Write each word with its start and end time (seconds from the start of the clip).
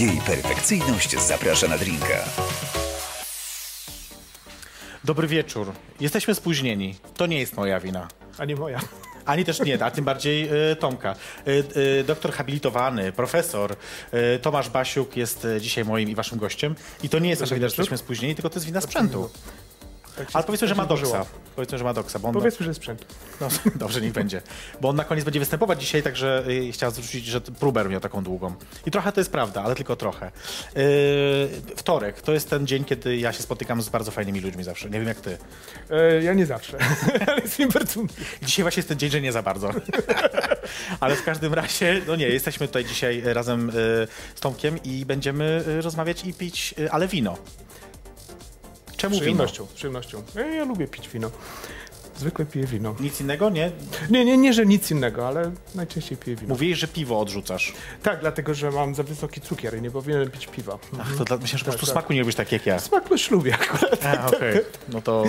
Jej 0.00 0.20
perfekcyjność 0.26 1.20
zaprasza 1.20 1.68
na 1.68 1.78
drinka. 1.78 2.24
Dobry 5.04 5.26
wieczór. 5.28 5.72
Jesteśmy 6.00 6.34
spóźnieni. 6.34 6.94
To 7.16 7.26
nie 7.26 7.38
jest 7.38 7.56
moja 7.56 7.80
wina. 7.80 8.08
A 8.38 8.44
nie 8.44 8.56
moja. 8.56 8.80
Ani 9.24 9.44
też 9.44 9.60
nie, 9.60 9.84
a 9.84 9.90
tym 9.90 10.04
bardziej 10.04 10.48
y, 10.72 10.76
Tomka. 10.76 11.14
Y, 11.46 11.64
y, 12.00 12.04
doktor 12.04 12.32
habilitowany, 12.32 13.12
profesor 13.12 13.72
y, 14.14 14.38
Tomasz 14.38 14.68
Basiuk 14.68 15.16
jest 15.16 15.46
dzisiaj 15.60 15.84
moim 15.84 16.10
i 16.10 16.14
waszym 16.14 16.38
gościem. 16.38 16.74
I 17.02 17.08
to 17.08 17.18
nie 17.18 17.30
jest 17.30 17.40
nasza 17.40 17.54
wina, 17.54 17.68
że 17.68 17.72
jesteśmy 17.72 17.98
spóźnieni, 17.98 18.34
tylko 18.34 18.50
to 18.50 18.56
jest 18.56 18.66
wina 18.66 18.80
sprzętu. 18.80 19.30
Tak 20.16 20.28
Ale 20.32 20.44
powiedzmy, 20.44 20.68
że 20.68 20.74
tak 20.74 20.84
ma 20.84 20.96
doksa. 20.96 21.26
Powiedzmy, 21.56 21.78
że 21.78 21.84
ma 21.84 21.94
doksa, 21.94 22.18
bo 22.18 22.28
on 22.28 22.34
Powiedzmy, 22.34 22.66
że 22.66 22.74
sprzęt. 22.74 23.06
No, 23.40 23.48
dobrze, 23.74 24.00
niech 24.00 24.12
będzie. 24.12 24.42
Bo 24.80 24.88
on 24.88 24.96
na 24.96 25.04
koniec 25.04 25.24
będzie 25.24 25.40
występować 25.40 25.80
dzisiaj, 25.80 26.02
także 26.02 26.44
y, 26.48 26.72
chciałem 26.72 26.94
zwrócić, 26.94 27.24
że 27.24 27.40
Pruber 27.40 27.90
miał 27.90 28.00
taką 28.00 28.22
długą. 28.22 28.54
I 28.86 28.90
trochę 28.90 29.12
to 29.12 29.20
jest 29.20 29.32
prawda, 29.32 29.62
ale 29.62 29.74
tylko 29.74 29.96
trochę. 29.96 30.30
Yy, 30.76 30.82
wtorek 31.76 32.20
to 32.20 32.32
jest 32.32 32.50
ten 32.50 32.66
dzień, 32.66 32.84
kiedy 32.84 33.16
ja 33.16 33.32
się 33.32 33.42
spotykam 33.42 33.82
z 33.82 33.88
bardzo 33.88 34.10
fajnymi 34.10 34.40
ludźmi 34.40 34.64
zawsze. 34.64 34.90
Nie 34.90 34.98
wiem 34.98 35.08
jak 35.08 35.20
ty. 35.20 35.38
E, 35.90 36.22
ja 36.22 36.34
nie 36.34 36.46
zawsze, 36.46 36.78
ale 37.26 37.40
jest 37.40 37.58
mi 37.58 37.66
bardzo. 37.66 38.00
Dzisiaj 38.42 38.62
właśnie 38.64 38.80
jest 38.80 38.88
ten 38.88 38.98
dzień, 38.98 39.10
że 39.10 39.20
nie 39.20 39.32
za 39.32 39.42
bardzo. 39.42 39.70
ale 41.00 41.16
w 41.16 41.24
każdym 41.24 41.54
razie, 41.54 42.00
no 42.06 42.16
nie, 42.16 42.28
jesteśmy 42.28 42.66
tutaj 42.66 42.84
dzisiaj 42.84 43.22
razem 43.24 43.70
y, 43.70 43.72
z 44.34 44.40
Tomkiem 44.40 44.82
i 44.82 45.06
będziemy 45.06 45.64
y, 45.68 45.82
rozmawiać 45.82 46.24
i 46.24 46.34
pić, 46.34 46.74
ale 46.90 47.08
wino. 47.08 47.38
Z 49.02 49.04
Czemu 49.04 49.14
wino? 49.14 49.20
przyjemnością, 49.20 49.66
z 49.66 49.72
przyjemnością. 49.72 50.22
E, 50.36 50.54
ja 50.54 50.64
lubię 50.64 50.86
pić 50.86 51.08
wino. 51.08 51.30
Zwykle 52.16 52.46
piję 52.46 52.66
wino. 52.66 52.94
Nic 53.00 53.20
innego, 53.20 53.50
nie? 53.50 53.70
Nie, 54.10 54.24
nie, 54.24 54.36
nie, 54.36 54.52
że 54.52 54.66
nic 54.66 54.90
innego, 54.90 55.28
ale 55.28 55.52
najczęściej 55.74 56.18
piję 56.18 56.36
wino. 56.36 56.48
Mówiłeś, 56.48 56.78
że 56.78 56.88
piwo 56.88 57.20
odrzucasz. 57.20 57.72
Tak, 58.02 58.20
dlatego, 58.20 58.54
że 58.54 58.70
mam 58.70 58.94
za 58.94 59.02
wysoki 59.02 59.40
cukier 59.40 59.78
i 59.78 59.82
nie 59.82 59.90
powinienem 59.90 60.30
pić 60.30 60.46
piwa. 60.46 60.78
Ach, 61.00 61.16
to 61.18 61.24
dla, 61.24 61.36
myślę, 61.36 61.58
że 61.58 61.64
po 61.64 61.70
prostu 61.70 61.86
tak. 61.86 61.92
smaku 61.92 62.12
nie 62.12 62.20
lubisz 62.20 62.34
tak 62.34 62.52
jak 62.52 62.66
ja. 62.66 62.78
Smak 62.78 63.08
też 63.08 63.30
lubię 63.30 63.54
akurat. 63.54 64.06
A, 64.06 64.26
okej. 64.26 64.60
No 64.88 65.02
to 65.02 65.24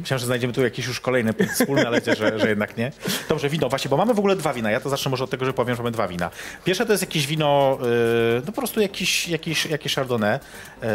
myślałem, 0.00 0.18
że 0.18 0.26
znajdziemy 0.26 0.52
tu 0.52 0.62
jakiś 0.62 0.86
już 0.86 1.00
kolejny 1.00 1.32
punkt 1.32 1.54
wspólny, 1.54 1.86
ale 1.86 2.00
widzę, 2.00 2.16
że, 2.16 2.38
że 2.38 2.48
jednak 2.48 2.76
nie. 2.76 2.92
Dobrze, 3.28 3.48
wino 3.48 3.68
właśnie, 3.68 3.88
bo 3.88 3.96
mamy 3.96 4.14
w 4.14 4.18
ogóle 4.18 4.36
dwa 4.36 4.52
wina. 4.52 4.70
Ja 4.70 4.80
to 4.80 4.90
zacznę 4.90 5.10
może 5.10 5.24
od 5.24 5.30
tego, 5.30 5.44
że 5.44 5.52
powiem, 5.52 5.76
że 5.76 5.82
mamy 5.82 5.92
dwa 5.92 6.08
wina. 6.08 6.30
Pierwsze 6.64 6.86
to 6.86 6.92
jest 6.92 7.02
jakieś 7.02 7.26
wino, 7.26 7.78
yy, 7.80 8.42
no 8.46 8.52
po 8.52 8.52
prostu 8.52 8.80
jakiś, 8.80 9.28
jakiś, 9.28 9.66
jakieś 9.66 9.94
Chardonnay. 9.94 10.38
Yy, 10.82 10.88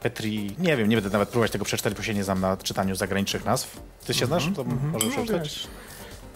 Petri, 0.00 0.56
nie 0.58 0.76
wiem, 0.76 0.88
nie 0.88 0.96
będę 0.96 1.10
nawet 1.10 1.28
próbować 1.28 1.50
tego 1.50 1.64
przeczytać, 1.64 1.94
bo 1.94 2.02
się 2.02 2.14
nie 2.14 2.24
znam 2.24 2.40
na 2.40 2.56
czytaniu 2.56 2.94
zagranicznych 2.94 3.44
nazw. 3.44 3.80
Ty 4.06 4.14
się 4.14 4.26
znasz? 4.26 4.48
To 4.56 4.64
może 4.64 5.06
No, 5.06 5.10
przeczytać? 5.12 5.42
wiesz, 5.42 5.66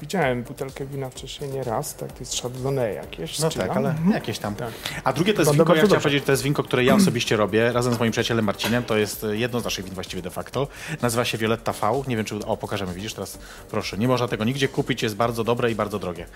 widziałem 0.04 0.42
butelkę 0.42 0.86
wina 0.86 1.10
wcześniej 1.10 1.50
nie 1.50 1.64
raz, 1.64 1.94
tak, 1.96 2.12
to 2.12 2.18
jest 2.20 2.42
Chardonnay 2.42 2.94
jakieś. 2.94 3.38
No 3.38 3.50
tak, 3.50 3.70
ale 3.76 3.90
Mhm. 3.90 4.10
jakieś 4.10 4.38
tam. 4.38 4.54
Tak. 4.54 4.70
A 5.04 5.12
drugie 5.12 5.34
to 5.34 5.42
jest 5.42 5.52
winko, 5.52 5.74
ja 5.74 5.84
chciałem 5.84 6.02
powiedzieć, 6.02 6.24
to 6.24 6.32
jest 6.32 6.42
winko, 6.42 6.62
które 6.62 6.84
ja 6.84 6.94
osobiście 6.94 7.36
robię 7.36 7.72
razem 7.72 7.94
z 7.94 7.98
moim 7.98 8.10
przyjacielem 8.12 8.44
Marcinem. 8.44 8.84
To 8.84 8.96
jest 8.96 9.24
e, 9.24 9.36
jedno 9.36 9.60
z 9.60 9.64
naszych 9.64 9.84
win 9.84 9.94
właściwie 9.94 10.22
de 10.22 10.30
facto. 10.30 10.68
Nazywa 11.02 11.24
się 11.24 11.38
Violetta 11.38 11.72
V. 11.72 12.02
Nie 12.08 12.16
wiem, 12.16 12.24
czy... 12.24 12.34
O, 12.46 12.56
pokażemy, 12.56 12.94
widzisz 12.94 13.14
teraz? 13.14 13.38
Proszę. 13.70 13.98
Nie 13.98 14.08
można 14.08 14.28
tego 14.28 14.44
nigdzie 14.44 14.68
kupić, 14.68 15.02
jest 15.02 15.16
bardzo 15.16 15.44
dobre 15.44 15.70
i 15.70 15.74
bardzo 15.74 15.98
drogie. 15.98 16.26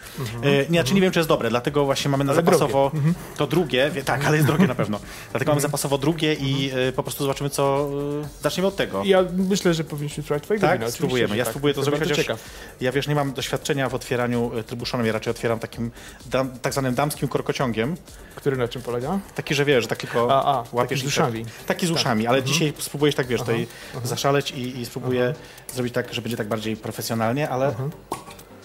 E, 0.43 0.51
nie, 0.57 0.65
znaczy 0.81 0.95
nie 0.95 1.01
wiem, 1.01 1.13
czy 1.13 1.19
jest 1.19 1.29
dobre, 1.29 1.51
dlatego 1.51 1.85
właśnie 1.85 2.11
mamy 2.11 2.25
na 2.25 2.33
Ale 2.33 2.43
zapasowo 2.45 2.91
to 3.37 3.47
drugie. 3.47 3.91
Wie, 3.91 4.03
tak, 4.03 4.25
ale 4.25 4.37
jest 4.37 4.47
drogie 4.49 4.67
na 4.67 4.75
pewno. 4.75 5.01
Dlatego 5.31 5.51
mamy 5.53 5.61
zapasowo 5.61 5.99
drugie 5.99 6.35
i 6.35 6.71
e, 6.89 6.93
po 6.93 7.03
prostu 7.03 7.25
zobaczymy, 7.25 7.51
co... 7.51 7.89
E, 8.25 8.43
zaczniemy 8.43 8.67
od 8.69 8.77
tego. 8.77 9.03
Ja 9.05 9.25
myślę, 9.37 9.75
że 9.75 9.85
powinniśmy 9.85 10.23
spróbować 10.23 10.43
twojego 10.45 10.67
Tak, 10.67 10.79
wina. 10.81 10.91
spróbujemy. 10.91 11.29
że 11.29 11.37
Ja 11.37 11.45
tak. 11.45 11.53
spróbuję 11.53 11.75
to 11.75 11.83
zrobić, 11.83 12.03
chociaż 12.03 12.17
ciekaw. 12.17 12.41
ja 12.81 12.93
wiesz, 12.93 13.09
nie 13.09 13.15
mam 13.15 13.33
doświadczenia 13.33 13.58
w 13.91 13.95
otwieraniu 13.95 14.51
e, 14.59 14.63
trybuszonem, 14.63 15.07
ja 15.07 15.13
raczej 15.13 15.31
otwieram 15.31 15.59
takim 15.59 15.91
dam, 16.27 16.51
tak 16.51 16.73
zwanym 16.73 16.95
damskim 16.95 17.29
korkociągiem. 17.29 17.97
Który 18.35 18.57
na 18.57 18.69
czym 18.69 18.83
polega? 18.83 19.19
Taki, 19.35 19.55
że 19.55 19.65
wiesz, 19.65 19.83
że 19.83 19.89
tak 19.89 19.99
tylko 19.99 20.29
A, 20.35 20.59
a, 20.59 20.65
łapiesz 20.73 21.01
taki 21.01 21.11
z 21.13 21.15
tak- 21.15 21.25
uszami. 21.25 21.45
Taki 21.67 21.87
z 21.87 21.91
uszami, 21.91 22.27
ale 22.27 22.43
dzisiaj 22.43 22.73
spróbujesz 22.79 23.15
tak, 23.15 23.27
wiesz, 23.27 23.41
tutaj 23.41 23.67
aha. 23.97 24.07
zaszaleć 24.07 24.51
i, 24.51 24.81
i 24.81 24.87
spróbuję 24.87 25.35
zrobić 25.75 25.95
tak, 25.95 26.15
że 26.15 26.23
będzie 26.23 26.37
tak 26.37 26.49
bardziej 26.49 26.77
profesjonalnie, 26.77 27.49
ale... 27.49 27.75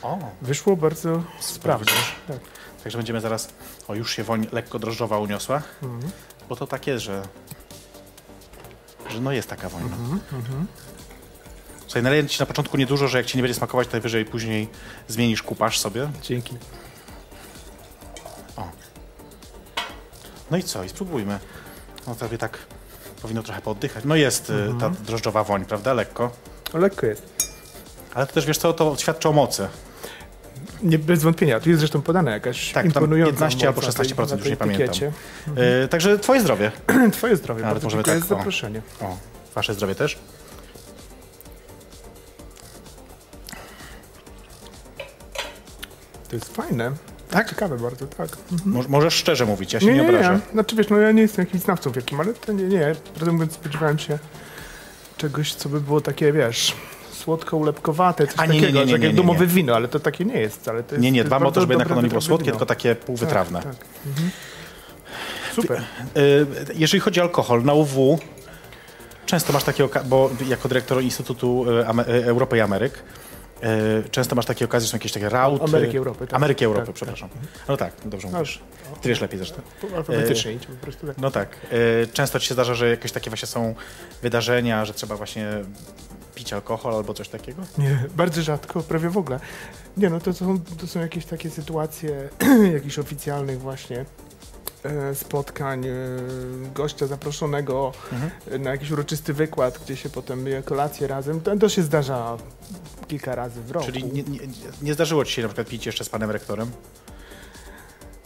O, 0.01 0.19
Wyszło 0.41 0.75
bardzo 0.75 1.23
sprawnie. 1.39 1.91
Tak. 2.28 2.38
także 2.84 2.97
będziemy 2.97 3.22
zaraz... 3.22 3.50
O, 3.88 3.95
już 3.95 4.16
się 4.16 4.23
woń 4.23 4.47
lekko 4.51 4.79
drożdżowa 4.79 5.18
uniosła, 5.19 5.62
Mhm. 5.84 6.12
bo 6.50 6.56
to 6.56 6.68
tak 6.68 6.88
jest, 6.88 7.03
że... 7.03 7.22
Że 9.09 9.22
no 9.22 9.31
jest 9.31 9.50
taka 9.50 9.69
woń. 9.69 9.81
Mhm, 9.84 10.19
no. 10.31 10.66
Słuchaj, 11.94 12.04
naleję 12.04 12.28
ci 12.28 12.40
na 12.40 12.46
początku 12.46 12.78
niedużo, 12.78 13.08
że 13.08 13.18
jak 13.18 13.28
ci 13.28 13.38
nie 13.38 13.44
będzie 13.44 13.54
smakować, 13.54 13.88
to 13.88 13.92
najwyżej 13.92 14.26
później 14.26 14.68
zmienisz 15.08 15.44
kupasz 15.44 15.80
sobie. 15.80 16.09
Dzięki. 16.22 16.58
No 20.52 20.58
i 20.58 20.64
co? 20.64 20.84
I 20.84 20.90
spróbujmy. 20.90 21.40
No 22.08 22.16
sobie 22.16 22.38
tak 22.38 22.58
powinno 23.22 23.44
trochę 23.44 23.62
pooddychać. 23.62 24.04
No 24.06 24.16
jest 24.16 24.50
y, 24.50 24.54
ta 24.80 24.90
drożdżowa 24.90 25.44
woń, 25.44 25.66
prawda? 25.66 25.94
Lekko. 25.94 26.31
O, 26.74 26.78
lekko 26.78 27.06
jest. 27.06 27.54
Ale 28.14 28.28
to 28.28 28.34
też, 28.34 28.46
wiesz 28.46 28.58
co, 28.58 28.74
to 28.74 28.96
świadczy 28.98 29.30
o 29.30 29.31
mocy. 29.31 29.68
Nie, 30.84 31.00
bez 31.00 31.24
wątpienia. 31.24 31.60
Tu 31.60 31.70
jest 31.70 31.80
zresztą 31.80 32.02
podane 32.02 32.31
jakaś 32.31 32.72
Tak, 32.72 32.86
imponująca 32.86 33.31
15 33.31 33.68
albo 33.68 33.81
moc 33.81 33.98
na 33.98 34.04
tej- 34.04 34.14
16%, 34.16 34.30
na 34.30 34.36
już 34.36 34.44
tej 34.44 34.52
nie 34.52 34.58
pamiętam. 34.58 34.96
Y, 35.84 35.88
także 35.88 36.20
twoje 36.20 36.42
zdrowie. 36.42 36.72
Twoje 37.14 37.36
zdrowie, 37.36 37.64
możemy 37.64 37.90
dziękuję 37.90 38.04
tak, 38.04 38.25
za 38.25 38.36
o. 38.36 38.38
zaproszenie. 38.38 38.81
O, 39.02 39.18
wasze 39.56 39.74
zdrowie 39.74 39.96
też. 39.96 40.20
To 46.33 46.38
jest 46.38 46.55
fajne. 46.55 46.91
Tak? 47.29 47.49
Ciekawe 47.49 47.77
bardzo, 47.77 48.07
tak. 48.07 48.29
Mo- 48.66 48.83
możesz 48.88 49.13
szczerze 49.13 49.45
mówić, 49.45 49.73
ja 49.73 49.79
się 49.79 49.94
nie, 49.94 50.01
obrażę. 50.01 50.33
nie. 50.33 50.51
Znaczy 50.53 50.75
wiesz, 50.75 50.89
no 50.89 50.97
ja 50.97 51.11
nie 51.11 51.21
jestem 51.21 51.45
jakimś 51.45 51.63
znawcą 51.63 51.91
wielkim, 51.91 52.19
ale 52.19 52.33
to 52.33 52.51
nie, 52.51 52.63
nie. 52.63 52.95
Prawdę 53.16 53.31
mówiąc, 53.31 53.53
spodziewałem 53.53 53.99
się 53.99 54.19
czegoś, 55.17 55.53
co 55.53 55.69
by 55.69 55.81
było 55.81 56.01
takie, 56.01 56.33
wiesz, 56.33 56.75
słodko-ulepkowate, 57.25 58.27
coś 58.27 58.35
A, 58.38 58.45
nie, 58.45 58.53
nie, 58.53 58.61
takiego, 58.61 58.79
nie, 58.79 58.85
nie, 58.85 58.91
takie 58.91 59.03
nie, 59.07 59.09
nie. 59.09 59.17
domowe 59.17 59.47
wino, 59.47 59.75
ale 59.75 59.88
to 59.88 59.99
takie 59.99 60.25
nie 60.25 60.39
jest 60.39 60.61
wcale. 60.61 60.83
To 60.83 60.95
jest, 60.95 61.03
Nie, 61.03 61.11
nie, 61.11 61.23
dbamy 61.23 61.47
o 61.47 61.51
to, 61.51 61.61
żeby 61.61 61.73
jednak 61.73 61.91
ono 61.91 62.01
nie 62.01 62.09
było 62.09 62.21
słodkie, 62.21 62.45
wino. 62.45 62.53
tylko 62.53 62.65
takie 62.65 62.95
półwytrawne. 62.95 63.61
Tak, 63.61 63.75
tak. 63.75 63.85
Mhm. 64.07 64.29
Super. 65.55 65.83
Y, 66.17 66.45
jeżeli 66.75 67.01
chodzi 67.01 67.19
o 67.19 67.23
alkohol, 67.23 67.63
na 67.63 67.73
UW 67.73 68.19
często 69.25 69.53
masz 69.53 69.63
takie 69.63 69.88
bo 70.05 70.29
jako 70.47 70.67
dyrektor 70.67 71.03
Instytutu 71.03 71.65
y, 71.69 72.11
y, 72.13 72.25
Europy 72.25 72.57
i 72.57 72.61
Ameryk, 72.61 72.94
często 74.12 74.35
masz 74.35 74.46
takie 74.46 74.66
okazje, 74.66 74.85
że 74.85 74.91
są 74.91 74.96
jakieś 74.96 75.12
takie 75.12 75.29
rauty. 75.29 75.63
Ameryki, 75.63 75.97
Europy, 75.97 76.28
tak. 76.28 76.34
Ameryki, 76.35 76.66
Europy, 76.66 76.85
Tak, 76.85 76.96
przepraszam. 76.96 77.29
No 77.68 77.78
tak, 77.78 77.94
dobrze 78.06 78.28
No, 78.31 78.38
mówisz. 78.38 78.59
Ty 79.01 79.09
wiesz 79.09 79.22
lepiej 79.22 79.38
zresztą. 79.38 79.62
Alfabetycznie 79.96 80.53
idź 80.53 80.66
po 80.66 80.74
prostu 80.74 81.07
tak. 81.07 81.18
No 81.18 81.31
tak. 81.31 81.57
y, 82.03 82.07
Często 82.13 82.40
ci 82.40 82.47
się 82.47 82.53
zdarza, 82.53 82.74
że 82.74 82.90
jakieś 82.90 83.12
takie 83.12 83.29
właśnie 83.29 83.47
są 83.47 83.75
wydarzenia, 84.22 84.85
że 84.85 84.94
trzeba 84.94 85.16
właśnie 85.16 85.47
pić 86.35 86.53
alkohol 86.53 86.96
albo 86.96 87.13
coś 87.13 87.29
takiego? 87.29 87.62
Nie, 87.78 88.03
bardzo 88.16 88.41
rzadko, 88.41 88.84
prawie 88.84 89.09
w 89.09 89.18
ogóle. 89.18 89.40
Nie 89.97 90.09
no, 90.09 90.19
to 90.19 90.34
są, 90.34 90.59
to 90.59 90.88
są 90.88 91.00
jakieś 91.00 91.25
takie 91.25 91.50
sytuacje 91.50 92.30
jakichś 92.74 93.00
oficjalnych 93.00 93.59
właśnie 93.59 94.00
e, 94.00 94.06
spotkań, 95.13 95.85
e, 95.85 95.91
gościa 96.74 97.07
zaproszonego 97.07 97.91
Mhm. 98.12 98.31
e, 98.51 98.57
na 98.59 98.72
jakiś 98.72 98.91
uroczysty 98.91 99.34
wykład, 99.34 99.79
gdzie 99.84 99.96
się 99.96 100.09
potem 100.09 100.47
je 100.47 100.63
kolację 100.63 101.07
razem. 101.07 101.41
To, 101.41 101.57
to 101.57 101.69
się 101.69 101.84
zdarza 101.84 102.38
kilka 103.07 103.35
razy 103.35 103.62
w 103.62 103.72
roku. 103.72 103.85
Czyli 103.85 104.03
nie, 104.03 104.24
nie, 104.24 104.40
nie 104.81 104.94
zdarzyło 104.94 105.25
ci 105.25 105.34
się 105.34 105.41
na 105.41 105.47
przykład 105.47 105.68
pić 105.68 105.85
jeszcze 105.85 106.03
z 106.03 106.09
panem 106.09 106.31
rektorem? 106.31 106.72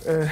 E, 0.06 0.30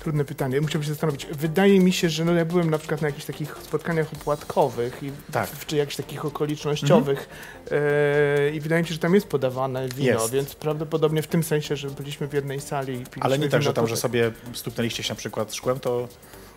Trudne 0.00 0.24
pytanie, 0.24 0.60
musiałbym 0.60 0.82
się 0.82 0.88
zastanowić. 0.88 1.26
Wydaje 1.26 1.80
mi 1.80 1.92
się, 1.92 2.10
że 2.10 2.24
no 2.24 2.32
ja 2.32 2.44
byłem 2.44 2.70
na 2.70 2.78
przykład 2.78 3.02
na 3.02 3.08
jakichś 3.08 3.26
takich 3.26 3.56
spotkaniach 3.62 4.12
opłatkowych 4.12 5.02
i 5.02 5.12
Tak. 5.32 5.48
w, 5.48 5.66
czy 5.66 5.76
jakichś 5.76 5.96
takich 5.96 6.24
okolicznościowych 6.24 7.28
e, 7.70 8.50
i 8.50 8.60
wydaje 8.60 8.82
mi 8.82 8.88
się, 8.88 8.94
że 8.94 9.00
tam 9.00 9.14
jest 9.14 9.26
podawane 9.26 9.88
wino, 9.88 10.12
Jest. 10.12 10.30
więc 10.32 10.54
prawdopodobnie 10.54 11.22
w 11.22 11.26
tym 11.26 11.42
sensie, 11.42 11.76
że 11.76 11.90
byliśmy 11.90 12.28
w 12.28 12.32
jednej 12.32 12.60
sali 12.60 12.92
i 12.92 12.96
piliśmy 12.96 13.22
Ale 13.22 13.38
nie 13.38 13.48
tak, 13.48 13.62
że 13.62 13.72
tam, 13.72 13.86
że 13.86 13.96
sobie 13.96 14.32
stuknęliście 14.52 15.02
się 15.02 15.12
na 15.12 15.18
przykład 15.18 15.54
szkłem, 15.54 15.80
to... 15.80 16.08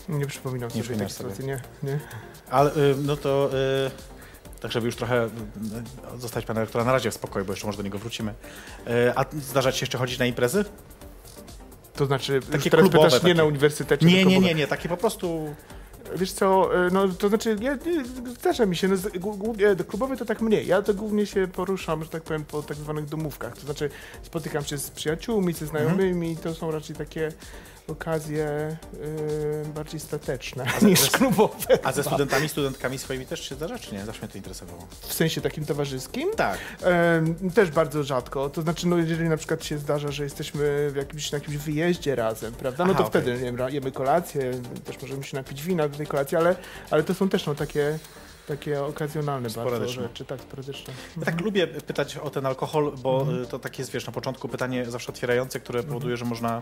Nie 0.10 0.26
przypominam 0.26 0.70
sobie 0.70 0.82
przypominasz 0.84 1.12
sobie. 1.12 1.30
sytuacji, 1.30 1.46
nie, 1.84 1.92
nie. 1.92 2.00
Ale 2.50 2.72
y, 2.76 2.96
no 3.04 3.18
to... 3.18 3.50
Y, 3.88 3.92
tak, 4.62 4.72
żeby 4.72 4.86
już 4.86 4.96
trochę 4.96 5.26
y, 5.26 5.30
zostać 6.18 6.46
pana 6.46 6.62
rektora 6.62 6.84
na 6.86 6.92
razie 6.92 7.12
w 7.12 7.14
spokoju, 7.14 7.46
bo 7.46 7.54
jeszcze 7.54 7.66
może 7.66 7.78
do 7.78 7.84
niego 7.84 7.98
wrócimy. 7.98 8.34
A 9.16 9.26
zdarza 9.42 9.72
ci 9.72 9.80
się 9.80 9.84
jeszcze 9.84 9.98
chodzić 9.98 10.20
na 10.20 10.26
imprezy? 10.26 10.66
To 11.96 12.06
znaczy, 12.06 12.40
Takie 12.52 12.70
teraz 12.70 12.84
klubowe 12.84 13.06
pytasz 13.06 13.24
nie 13.24 13.30
takie. 13.30 13.34
na 13.34 13.44
uniwersytecie, 13.44 14.06
Nie, 14.06 14.26
nie, 14.26 14.40
nie, 14.40 14.54
nie, 14.54 14.68
takie 14.68 14.90
po 14.90 14.98
prostu... 14.98 15.56
Wiesz 16.16 16.32
co, 16.32 16.76
e, 16.86 16.90
no 16.92 17.08
to 17.08 17.30
znaczy, 17.30 17.56
ja, 17.62 17.76
nie, 17.76 18.06
zdarza 18.40 18.66
mi 18.66 18.76
się, 18.76 18.88
no, 18.88 18.96
głównie 19.20 19.76
do 19.76 19.84
klubowej 19.86 20.18
to 20.18 20.26
tak 20.26 20.42
mniej. 20.42 20.68
Ja 20.68 20.82
to 20.82 20.94
głównie 20.94 21.26
się 21.26 21.48
poruszam, 21.48 22.04
że 22.04 22.10
tak 22.10 22.24
powiem, 22.24 22.46
po 22.46 22.64
tak 22.64 22.78
zwanych 22.78 23.06
domówkach. 23.06 23.56
To 23.58 23.62
znaczy, 23.62 23.90
spotykam 24.24 24.64
się 24.64 24.78
z 24.78 24.92
przyjaciółmi, 24.92 25.54
ze 25.54 25.66
znajomymi, 25.66 26.38
to 26.38 26.54
są 26.54 26.72
raczej 26.72 26.96
takie 26.96 27.32
okazje 27.88 28.78
y, 28.94 29.66
bardziej 29.76 30.00
stateczne 30.00 30.66
niż 30.82 31.10
klubowe. 31.10 31.80
A 31.84 31.92
ze 31.92 32.04
studentami, 32.04 32.50
studentkami 32.50 32.98
swoimi 32.98 33.26
też 33.26 33.50
się 33.50 33.56
zdarza, 33.56 33.80
czy 33.80 33.96
nie? 33.96 34.06
Zawsze 34.06 34.22
mnie 34.22 34.32
to 34.32 34.38
interesowało. 34.38 34.88
W 35.02 35.14
sensie 35.14 35.42
takim 35.42 35.66
towarzyskim? 35.66 36.30
Tak. 36.36 36.58
Em, 36.84 37.52
też 37.52 37.72
bardzo 37.72 38.04
rzadko. 38.04 38.50
To 38.50 38.62
znaczy, 38.62 38.88
no 38.88 38.98
jeżeli 38.98 39.30
na 39.30 39.38
przykład 39.38 39.66
się 39.66 39.78
zdarza, 39.78 40.12
że 40.12 40.24
jesteśmy 40.24 40.92
w 40.92 40.96
jakimś, 40.96 41.32
na 41.32 41.38
jakimś 41.38 41.58
wyjeździe 41.58 42.16
razem, 42.16 42.54
prawda? 42.54 42.86
No 42.86 42.94
Aha, 42.94 43.04
to 43.04 43.08
okej. 43.08 43.22
wtedy 43.22 43.38
nie 43.38 43.46
wiem, 43.46 43.56
ra- 43.56 43.70
jemy 43.70 43.92
kolację, 43.92 44.52
też 44.86 45.02
możemy 45.02 45.24
się 45.24 45.38
napić 45.38 45.64
wina 45.64 45.88
do 45.88 45.98
tej 45.98 46.08
kolacji, 46.08 46.38
ale, 46.38 46.56
ale 46.92 47.04
to 47.04 47.14
są 47.14 47.30
też 47.30 47.46
no, 47.46 47.56
takie, 47.56 48.00
takie 48.48 48.84
okazjonalne 48.84 49.50
bardzo 49.50 49.88
rzeczy, 49.88 50.26
tak, 50.26 50.42
sporadyczne. 50.42 50.94
Ja 51.18 51.26
tak 51.26 51.42
lubię 51.42 51.68
pytać 51.68 52.18
o 52.18 52.30
ten 52.30 52.46
alkohol, 52.46 52.92
bo 53.04 53.26
y, 53.44 53.46
to 53.46 53.60
takie 53.60 53.82
jest, 53.82 53.92
wiesz, 53.92 54.06
na 54.06 54.14
początku 54.14 54.50
pytanie 54.50 54.86
zawsze 54.86 55.10
otwierające, 55.10 55.60
które 55.60 55.84
powoduje, 55.84 56.18
że 56.18 56.26
można 56.26 56.62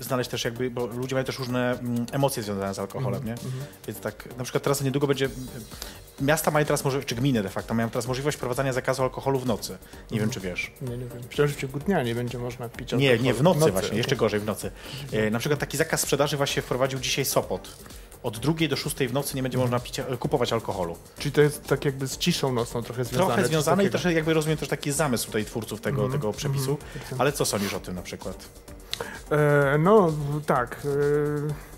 znaleźć 0.00 0.30
też 0.30 0.44
jakby, 0.44 0.70
bo 0.70 0.86
ludzie 0.86 1.14
mają 1.14 1.24
też 1.24 1.38
różne 1.38 1.78
mm, 1.78 2.06
emocje 2.12 2.42
związane 2.42 2.74
z 2.74 2.78
alkoholem, 2.78 3.24
nie? 3.24 3.34
Więc 3.86 4.00
tak, 4.00 4.36
na 4.36 4.44
przykład 4.44 4.62
teraz 4.62 4.82
niedługo 4.82 5.06
będzie, 5.06 5.28
miasta 6.20 6.50
mają 6.50 6.66
teraz 6.66 6.84
możliwość, 6.84 7.08
czy 7.08 7.14
gminy 7.14 7.42
de 7.42 7.48
facto, 7.48 7.74
mają 7.74 7.90
teraz 7.90 8.06
możliwość 8.06 8.36
wprowadzania 8.36 8.72
zakazu 8.72 9.02
alkoholu 9.02 9.38
w 9.38 9.46
nocy. 9.46 9.78
Nie 10.10 10.20
wiem, 10.20 10.30
czy 10.30 10.40
wiesz. 10.40 10.72
Nie, 10.82 10.96
nie 10.96 11.06
wiem. 11.06 11.22
Że 11.30 11.48
w 11.48 11.56
ciągu 11.56 11.78
dnia 11.78 12.02
nie 12.02 12.14
będzie 12.14 12.38
można 12.38 12.68
pić 12.68 12.92
Nie, 12.92 13.10
alkoholu. 13.10 13.24
nie, 13.24 13.34
w 13.34 13.42
nocy, 13.42 13.58
właśnie, 13.72 13.88
okej. 13.88 13.98
jeszcze 13.98 14.16
gorzej 14.16 14.40
w 14.40 14.44
nocy. 14.44 14.70
E, 15.12 15.30
na 15.30 15.38
przykład 15.38 15.60
taki 15.60 15.76
zakaz 15.76 16.00
sprzedaży 16.00 16.36
właśnie 16.36 16.62
wprowadził 16.62 16.98
dzisiaj 16.98 17.24
Sopot. 17.24 17.76
Od 18.22 18.38
drugiej 18.38 18.68
do 18.68 18.76
szóstej 18.76 19.08
w 19.08 19.12
nocy 19.12 19.36
nie 19.36 19.42
będzie 19.42 19.58
można 19.58 19.80
pić, 19.80 20.00
kupować 20.20 20.52
alkoholu. 20.52 20.96
Czyli 21.18 21.32
to 21.32 21.40
jest 21.40 21.64
tak 21.64 21.84
jakby 21.84 22.06
z 22.08 22.18
ciszą 22.18 22.52
nocną 22.52 22.82
trochę 22.82 23.04
związane. 23.04 23.26
Trochę 23.34 23.48
związane 23.48 23.84
i 23.84 23.90
trochę 23.90 24.12
jakby 24.12 24.34
rozumiem 24.34 24.58
też 24.58 24.68
taki 24.68 24.92
zamysł 24.92 25.26
tutaj 25.26 25.44
twórców 25.44 25.80
tego, 25.80 26.02
Mhm, 26.02 26.20
tego 26.20 26.32
przepisu. 26.32 26.70
mhm. 26.94 27.20
Ale 27.20 27.32
co 27.32 27.44
sądzisz 27.44 27.74
o 27.74 27.80
tym 27.80 27.94
na 27.94 28.02
przykład? 28.02 28.48
E, 29.30 29.78
no 29.78 30.12
tak. 30.46 30.76
E, 30.84 31.69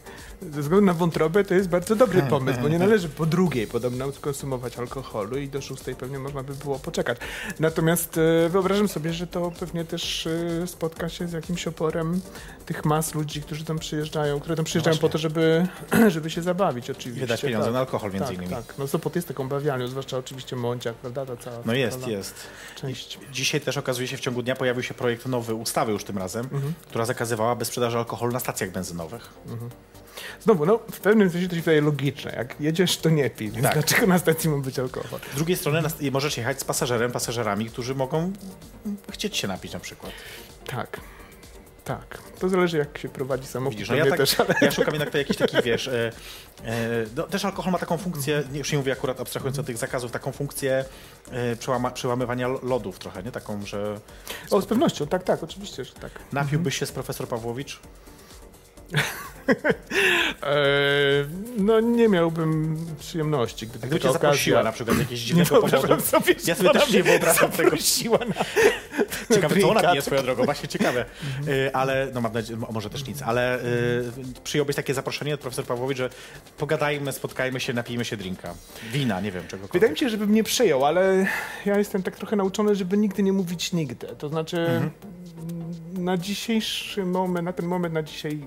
ze 0.51 0.63
względu 0.63 0.87
na 0.87 0.95
wątrobę 0.95 1.45
to 1.45 1.55
jest 1.55 1.69
bardzo 1.69 1.97
dobry 1.97 2.23
pomysł, 2.23 2.61
bo 2.61 2.69
nie 2.69 2.79
należy 2.79 3.09
po 3.09 3.27
drugiej 3.27 3.67
podobno 3.67 4.13
konsumować 4.21 4.79
alkoholu 4.79 5.39
i 5.39 5.49
do 5.49 5.61
szóstej 5.61 5.95
pewnie 5.95 6.19
można 6.19 6.43
by 6.43 6.55
było 6.55 6.79
poczekać. 6.79 7.19
Natomiast 7.61 8.19
e, 8.19 8.49
wyobrażam 8.49 8.89
sobie, 8.89 9.13
że 9.13 9.27
to 9.27 9.53
pewnie 9.61 9.85
też 9.85 10.27
e, 10.27 10.67
spotka 10.67 11.09
się 11.09 11.29
z 11.29 11.33
jakimś 11.33 11.67
oporem 11.67 12.21
tych 12.67 12.85
mas 12.85 13.15
ludzi, 13.15 13.43
którzy 13.43 13.65
tam 13.65 13.79
przyjeżdżają, 13.79 14.41
które 14.41 14.57
tam 14.57 14.65
przyjeżdżają 14.65 14.97
po 14.99 15.09
to, 15.09 15.19
żeby, 15.19 15.67
żeby 16.09 16.31
się 16.31 16.43
zabawić 16.43 16.91
oczywiście. 16.91 17.21
Wydać 17.27 17.41
pieniądze 17.43 17.65
tak. 17.67 17.75
na 17.75 17.81
alkohol 17.81 18.11
między 18.11 18.27
tak, 18.27 18.35
innymi. 18.37 18.51
tak. 18.51 18.75
No 18.79 18.87
Sopot 18.87 19.17
jest 19.17 19.29
taką 19.29 19.49
bawialnią, 19.49 19.89
zwłaszcza 19.89 20.19
oczywiście 20.19 20.57
Mąciak, 20.57 20.95
prawda? 20.95 21.27
Ta 21.27 21.37
cała 21.37 21.57
No 21.65 21.75
jest, 21.75 22.07
jest. 22.07 22.35
część. 22.77 23.19
Dzisiaj 23.33 23.61
też 23.61 23.77
okazuje 23.77 24.09
się, 24.09 24.17
w 24.17 24.21
ciągu 24.21 24.43
dnia 24.43 24.57
pojawił 24.57 24.83
się 24.83 24.95
projekt 24.95 25.27
nowy 25.27 25.55
ustawy 25.55 25.93
już 25.93 26.05
tym 26.05 26.19
razem, 26.19 26.49
Mhm. 26.53 26.73
która 26.89 27.05
zakazywała 27.05 27.57
bez 27.57 27.69
sprzedaży 27.69 27.99
alkoholu 27.99 28.33
na 28.33 28.41
stacjach 28.41 28.71
benzynowych. 28.71 29.31
Znowu, 30.41 30.67
no 30.67 30.79
w 30.93 31.01
pewnym 31.01 31.31
sensie 31.31 31.49
to 31.49 31.55
się 31.55 31.61
wydaje 31.61 31.81
logiczne. 31.81 32.33
Jak 32.37 32.61
jedziesz, 32.61 32.97
to 32.97 33.11
nie 33.11 33.31
pij, 33.31 33.51
więc 33.51 33.65
Tak. 33.65 33.75
dlaczego 33.75 34.07
na 34.07 34.19
stacji 34.19 34.51
ma 34.51 34.57
być 34.59 34.79
alkohol? 34.79 35.21
Z 35.33 35.37
drugiej 35.37 35.57
strony 35.57 35.83
możesz 36.13 36.37
jechać 36.37 36.61
z 36.61 36.65
pasażerem, 36.65 37.13
pasażerami, 37.13 37.67
którzy 37.67 37.95
mogą 37.95 38.33
chcieć 39.11 39.37
się 39.37 39.49
napić 39.49 39.73
na 39.73 39.81
przykład. 39.81 40.13
Tak. 40.67 41.01
Tak. 41.85 42.19
To 42.39 42.49
zależy, 42.49 42.77
jak 42.79 42.99
się 42.99 43.09
prowadzi 43.09 43.47
samochód. 43.47 43.75
Widzisz, 43.75 43.89
no 43.91 43.97
ja, 43.97 44.07
tak, 44.07 44.17
też, 44.17 44.41
ale... 44.41 44.55
ja 44.61 44.71
szukam 44.71 44.95
jednak 44.95 45.11
to 45.11 45.19
jakichś 45.19 45.39
takich, 45.39 45.63
wiesz, 45.63 45.89
e, 45.89 46.13
e, 46.65 47.07
no, 47.17 47.23
też 47.23 47.45
alkohol 47.45 47.73
ma 47.73 47.79
taką 47.79 47.99
funkcję, 47.99 48.43
nie, 48.53 48.59
już 48.59 48.73
nie 48.73 48.79
mówię 48.79 48.93
akurat 48.93 49.21
abstrahując 49.21 49.59
od 49.59 49.67
tych 49.67 49.77
zakazów, 49.77 50.11
taką 50.13 50.33
funkcję 50.33 50.85
e, 51.31 51.57
przełama, 51.57 51.91
przełamywania 51.91 52.49
lo- 52.49 52.61
lodów 52.63 52.99
trochę, 52.99 53.23
nie? 53.23 53.33
Taką, 53.33 53.67
że 53.67 54.01
O, 54.51 54.61
z 54.63 54.67
pewnością, 54.67 55.07
tak, 55.07 55.25
tak, 55.25 55.43
oczywiście, 55.43 55.85
że 55.85 55.93
tak. 55.93 56.11
napiłbyś 56.33 56.79
się 56.79 56.87
z 56.87 56.93
profesor 56.93 57.29
Pawłowicz? 57.29 57.81
Eee, 60.43 61.27
no 61.67 61.81
nie 61.81 62.09
miałbym 62.09 62.77
przyjemności, 62.99 63.67
gdyby 63.67 63.87
Gdyby 63.87 64.01
cię 64.01 64.13
zaprosiła 64.13 64.59
okazja... 64.61 64.71
na 64.71 64.73
przykład 64.73 64.97
z 64.97 64.99
jakiegoś 64.99 65.21
dziwnego 65.21 65.61
powodu. 65.63 66.03
sobie, 66.03 66.35
Ja 66.47 66.55
sobie 66.55 66.71
też 66.71 66.93
nie 66.93 67.03
wyobrażam 67.03 67.51
tego. 67.51 67.71
na... 67.71 68.45
Ciekawe, 69.35 69.61
co 69.61 69.71
ona 69.71 69.81
pije 69.91 70.03
swoją 70.03 70.23
drogą, 70.23 70.45
właśnie 70.45 70.69
ciekawe. 70.69 71.05
Y, 71.49 71.71
ale, 71.75 72.09
no 72.15 72.21
mam 72.21 72.33
nadzieję, 72.33 72.59
mo- 72.59 72.69
może 72.73 72.91
też 72.91 73.07
nic, 73.07 73.23
ale 73.23 73.59
y, 73.65 74.05
przyjąłbyś 74.45 74.77
takie 74.77 74.95
zaproszenie 74.95 75.35
od 75.35 75.41
profesor 75.41 75.65
Pawłowicz, 75.65 75.99
że 75.99 76.11
pogadajmy, 76.59 77.13
spotkajmy 77.13 77.61
się, 77.61 77.73
napijmy 77.73 78.05
się 78.05 78.17
drinka. 78.17 78.55
Wina, 78.93 79.21
nie 79.21 79.33
wiem, 79.33 79.43
czegokolwiek. 79.43 79.73
Wydaje 79.73 79.93
mi 79.93 79.99
się, 79.99 80.09
żebym 80.09 80.35
nie 80.35 80.45
przyjął, 80.45 80.85
ale 80.85 81.27
ja 81.67 81.79
jestem 81.79 82.03
tak 82.03 82.17
trochę 82.17 82.37
nauczony, 82.37 82.75
żeby 82.75 82.97
nigdy 82.97 83.23
nie 83.23 83.33
mówić 83.33 83.73
nigdy. 83.73 84.07
To 84.19 84.29
znaczy 84.29 84.57
Mhm. 84.61 84.91
Na 85.93 86.17
dzisiejszy 86.17 87.05
moment, 87.07 87.45
na 87.45 87.53
ten 87.53 87.67
moment, 87.67 87.95
na 87.95 88.03
dzisiaj 88.03 88.39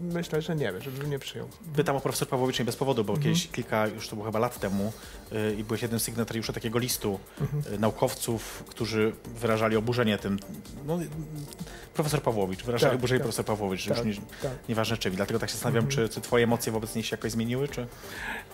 myślę, 0.00 0.42
że 0.42 0.56
nie, 0.56 0.72
żebym 0.80 1.10
nie 1.10 1.18
przyjął. 1.18 1.48
Pytam 1.76 1.96
o 1.96 2.00
profesor 2.00 2.28
Pawłowicz 2.28 2.58
nie 2.58 2.64
bez 2.64 2.76
powodu, 2.76 3.00
Mhm. 3.00 3.18
bo 3.18 3.24
kiedyś 3.24 3.48
kilka, 3.48 3.86
już 3.86 4.08
to 4.08 4.16
było 4.16 4.26
chyba 4.26 4.38
lat 4.38 4.60
temu 4.60 4.92
y, 5.32 5.54
i 5.58 5.64
byłeś 5.64 5.82
jednym 5.82 6.00
z 6.00 6.02
sygnatariuszy 6.02 6.52
takiego 6.52 6.78
listu 6.78 7.18
Mhm. 7.40 7.74
y, 7.74 7.78
naukowców, 7.78 8.64
którzy 8.68 9.12
wyrażali 9.40 9.76
oburzenie 9.76 10.18
tym. 10.18 10.38
No, 10.86 10.98
profesor 11.94 12.22
Pawłowicz, 12.22 12.62
wyrażali 12.64 12.90
Tak, 12.90 12.98
oburzenie 12.98 13.18
tak. 13.18 13.22
profesor 13.24 13.44
Pawłowicz, 13.44 13.88
Tak, 13.88 14.04
już 14.06 14.18
nie, 14.18 14.24
tak. 14.42 14.50
nieważne 14.68 14.96
czym. 14.96 15.14
Dlatego 15.14 15.38
tak 15.40 15.48
się 15.50 15.54
zastanawiam, 15.54 15.84
Mhm. 15.84 16.08
czy, 16.08 16.14
czy 16.14 16.20
twoje 16.20 16.44
emocje 16.44 16.72
wobec 16.72 16.94
niej 16.94 17.04
się 17.04 17.16
jakoś 17.16 17.32
zmieniły, 17.32 17.68
czy... 17.68 17.86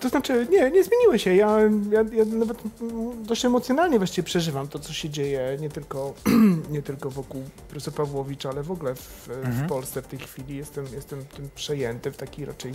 To 0.00 0.08
znaczy, 0.08 0.46
nie, 0.50 0.70
nie 0.70 0.84
zmieniły 0.84 1.18
się. 1.18 1.34
Ja, 1.34 1.58
ja, 1.90 2.04
ja 2.12 2.24
nawet 2.24 2.58
mm, 2.80 3.24
dość 3.24 3.44
emocjonalnie 3.44 3.98
właściwie 3.98 4.26
przeżywam 4.26 4.68
to, 4.68 4.78
co 4.78 4.92
się 4.92 5.10
dzieje 5.10 5.56
nie 5.60 5.68
tylko, 5.68 6.14
nie 6.70 6.82
tylko 6.82 7.10
wokół 7.10 7.42
profesora 7.68 7.96
Pawłowicza, 7.96 8.48
ale 8.50 8.62
w 8.62 8.70
ogóle 8.70 8.94
w, 8.94 9.28
Mhm. 9.44 9.66
w 9.66 9.68
Polsce 9.68 10.02
w 10.02 10.06
tej 10.06 10.18
chwili. 10.18 10.56
Jestem, 10.56 10.86
jestem 10.94 11.24
tym 11.24 11.48
przejęty 11.54 12.10
w 12.10 12.16
taki 12.16 12.44
raczej 12.44 12.74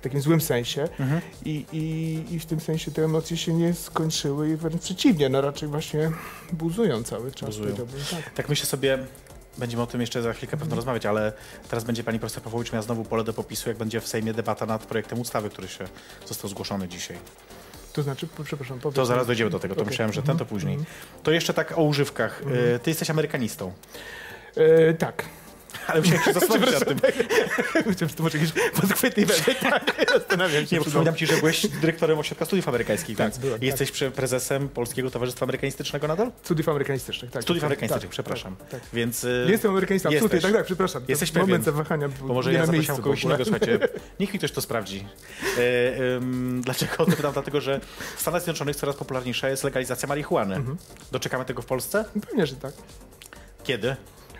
w 0.00 0.02
takim 0.02 0.20
złym 0.20 0.40
sensie. 0.40 0.88
Mhm. 0.98 1.20
I, 1.44 1.64
i, 1.72 2.34
I 2.34 2.38
w 2.38 2.46
tym 2.46 2.60
sensie 2.60 2.90
te 2.90 3.04
emocje 3.04 3.36
się 3.36 3.52
nie 3.54 3.74
skończyły 3.74 4.50
i 4.50 4.56
wręcz 4.56 4.82
przeciwnie, 4.82 5.28
no 5.28 5.40
raczej 5.40 5.68
właśnie 5.68 6.10
buzują 6.52 7.02
cały 7.02 7.32
czas. 7.32 7.48
Buzują. 7.56 7.74
Tak. 8.10 8.30
Tak 8.34 8.48
myślę 8.48 8.66
sobie, 8.66 8.98
będziemy 9.58 9.82
o 9.82 9.86
tym 9.86 10.00
jeszcze 10.00 10.22
za 10.22 10.32
chwilkę 10.32 10.56
pewno 10.56 10.76
rozmawiać, 10.76 11.06
ale 11.06 11.32
teraz 11.68 11.84
będzie 11.84 12.04
pani 12.04 12.18
profesor 12.18 12.42
Pawłowicz 12.42 12.72
miała 12.72 12.82
znowu 12.82 13.04
pole 13.04 13.24
do 13.24 13.32
popisu, 13.32 13.68
jak 13.68 13.78
będzie 13.78 14.00
w 14.00 14.08
Sejmie 14.08 14.32
debata 14.32 14.66
nad 14.66 14.86
projektem 14.86 15.20
ustawy, 15.20 15.50
który 15.50 15.68
się 15.68 15.88
został 16.26 16.50
zgłoszony 16.50 16.88
dzisiaj. 16.88 17.18
To 17.92 18.02
znaczy, 18.02 18.28
przepraszam, 18.44 18.80
powiedz. 18.80 18.96
To 18.96 19.06
zaraz 19.06 19.26
dojdziemy 19.26 19.50
do 19.50 19.60
tego, 19.60 19.74
to 19.74 19.80
Okej. 19.80 19.90
myślałem, 19.90 20.12
że 20.12 20.22
ten 20.22 20.38
to 20.38 20.44
później. 20.46 20.78
To 21.22 21.30
jeszcze 21.30 21.54
tak 21.54 21.78
o 21.78 21.82
używkach. 21.82 22.42
Y, 22.76 22.78
Ty 22.82 22.90
jesteś 22.90 23.10
amerykanistą, 23.10 23.72
E, 24.56 24.94
tak. 24.94 25.24
Ale 25.92 26.00
musiałem 26.00 26.24
się 26.24 26.32
zastanowić 26.40 26.72
nad 26.72 26.84
tym. 26.88 26.98
Chciałem 27.92 27.94
przetłumaczyć 28.08 28.40
jakieś 28.42 28.72
podchwytliwe 28.80 29.34
pytanie. 29.34 29.80
Zastanawiam 30.12 30.66
się. 30.66 30.76
Nie, 30.76 30.82
przypominam 30.82 31.16
ci, 31.16 31.26
że 31.26 31.36
byłeś 31.36 31.66
dyrektorem 31.66 32.18
Ośrodka 32.18 32.44
Studiów 32.44 32.68
Amerykańskich, 32.68 33.16
Tak, 33.16 33.26
więc 33.26 33.38
byłem, 33.38 33.62
jesteś 33.62 33.90
przy- 33.90 34.10
prezesem 34.10 34.68
Polskiego 34.68 35.10
Towarzystwa 35.10 35.44
Amerykanistycznego 35.46 36.08
nadal? 36.08 36.32
Studiów 36.42 36.68
amerykanistycznych, 36.68 37.30
tak. 37.30 37.42
Studiów 37.42 37.60
tak, 37.60 37.66
amerykańskich, 37.66 38.00
tak, 38.02 38.10
przepraszam. 38.10 38.56
Tak, 38.56 38.68
tak. 38.70 38.80
Więc 38.92 39.24
y, 39.24 39.42
Nie 39.46 39.52
Jestem 39.52 39.70
amerykanistą, 39.70 40.08
absolutnie, 40.08 40.40
tak, 40.40 40.52
tak, 40.52 40.64
przepraszam. 40.66 41.02
To 41.02 41.12
Jesteś 41.12 41.34
Moment 41.34 41.50
pewien. 41.50 41.62
zawahania 41.64 42.08
był 42.08 42.28
Bo 42.28 42.34
może 42.34 42.52
ja 42.52 42.66
miejscu 42.66 42.96
kogoś 42.96 43.24
innego, 43.24 43.44
słuchajcie. 43.44 43.78
Niech 44.20 44.32
mi 44.32 44.38
ktoś 44.38 44.52
to 44.52 44.60
sprawdzi. 44.60 45.06
E, 45.58 46.00
ym, 46.16 46.62
dlaczego 46.64 46.92
o 46.98 47.06
to 47.06 47.16
pytam? 47.16 47.32
Dlatego, 47.32 47.60
że 47.60 47.80
w 48.16 48.20
Stanach 48.20 48.42
Zjednoczonych 48.42 48.76
coraz 48.76 48.96
popularniejsza 48.96 49.48
jest 49.48 49.64
legalizacja 49.64 50.08
marihuany. 50.08 50.54
Mhm. 50.54 50.76
Doczekamy 51.12 51.44
tego 51.44 51.62
w 51.62 51.66
Polsce? 51.66 52.04
Pewnie, 52.26 52.46
że 52.46 52.56
tak. 52.56 52.72
Kiedy? 53.64 53.96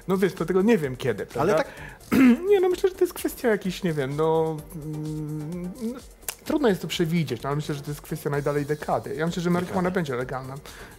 No 0.08 0.16
wiesz, 0.16 0.34
to 0.34 0.46
tego 0.46 0.62
nie 0.62 0.78
wiem 0.78 0.96
kiedy, 0.96 1.26
prawda? 1.26 1.54
Ale 1.54 1.64
tak, 1.64 1.72
Nie, 2.50 2.60
no 2.60 2.68
myślę, 2.68 2.88
że 2.88 2.94
to 2.94 3.04
jest 3.04 3.14
kwestia 3.14 3.48
jakiejś, 3.48 3.82
nie 3.82 3.92
wiem, 3.92 4.16
no... 4.16 4.56
mm, 4.74 5.70
no 5.82 6.00
trudno 6.44 6.68
jest 6.68 6.82
to 6.82 6.88
przewidzieć, 6.88 7.42
no, 7.42 7.48
ale 7.48 7.56
myślę, 7.56 7.74
że 7.74 7.82
to 7.82 7.90
jest 7.90 8.00
kwestia 8.00 8.30
najdalej 8.30 8.66
dekady. 8.66 9.14
Ja 9.14 9.26
myślę, 9.26 9.42
że 9.42 9.50
marihuana 9.50 9.90
będzie 9.90 10.14
legalna 10.14 10.54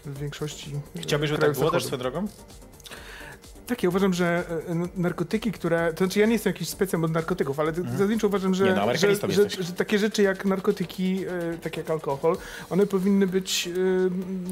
w 0.06 0.20
większości 0.20 0.72
chciałbyś, 0.96 1.30
żeby 1.30 1.42
tak 1.42 1.54
było 1.54 1.72
też 1.72 1.86
swoją 1.86 2.00
drogą? 2.00 2.28
Tak, 3.72 3.84
ja 3.84 3.90
uważam, 3.90 4.14
że 4.14 4.44
e, 4.70 4.88
narkotyki, 4.96 5.52
które. 5.52 5.94
To 5.94 5.98
znaczy, 5.98 6.20
ja 6.20 6.26
nie 6.26 6.34
jestem 6.34 6.54
jakiś 6.54 6.70
specjalny 6.70 7.06
od 7.06 7.12
narkotyków, 7.12 7.60
ale 7.60 7.70
mhm. 7.70 7.92
zasadniczo 7.92 8.28
uważam, 8.28 8.56
że, 8.56 8.66
Nie, 8.66 8.74
no, 8.74 8.96
że, 8.96 9.16
że, 9.16 9.50
że 9.50 9.74
takie 9.74 10.00
rzeczy 10.00 10.22
jak 10.22 10.46
narkotyki, 10.46 11.26
e, 11.28 11.58
tak 11.58 11.78
jak 11.78 11.90
alkohol, 11.90 12.38
one 12.70 12.88
powinny 12.88 13.28
być 13.28 13.68
e, 13.68 13.72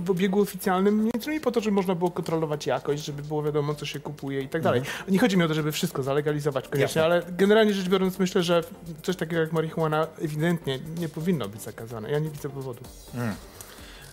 w 0.03 0.09
obiegu 0.09 0.41
oficjalnym 0.41 0.95
między 1.03 1.25
innymi 1.25 1.39
po 1.41 1.51
to, 1.51 1.61
żeby 1.61 1.75
można 1.75 1.95
było 1.95 2.11
kontrolować 2.11 2.67
jakość, 2.67 3.05
żeby 3.05 3.21
było 3.23 3.43
wiadomo, 3.43 3.75
co 3.75 3.85
się 3.85 3.99
kupuje 3.99 4.41
i 4.41 4.49
tak 4.49 4.61
dalej. 4.61 4.81
Nie 5.07 5.19
chodzi 5.19 5.37
mi 5.37 5.43
o 5.43 5.47
to, 5.47 5.53
żeby 5.53 5.71
wszystko 5.71 6.03
zalegalizować 6.03 6.67
koniecznie, 6.67 7.01
Mhm. 7.01 7.15
Jasne. 7.15 7.29
ale 7.29 7.37
generalnie 7.37 7.73
rzecz 7.73 7.89
biorąc, 7.89 8.19
myślę, 8.19 8.43
że 8.43 8.63
coś 9.03 9.15
takiego 9.15 9.41
jak 9.41 9.51
marihuana 9.51 10.07
ewidentnie 10.21 10.79
nie 10.99 11.09
powinno 11.09 11.49
być 11.49 11.61
zakazane. 11.61 12.11
Ja 12.11 12.19
nie 12.19 12.29
widzę 12.29 12.49
powodu. 12.49 12.81
Mm. 13.13 13.33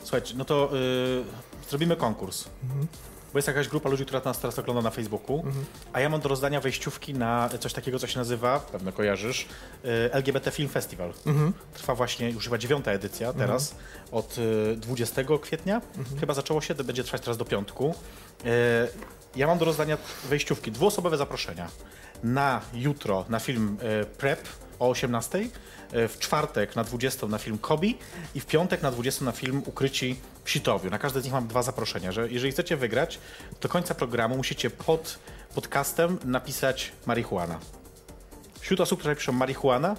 Słuchajcie, 0.03 0.35
no 0.39 0.45
to 0.45 0.71
y, 0.77 1.69
zrobimy 1.69 1.97
konkurs. 1.97 2.45
Mhm. 2.65 2.87
Bo 3.37 3.39
jest 3.39 3.49
jakaś 3.49 3.69
grupa 3.69 3.89
ludzi, 3.89 4.05
która 4.05 4.21
nas 4.25 4.39
teraz 4.39 4.59
ogląda 4.59 4.83
na 4.83 4.91
Facebooku, 4.91 5.37
Mhm. 5.47 5.65
a 5.93 6.01
ja 6.01 6.09
mam 6.09 6.21
do 6.21 6.29
rozdania 6.29 6.61
wejściówki 6.61 7.15
na 7.15 7.49
coś 7.61 7.73
takiego, 7.73 7.99
co 7.99 8.07
się 8.07 8.19
nazywa, 8.19 8.61
pewno 8.61 8.93
kojarzysz, 8.93 9.47
y, 9.85 10.13
LGBT 10.13 10.51
Film 10.51 10.69
Festival. 10.69 11.13
Mhm. 11.27 11.53
Trwa 11.75 11.95
właśnie 11.95 12.31
już 12.31 12.45
chyba 12.45 12.59
dziewiąta 12.59 12.93
edycja 12.93 13.33
teraz, 13.33 13.75
od 14.13 14.39
y, 14.39 14.77
20 14.77 15.39
kwietnia. 15.39 15.81
Mhm. 15.99 16.21
Chyba 16.21 16.35
zaczęło 16.35 16.61
się, 16.61 16.75
będzie 16.75 17.05
trwać 17.05 17.23
teraz 17.23 17.37
do 17.37 17.45
piątku. 17.45 17.95
Y, 18.45 18.47
Ja 19.37 19.47
mam 19.47 19.59
do 19.59 19.65
rozdania 19.65 19.99
wejściówki, 20.29 20.73
dwuosobowe 20.73 21.17
zaproszenia 21.17 21.69
na 22.25 22.61
jutro 22.75 23.25
na 23.29 23.39
film 23.39 23.77
e, 23.83 24.05
Prep 24.05 24.41
o 24.79 24.89
18, 24.89 25.39
e, 25.93 26.09
w 26.09 26.19
czwartek 26.19 26.77
na 26.77 26.85
20 26.85 27.27
na 27.27 27.39
film 27.39 27.59
Kobi 27.59 27.99
i 28.35 28.41
w 28.41 28.47
piątek 28.47 28.83
na 28.83 28.91
20 28.91 29.25
na 29.25 29.33
film 29.33 29.63
Ukryci 29.67 30.17
w 30.45 30.51
Sitowiu. 30.51 30.91
Na 30.91 30.99
każde 30.99 31.21
z 31.21 31.25
nich 31.25 31.33
mam 31.33 31.47
dwa 31.47 31.63
zaproszenia, 31.63 32.13
że 32.13 32.29
jeżeli 32.29 32.53
chcecie 32.53 32.77
wygrać, 32.77 33.19
do 33.61 33.69
końca 33.69 33.95
programu 33.95 34.37
musicie 34.37 34.71
pod 34.71 35.19
podcastem 35.55 36.19
napisać 36.25 36.93
marihuana. 37.07 37.59
Wśród 38.61 38.81
osób, 38.81 38.99
które 38.99 39.17
piszą 39.17 39.33
marihuana, 39.33 39.97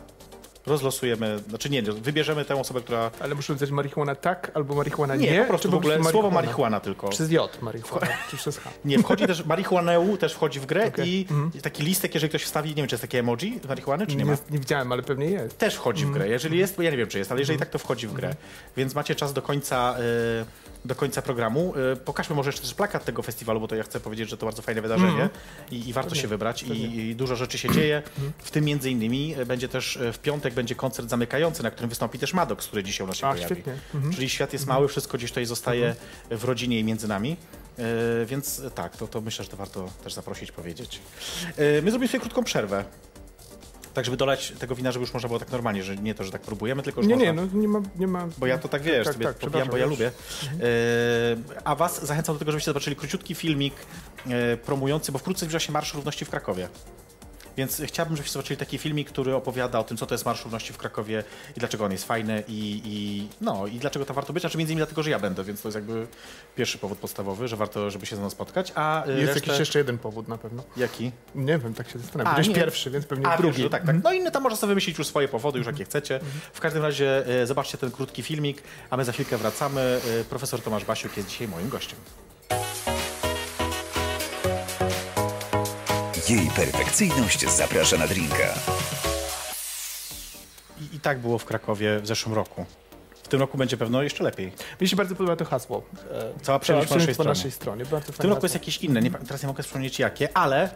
rozlosujemy, 0.67 1.39
znaczy 1.50 1.69
nie, 1.69 1.81
wybierzemy 1.81 2.45
tę 2.45 2.55
osobę, 2.55 2.81
która... 2.81 3.12
Ale 3.19 3.36
muszę 3.36 3.53
napisać 3.53 3.71
marihuana 3.71 4.15
tak 4.15 4.51
albo 4.53 4.75
marihuana 4.75 5.15
nie? 5.15 5.31
Nie, 5.31 5.41
po 5.41 5.47
prostu 5.47 5.71
w 5.71 5.75
ogóle 5.75 6.03
słowo 6.03 6.31
marihuana 6.31 6.79
tylko. 6.79 7.09
Przez 7.09 7.31
J 7.31 7.62
marihuana, 7.62 8.07
czy 8.29 8.38
przez 8.38 8.57
H? 8.57 8.69
Nie, 8.86 9.00
wchodzi 9.00 9.27
też, 9.27 9.45
marihuaneu 9.45 10.17
też 10.17 10.33
wchodzi 10.33 10.59
w 10.59 10.65
grę 10.65 10.88
Okej. 10.88 11.27
i 11.53 11.62
taki 11.62 11.83
listek, 11.83 12.13
jeżeli 12.13 12.29
ktoś 12.29 12.43
wstawi, 12.43 12.69
nie 12.69 12.75
wiem, 12.75 12.88
czy 12.88 12.93
jest 12.93 13.01
takie 13.01 13.19
emoji 13.19 13.59
marihuany, 13.67 14.07
czy 14.07 14.15
nie 14.15 14.25
ma? 14.25 14.31
Nie, 14.31 14.38
nie 14.51 14.59
widziałem, 14.59 14.91
ale 14.91 15.03
pewnie 15.03 15.25
jest. 15.25 15.57
Też 15.57 15.75
wchodzi 15.75 16.05
w 16.05 16.12
grę. 16.12 16.27
Jeżeli 16.27 16.57
jest, 16.57 16.75
bo 16.75 16.81
ja 16.81 16.91
nie 16.91 16.97
wiem, 16.97 17.07
czy 17.07 17.17
jest, 17.17 17.31
ale 17.31 17.39
jeżeli 17.41 17.59
tak, 17.59 17.69
to 17.69 17.79
wchodzi 17.79 18.07
w 18.07 18.13
grę. 18.13 18.36
Więc 18.77 18.95
macie 18.95 19.15
czas 19.15 19.33
do 19.33 19.41
końca, 19.41 19.95
y, 20.00 20.66
do 20.88 20.96
końca 20.96 21.22
programu. 21.22 21.74
Y, 21.94 21.96
pokażmy 21.96 22.36
może 22.36 22.50
jeszcze 22.50 22.62
też 22.62 22.74
plakat 22.74 23.06
tego 23.06 23.22
festiwalu, 23.22 23.60
bo 23.60 23.67
to 23.67 23.75
ja 23.75 23.84
chcę 23.84 24.00
powiedzieć, 24.00 24.29
że 24.29 24.38
to 24.38 24.46
bardzo 24.46 24.62
fajne 24.62 24.82
wydarzenie 24.82 25.29
i, 25.72 25.89
i 25.89 25.94
warto 25.94 26.15
się 26.15 26.27
wybrać 26.27 26.63
i, 26.63 27.00
i 27.10 27.15
dużo 27.15 27.36
rzeczy 27.36 27.58
się 27.58 27.70
dzieje. 27.70 28.03
W 28.38 28.51
tym 28.51 28.65
między 28.65 28.91
innymi 28.91 29.36
y, 29.39 29.46
będzie 29.46 29.67
też 29.67 29.96
y, 29.96 30.13
w 30.13 30.20
piątek 30.20 30.53
będzie 30.53 30.75
koncert 30.75 31.10
zamykający, 31.10 31.63
na 31.63 31.72
którym 31.72 31.89
wystąpi 31.89 32.20
też 32.20 32.34
Maddox, 32.34 32.67
który 32.67 32.84
dzisiaj 32.84 33.06
u 33.06 33.08
nas 33.08 33.17
się 33.17 33.27
A, 33.27 33.34
pojawi. 33.34 33.53
świetnie. 33.53 33.74
Czyli 34.15 34.29
świat 34.29 34.53
jest 34.53 34.67
mały, 34.67 34.88
wszystko 34.88 35.17
gdzieś 35.17 35.32
tutaj 35.32 35.46
zostaje 35.46 35.96
w 36.32 36.44
rodzinie 36.44 36.79
i 36.79 36.84
między 36.84 37.08
nami. 37.08 37.38
Więc 38.25 38.62
tak, 38.75 38.98
to, 38.98 39.08
to 39.08 39.22
myślę, 39.22 39.46
że 39.46 39.51
to 39.51 39.58
warto 39.58 39.89
też 40.03 40.13
zaprosić, 40.13 40.51
powiedzieć. 40.51 41.00
My 41.58 41.91
zrobimy 41.91 42.08
sobie 42.08 42.20
krótką 42.20 42.44
przerwę. 42.44 42.86
Tak, 43.98 44.06
żeby 44.06 44.18
dolać 44.18 44.54
tego 44.60 44.75
wina, 44.75 44.92
żeby 44.92 45.04
już 45.04 45.13
można 45.13 45.27
było 45.27 45.39
tak 45.39 45.51
normalnie, 45.51 45.84
że 45.84 45.96
nie 45.96 46.16
to, 46.16 46.24
że 46.24 46.32
tak 46.32 46.42
próbujemy, 46.42 46.84
tylko 46.84 47.01
już 47.01 47.08
Nie, 47.08 47.16
można... 47.16 47.32
nie, 47.32 47.34
no 47.34 47.48
nie 47.62 47.68
ma... 47.68 47.82
Nie 47.96 48.08
ma 48.08 48.27
Bo 48.38 48.46
ja 48.46 48.58
to 48.58 48.68
tak 48.68 48.82
wiesz, 48.82 49.06
tak, 49.06 49.13
sobie 49.13 49.25
tak, 49.25 49.38
popijam, 49.38 49.68
bo 49.68 49.77
ja 49.77 49.86
lubię. 49.86 50.08
E, 50.08 51.62
a 51.63 51.75
was 51.75 52.06
zachęcam 52.06 52.36
do 52.36 52.39
tego, 52.39 52.51
żebyście 52.51 52.70
zobaczyli 52.70 52.96
króciutki 52.96 53.36
filmik 53.36 53.74
e, 54.27 54.58
promujący, 54.58 55.12
bo 55.12 55.20
wkrótce 55.20 55.46
zbliża 55.46 55.60
się 55.60 55.72
Marsz 55.72 55.94
Równości 55.94 56.25
w 56.25 56.30
Krakowie. 56.30 56.70
Więc 57.57 57.81
chciałbym, 57.85 58.15
żebyście 58.15 58.33
zobaczyli 58.33 58.57
taki 58.57 58.77
filmik, 58.77 59.09
który 59.09 59.35
opowiada 59.35 59.79
o 59.79 59.83
tym, 59.83 59.97
co 59.97 60.05
to 60.05 60.13
jest 60.13 60.25
Marsz 60.25 60.43
Równości 60.43 60.73
w 60.73 60.77
Krakowie 60.77 61.23
i 61.57 61.59
dlaczego 61.59 61.85
on 61.85 61.91
jest 61.91 62.05
fajny 62.05 62.43
i, 62.47 62.81
i, 62.85 63.27
no, 63.41 63.67
i 63.67 63.79
dlaczego 63.79 64.05
tam 64.05 64.15
warto 64.15 64.33
być. 64.33 64.41
Znaczy 64.43 64.57
między 64.57 64.73
innymi 64.73 64.79
dlatego, 64.79 65.03
że 65.03 65.09
ja 65.09 65.19
będę, 65.19 65.43
więc 65.43 65.61
to 65.61 65.67
jest 65.67 65.75
jakby 65.75 66.07
pierwszy 66.55 66.77
powód 66.77 66.97
podstawowy, 66.97 67.47
że 67.47 67.55
warto, 67.55 67.91
żeby 67.91 68.05
się 68.05 68.15
ze 68.15 68.21
mną 68.21 68.29
spotkać. 68.29 68.71
A 68.75 69.05
e, 69.05 69.11
Jest 69.11 69.33
resztę... 69.33 69.39
jakiś 69.47 69.59
jeszcze 69.59 69.79
jeden 69.79 69.97
powód 69.97 70.27
na 70.27 70.37
pewno. 70.37 70.63
Jaki? 70.77 71.11
Nie 71.35 71.57
wiem, 71.57 71.73
tak 71.73 71.89
się 71.89 71.99
zastanawiam. 71.99 72.41
Nie. 72.41 72.55
pierwszy, 72.55 72.91
więc 72.91 73.05
pewnie 73.05 73.27
A, 73.27 73.37
drugi. 73.37 73.61
Wiesz, 73.61 73.71
tak, 73.71 73.85
tak. 73.85 74.03
No 74.03 74.13
inne 74.13 74.31
tam 74.31 74.43
można 74.43 74.57
sobie 74.57 74.69
wymyślić 74.71 74.97
już 74.97 75.07
swoje 75.07 75.27
powody, 75.27 75.57
już 75.57 75.67
jakie 75.67 75.85
chcecie. 75.85 76.19
W 76.53 76.59
każdym 76.59 76.83
razie 76.83 77.27
e, 77.27 77.47
zobaczcie 77.47 77.77
ten 77.77 77.91
krótki 77.91 78.23
filmik, 78.23 78.63
a 78.89 78.97
my 78.97 79.05
za 79.05 79.11
chwilkę 79.11 79.37
wracamy. 79.37 79.99
E, 80.21 80.23
profesor 80.23 80.61
Tomasz 80.61 80.85
Basiuk 80.85 81.17
jest 81.17 81.29
dzisiaj 81.29 81.47
moim 81.47 81.69
gościem. 81.69 81.99
Jej 86.29 86.50
perfekcyjność 86.55 87.50
zaprasza 87.50 87.98
na 87.98 88.07
drinka. 88.07 88.53
I, 90.81 90.96
I 90.96 91.00
tak 91.00 91.19
było 91.19 91.38
w 91.38 91.46
Krakowie 91.46 92.00
w 92.00 92.07
zeszłym 92.07 92.36
roku. 92.36 92.65
W 93.27 93.29
tym 93.29 93.39
roku 93.39 93.57
będzie 93.57 93.77
pewno 93.77 94.03
jeszcze 94.03 94.24
lepiej. 94.24 94.51
Mi 94.81 94.88
się 94.88 94.96
bardzo 94.96 95.15
podoba 95.15 95.36
to 95.36 95.46
hasło. 95.46 95.84
E, 96.12 96.34
Cała 96.41 96.60
przyjemność 96.60 96.89
po 96.89 96.96
naszej 96.98 97.15
po 97.15 97.24
naszej 97.24 97.51
stronie. 97.51 97.86
W 97.86 98.17
tym 98.17 98.29
roku 98.29 98.46
jest 98.46 98.55
jakieś 98.55 98.77
inne, 98.77 99.01
nie, 99.01 99.12
teraz 99.12 99.43
nie 99.43 99.48
mogę 99.48 99.63
wspomnieć 99.63 100.00
jakie, 100.00 100.38
ale 100.38 100.63
e, 100.63 100.69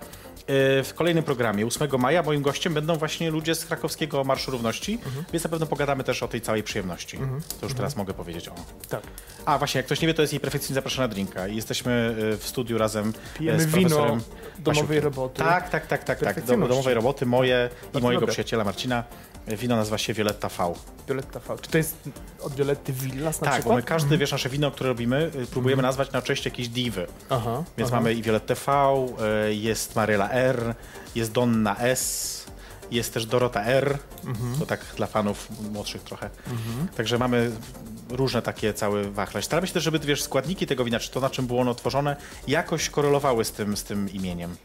w 0.84 0.92
kolejnym 0.96 1.24
programie 1.24 1.66
8 1.66 1.90
maja 2.00 2.24
moim 2.24 2.42
gościem 2.42 2.74
będą 2.74 2.96
właśnie 2.96 3.32
ludzie 3.32 3.56
z 3.56 3.66
krakowskiego 3.66 4.24
Marszu 4.24 4.52
Równości, 4.52 5.00
więc 5.34 5.44
na 5.44 5.50
pewno 5.50 5.66
pogadamy 5.66 6.04
też 6.04 6.24
o 6.24 6.28
tej 6.28 6.42
całej 6.42 6.64
przyjemności. 6.64 7.18
To 7.60 7.66
już 7.66 7.76
teraz 7.76 7.96
mogę 7.96 8.14
powiedzieć 8.14 8.48
o. 8.48 8.56
Tak. 8.90 9.02
A 9.46 9.58
właśnie, 9.58 9.80
jak 9.80 9.86
ktoś 9.86 10.02
nie 10.02 10.08
wie, 10.08 10.14
to 10.14 10.22
jest 10.22 10.34
jej 10.34 10.40
perfekcyjnie 10.40 10.76
zapraszana 10.76 11.08
drinka 11.08 11.48
i 11.48 11.56
jesteśmy 11.56 12.16
e, 12.34 12.38
w 12.38 12.48
studiu 12.48 12.78
razem 12.78 13.14
Pijemy 13.38 13.60
z 13.60 13.66
wino 13.66 13.90
profesorem 13.90 14.22
domowej 14.60 14.84
Basiukiem. 14.84 15.04
roboty. 15.04 15.40
Tak, 15.44 15.70
tak, 15.70 15.88
tak, 15.88 16.04
tak, 16.04 16.20
tak. 16.20 16.44
Domowej 16.46 16.94
roboty 16.94 17.26
moje 17.26 17.70
i 18.00 18.02
mojego 18.02 18.22
dobre. 18.22 18.32
przyjaciela 18.34 18.64
Marcina. 18.64 19.04
Wino 19.58 19.76
nazywa 19.76 19.98
się 19.98 20.14
Violetta 20.14 20.50
V. 20.50 20.74
Violetta 21.08 21.40
V. 21.40 21.56
Czy 21.62 21.70
to 21.70 21.78
jest 21.78 21.96
od 22.42 22.54
Violetty 22.56 22.94
Villas 22.94 23.42
na 23.42 23.46
tak, 23.46 23.54
bo 23.56 23.60
przykład? 23.60 23.76
my 23.78 23.84
każdy, 23.84 24.18
wiesz, 24.18 24.32
nasze 24.32 24.50
wino, 24.50 24.72
które 24.72 24.88
robimy, 24.90 25.32
y, 25.44 25.48
próbujemy 25.48 25.82
nazwać 25.82 26.12
na 26.12 26.22
cześć 26.22 26.46
jakiejś 26.46 26.68
diwy. 26.70 27.08
Aha. 27.30 27.64
Więc 27.78 27.90
aha. 27.90 27.98
mamy 27.98 28.14
i 28.14 28.22
Violettę 28.22 28.56
V, 28.56 28.72
y, 29.50 29.54
jest 29.56 29.96
Maryla 29.96 30.30
R, 30.32 30.76
jest 31.16 31.32
Donna 31.32 31.78
S, 31.78 32.46
jest 32.92 33.14
też 33.14 33.26
Dorota 33.26 33.64
R, 33.64 33.98
Mhm. 34.26 34.60
to 34.60 34.66
tak 34.66 34.80
dla 34.98 35.08
fanów 35.08 35.48
młodszych 35.72 36.04
trochę. 36.04 36.30
Także 36.98 37.18
mamy 37.18 37.52
różne 38.10 38.42
takie 38.42 38.74
cały 38.74 39.12
wachlarz. 39.12 39.46
Staramy 39.46 39.68
się 39.68 39.74
też, 39.74 39.84
żeby 39.84 40.00
wiesz, 40.00 40.24
składniki 40.24 40.68
tego 40.68 40.86
wina, 40.86 41.00
czy 41.00 41.12
to 41.12 41.20
na 41.20 41.30
czym 41.30 41.48
było 41.48 41.62
ono 41.62 41.76
tworzone, 41.76 42.16
jakoś 42.48 42.90
korelowały 42.90 43.46
z 43.46 43.52
tym, 43.52 43.78
z 43.78 43.84
tym 43.84 44.10
imieniem. 44.10 44.56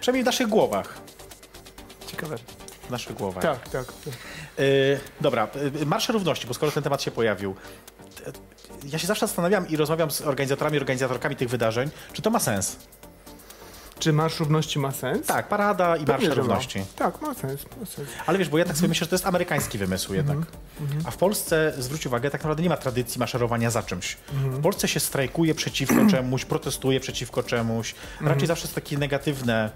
Przynajmniej 0.00 0.22
w 0.22 0.26
naszych 0.26 0.48
głowach. 0.48 0.98
Ciekawe. 2.06 2.36
W 2.86 2.90
naszych 2.90 3.16
głowach. 3.16 3.42
Tak, 3.42 3.68
tak. 3.68 3.84
Y, 4.58 5.00
dobra, 5.20 5.48
y, 5.82 5.86
Marsze 5.86 6.12
Równości, 6.12 6.46
bo 6.46 6.54
skoro 6.54 6.72
ten 6.72 6.82
temat 6.82 7.02
się 7.02 7.10
pojawił. 7.10 7.54
Ja 8.84 8.98
się 8.98 9.06
zawsze 9.06 9.26
zastanawiam 9.26 9.68
i 9.68 9.76
rozmawiam 9.76 10.10
z 10.10 10.20
organizatorami, 10.20 10.78
organizatorkami 10.78 11.36
tych 11.36 11.48
wydarzeń, 11.48 11.90
czy 12.12 12.22
to 12.22 12.30
ma 12.30 12.40
sens. 12.40 12.76
Czy 13.98 14.12
Marsz 14.12 14.40
Równości 14.40 14.78
ma 14.78 14.92
sens? 14.92 15.26
Tak, 15.26 15.48
parada 15.48 15.96
i 15.96 16.04
Marsze 16.04 16.24
że 16.24 16.28
ma. 16.28 16.34
Równości. 16.34 16.84
Tak, 16.96 17.22
ma 17.22 17.34
sens. 17.34 17.64
Ma 17.80 17.86
sens. 17.86 18.08
Ale 18.26 18.38
wiesz, 18.38 18.48
bo 18.48 18.58
ja 18.58 18.64
tak 18.64 18.76
sobie 18.76 18.88
myślę, 18.88 19.04
że 19.04 19.08
to 19.08 19.14
jest 19.14 19.26
amerykański 19.26 19.78
wymysł 19.78 20.14
jednak. 20.14 20.38
A 21.04 21.10
w 21.10 21.16
Polsce, 21.16 21.72
zwróć 21.78 22.06
uwagę, 22.06 22.30
tak 22.30 22.40
naprawdę 22.42 22.62
nie 22.62 22.68
ma 22.68 22.76
tradycji 22.76 23.18
maszerowania 23.18 23.70
za 23.70 23.82
czymś. 23.82 24.16
W 24.32 24.62
Polsce 24.62 24.88
się 24.88 25.00
strajkuje 25.00 25.54
przeciwko 25.54 26.06
czemuś, 26.10 26.44
protestuje 26.44 27.00
przeciwko 27.00 27.42
czemuś. 27.42 27.94
Raczej 28.20 28.46
zawsze 28.46 28.64
jest 28.64 28.74
takie 28.74 28.98
negatywne 28.98 29.70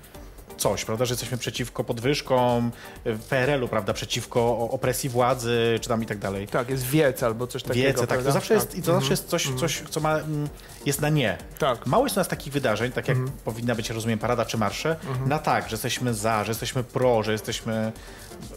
coś, 0.56 0.84
prawda, 0.84 1.04
że 1.04 1.12
jesteśmy 1.12 1.38
przeciwko 1.38 1.84
podwyżkom, 1.84 2.72
w 3.04 3.24
PRL-u, 3.28 3.68
prawda, 3.68 3.92
przeciwko 3.92 4.58
opresji 4.70 5.10
władzy, 5.10 5.78
czy 5.80 5.88
tam 5.88 6.02
i 6.02 6.06
tak 6.06 6.18
dalej. 6.18 6.48
Tak, 6.48 6.70
jest 6.70 6.84
wiec 6.84 7.22
albo 7.22 7.46
coś 7.46 7.62
takiego. 7.62 7.88
Wiece, 7.88 8.06
tak. 8.06 8.22
To 8.22 8.32
zawsze 8.32 8.54
jest, 8.54 8.68
Tak. 8.68 8.78
i 8.78 8.82
to 8.82 8.92
zawsze 8.92 9.12
jest 9.12 9.28
coś, 9.28 9.54
coś 9.54 9.82
co 9.90 10.00
ma, 10.00 10.18
mm, 10.18 10.48
jest 10.86 11.00
na 11.00 11.08
nie. 11.08 11.38
Tak. 11.58 11.86
Mało 11.86 12.04
jest 12.04 12.16
u 12.16 12.20
nas 12.20 12.28
takich 12.28 12.52
wydarzeń, 12.52 12.92
tak 12.92 13.08
jak 13.08 13.18
powinna 13.44 13.74
być, 13.74 13.90
rozumiem, 13.90 14.18
parada 14.18 14.44
czy 14.44 14.58
marsze, 14.58 14.96
na 15.26 15.38
tak, 15.38 15.68
że 15.68 15.74
jesteśmy 15.74 16.14
za, 16.14 16.44
że 16.44 16.50
jesteśmy 16.50 16.84
pro, 16.84 17.22
że 17.22 17.32
jesteśmy 17.32 17.92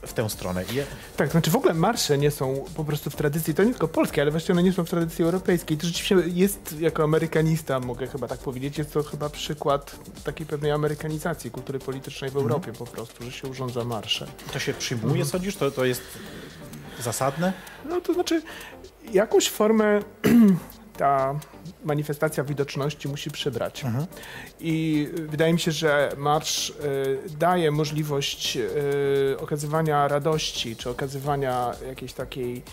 w 0.08 0.14
tę 0.14 0.30
stronę. 0.30 0.64
I 0.64 0.68
Tak, 1.18 1.32
znaczy 1.32 1.52
w 1.52 1.56
ogóle 1.56 1.74
marsze 1.74 2.18
nie 2.18 2.32
są 2.32 2.66
po 2.76 2.86
prostu 2.86 3.10
w 3.10 3.16
tradycji, 3.16 3.54
to 3.54 3.64
nie 3.64 3.72
tylko 3.72 3.88
polskie, 3.88 4.22
ale 4.22 4.32
właściwie 4.32 4.54
one 4.54 4.64
nie 4.64 4.74
są 4.74 4.86
w 4.86 4.90
tradycji 4.90 5.26
europejskiej. 5.26 5.78
To 5.78 5.88
rzeczywiście 5.88 6.16
jest, 6.28 6.76
jako 6.80 7.04
amerykanista, 7.04 7.80
mogę 7.80 8.08
chyba 8.08 8.28
tak 8.28 8.40
powiedzieć, 8.40 8.78
jest 8.78 8.94
to 8.94 9.04
chyba 9.04 9.30
przykład 9.30 9.96
takiej 10.24 10.46
pewnej 10.46 10.72
amerykanizacji 10.72 11.52
kultury 11.52 11.80
politycznej 11.90 12.32
w 12.32 12.36
Europie 12.36 12.74
po 12.74 12.86
prostu, 12.86 13.24
że 13.24 13.32
się 13.32 13.48
urządza 13.48 13.84
marsze. 13.84 14.28
to 14.54 14.60
się 14.60 14.74
przyjmuje, 14.74 15.26
sądzisz? 15.26 15.56
To, 15.56 15.72
to 15.72 15.86
jest 15.86 16.02
zasadne? 17.00 17.54
No 17.86 18.02
to 18.02 18.14
znaczy, 18.14 18.42
jakąś 19.12 19.50
formę 19.50 20.00
ta 20.98 21.40
manifestacja 21.84 22.44
widoczności 22.44 23.08
musi 23.08 23.32
przybrać. 23.32 23.84
I 24.60 25.08
wydaje 25.14 25.54
mi 25.54 25.60
się, 25.60 25.72
że 25.72 26.12
marsz 26.18 26.70
y, 26.70 26.74
daje 27.40 27.72
możliwość 27.72 28.58
y, 28.58 29.40
okazywania 29.40 30.08
radości, 30.08 30.76
czy 30.76 30.90
okazywania 30.90 31.72
jakiejś 31.88 32.14
takiej 32.14 32.64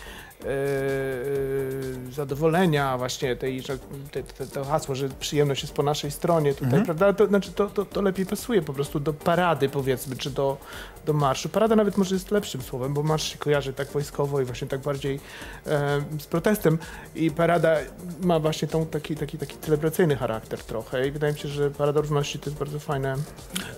y, 0.43 0.47
y, 0.47 2.11
zadowolenia 2.11 2.97
właśnie 2.97 3.35
tej, 3.35 3.61
że 3.61 3.77
te, 4.11 4.23
te, 4.23 4.47
to 4.47 4.65
hasło, 4.65 4.95
że 4.95 5.09
przyjemność 5.09 5.61
jest 5.61 5.73
po 5.73 5.83
naszej 5.83 6.11
stronie 6.11 6.53
tutaj, 6.53 6.83
prawda? 6.85 7.13
To, 7.13 7.27
znaczy 7.27 7.51
to, 7.51 7.69
to, 7.69 7.85
to 7.85 8.01
lepiej 8.01 8.25
pasuje 8.25 8.61
po 8.61 8.73
prostu 8.73 8.99
do 8.99 9.13
parady 9.13 9.69
powiedzmy, 9.69 10.15
czy 10.15 10.29
do, 10.29 10.57
do 11.05 11.13
marszu. 11.13 11.49
Parada 11.49 11.75
nawet 11.75 11.97
może 11.97 12.15
jest 12.15 12.31
lepszym 12.31 12.61
słowem, 12.61 12.93
bo 12.93 13.03
marsz 13.03 13.31
się 13.31 13.37
kojarzy 13.37 13.73
tak 13.73 13.87
wojskowo 13.91 14.41
i 14.41 14.45
właśnie 14.45 14.67
tak 14.67 14.79
bardziej 14.81 15.19
e, 15.67 16.01
z 16.19 16.25
protestem 16.25 16.77
i 17.15 17.31
parada 17.31 17.75
ma 18.21 18.39
właśnie 18.39 18.67
tą, 18.67 18.85
taki, 18.85 19.15
taki, 19.15 19.37
taki 19.37 19.57
celebracyjny 19.57 20.15
charakter 20.15 20.59
trochę 20.63 21.07
i 21.07 21.11
wydaje 21.11 21.33
mi 21.33 21.39
się, 21.39 21.47
że 21.47 21.71
Parada 21.71 22.01
Równości 22.01 22.39
to 22.39 22.49
jest 22.49 22.59
bardzo 22.59 22.79
fajne 22.79 23.15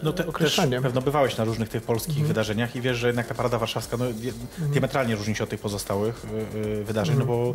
No 0.03 0.11
te, 0.11 0.17
też 0.17 0.27
określenie. 0.29 0.81
pewno 0.81 1.01
bywałeś 1.01 1.37
na 1.37 1.43
różnych 1.43 1.69
tych 1.69 1.83
polskich 1.83 2.27
wydarzeniach 2.27 2.75
i 2.75 2.81
wiesz, 2.81 2.97
że 2.97 3.07
jednak 3.07 3.27
ta 3.27 3.33
parada 3.35 3.57
warszawska 3.57 3.97
no, 3.97 4.05
di- 4.13 4.33
diametralnie 4.59 5.15
różni 5.15 5.35
się 5.35 5.43
od 5.43 5.49
tych 5.49 5.59
pozostałych. 5.59 6.25
Y, 6.55 6.83
wydarzeń, 6.83 7.15
no 7.19 7.25
bo 7.25 7.53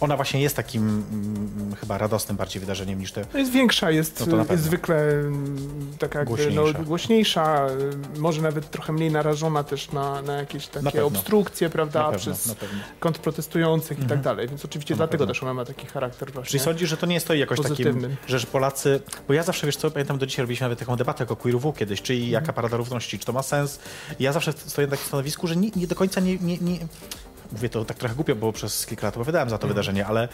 ona 0.00 0.16
właśnie 0.16 0.40
jest 0.40 0.56
takim 0.56 0.82
mm, 1.12 1.74
chyba 1.80 1.98
radosnym 1.98 2.36
bardziej 2.36 2.60
wydarzeniem 2.60 2.98
niż 2.98 3.12
te... 3.12 3.24
Jest 3.34 3.52
większa, 3.52 3.90
jest, 3.90 4.26
No 4.26 4.36
na 4.36 4.44
jest 4.52 4.64
zwykle 4.64 4.96
mm, 5.10 5.56
taka 5.98 6.24
Głośniejsza. 6.24 6.78
No, 6.78 6.84
głośniejsza, 6.84 7.66
y, 8.16 8.20
może 8.20 8.42
nawet 8.42 8.70
trochę 8.70 8.92
mniej 8.92 9.10
narażona 9.10 9.64
też 9.64 9.92
na, 9.92 10.22
na 10.22 10.32
jakieś 10.32 10.66
takie 10.66 10.84
pewno. 10.84 11.06
obstrukcje, 11.06 11.68
Na 11.68 11.72
prawda, 11.72 12.02
pewno, 12.04 12.18
przez 12.18 12.46
na 12.46 12.54
pewno. 12.54 12.78
kontrprotestujących 13.00 13.98
i 13.98 14.02
tak 14.02 14.02
Mhm. 14.02 14.22
dalej, 14.22 14.48
więc 14.48 14.64
oczywiście 14.64 14.94
na 14.94 14.96
dlatego 14.96 15.18
pewno. 15.22 15.34
też 15.34 15.42
ona 15.42 15.54
ma 15.54 15.64
taki 15.64 15.86
charakter 15.86 16.32
właśnie. 16.32 16.50
Czyli 16.50 16.64
sądzisz, 16.64 16.90
że 16.90 16.96
to 16.96 17.06
nie 17.06 17.14
jest 17.14 17.26
to 17.26 17.34
jakoś 17.34 17.60
takim, 17.60 18.16
że 18.26 18.40
Polacy, 18.40 19.00
bo 19.28 19.34
ja 19.34 19.42
zawsze, 19.42 19.66
wiesz 19.66 19.76
co, 19.76 19.90
pamiętam 19.90 20.18
do 20.18 20.26
dzisiaj 20.26 20.42
robiliśmy 20.42 20.64
nawet 20.64 20.78
taką 20.78 20.96
debatę 20.96 21.22
jako 21.24 21.36
queerów 21.36 21.64
kiedyś, 21.76 22.02
czyli 22.02 22.18
Mhm. 22.24 22.32
jaka 22.32 22.52
parada 22.52 22.76
równości, 22.76 23.18
czy 23.18 23.26
to 23.26 23.32
ma 23.32 23.42
sens. 23.42 23.78
Ja 24.20 24.32
zawsze 24.32 24.52
stoję 24.52 24.86
na 24.86 24.90
takim 24.90 25.06
stanowisku, 25.06 25.46
że 25.46 25.56
nie, 25.56 25.70
nie 25.76 25.86
do 25.86 25.94
końca 25.94 26.20
nie, 26.20 26.38
nie, 26.38 26.58
nie, 26.58 26.78
mówię 27.52 27.68
to 27.68 27.84
tak 27.84 27.96
trochę 27.98 28.14
głupio, 28.14 28.36
bo 28.36 28.52
przez 28.52 28.86
kilka 28.86 29.06
lat 29.06 29.14
odpowiadałem 29.16 29.50
za 29.50 29.58
to 29.58 29.62
Mhm. 29.62 29.68
wydarzenie, 29.74 30.06
ale, 30.06 30.28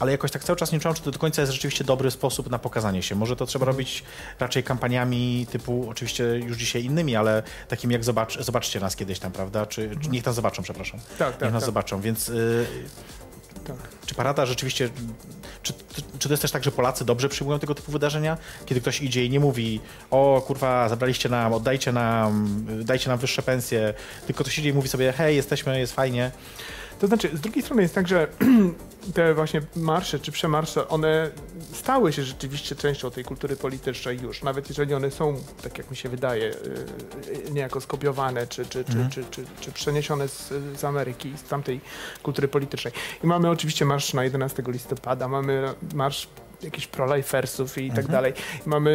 ale 0.00 0.12
jakoś 0.12 0.30
tak 0.30 0.44
cały 0.44 0.56
czas 0.56 0.72
nie 0.72 0.80
czułem, 0.80 0.94
czy 0.94 1.02
to 1.02 1.10
do 1.10 1.18
końca 1.18 1.42
jest 1.42 1.52
rzeczywiście 1.52 1.84
dobry 1.84 2.10
sposób 2.10 2.50
na 2.50 2.58
pokazanie 2.58 3.02
się. 3.02 3.14
Może 3.14 3.36
to 3.36 3.46
trzeba 3.46 3.62
Mhm. 3.62 3.76
robić 3.76 4.04
raczej 4.40 4.62
kampaniami 4.64 5.46
typu, 5.50 5.86
oczywiście 5.90 6.24
już 6.24 6.56
dzisiaj 6.56 6.84
innymi, 6.84 7.16
ale 7.16 7.42
takimi 7.68 7.92
jak 7.92 8.04
zobacz, 8.04 8.38
zobaczcie 8.40 8.80
nas 8.80 8.96
kiedyś 8.96 9.18
tam, 9.18 9.32
prawda? 9.32 9.66
Czy, 9.66 9.90
czy 10.00 10.08
niech 10.08 10.26
nas 10.26 10.34
zobaczą, 10.34 10.62
przepraszam. 10.62 11.00
Tak, 11.18 11.32
tak, 11.32 11.42
niech 11.42 11.52
nas 11.52 11.62
tak. 11.62 11.66
zobaczą, 11.66 12.00
więc... 12.00 12.28
Y, 12.28 12.66
tak. 13.64 13.76
czy 14.06 14.14
parada 14.14 14.46
rzeczywiście, 14.46 14.90
czy, 15.62 15.72
czy 16.18 16.28
to 16.28 16.32
jest 16.32 16.42
też 16.42 16.50
tak, 16.50 16.64
że 16.64 16.72
Polacy 16.72 17.04
dobrze 17.04 17.28
przyjmują 17.28 17.58
tego 17.58 17.74
typu 17.74 17.92
wydarzenia? 17.92 18.38
Kiedy 18.66 18.80
ktoś 18.80 19.02
idzie 19.02 19.24
i 19.24 19.30
nie 19.30 19.40
mówi, 19.40 19.80
o 20.10 20.42
kurwa, 20.46 20.88
zabraliście 20.88 21.28
nam, 21.28 21.52
oddajcie 21.52 21.92
nam, 21.92 22.64
dajcie 22.84 23.10
nam 23.10 23.18
wyższe 23.18 23.42
pensje, 23.42 23.94
tylko 24.26 24.44
ktoś 24.44 24.58
idzie 24.58 24.68
i 24.68 24.72
mówi 24.72 24.88
sobie, 24.88 25.12
hej, 25.12 25.36
jesteśmy, 25.36 25.78
jest 25.78 25.94
fajnie. 25.94 26.30
To 26.98 27.06
znaczy, 27.06 27.30
z 27.36 27.40
drugiej 27.40 27.62
strony 27.62 27.82
jest 27.82 27.94
tak, 27.94 28.08
że 28.08 28.28
te 29.14 29.34
właśnie 29.34 29.62
marsze 29.76 30.18
czy 30.18 30.32
przemarsze, 30.32 30.88
one 30.88 31.30
stały 31.72 32.12
się 32.12 32.22
rzeczywiście 32.22 32.76
częścią 32.76 33.10
tej 33.10 33.24
kultury 33.24 33.56
politycznej 33.56 34.20
już, 34.20 34.42
nawet 34.42 34.68
jeżeli 34.68 34.94
one 34.94 35.10
są, 35.10 35.36
tak 35.62 35.78
jak 35.78 35.90
mi 35.90 35.96
się 35.96 36.08
wydaje, 36.08 36.44
yy, 36.44 37.50
niejako 37.50 37.80
skopiowane 37.80 38.46
czy, 38.46 38.66
czy, 38.66 38.84
czy, 38.84 38.92
Mhm. 38.92 39.10
czy, 39.10 39.24
czy, 39.30 39.44
czy 39.60 39.72
przeniesione 39.72 40.28
z, 40.28 40.52
z 40.76 40.84
Ameryki, 40.84 41.32
z 41.36 41.42
tamtej 41.42 41.80
kultury 42.22 42.48
politycznej. 42.48 42.94
I 43.24 43.26
mamy 43.26 43.50
oczywiście 43.50 43.84
marsz 43.84 44.14
na 44.14 44.24
11 44.24 44.62
listopada, 44.66 45.28
mamy 45.28 45.74
marsz 45.94 46.28
jakichś 46.62 46.86
prolifersów 46.86 47.78
i 47.78 47.90
tak 47.90 48.06
dalej. 48.06 48.32
I 48.66 48.68
mamy 48.68 48.90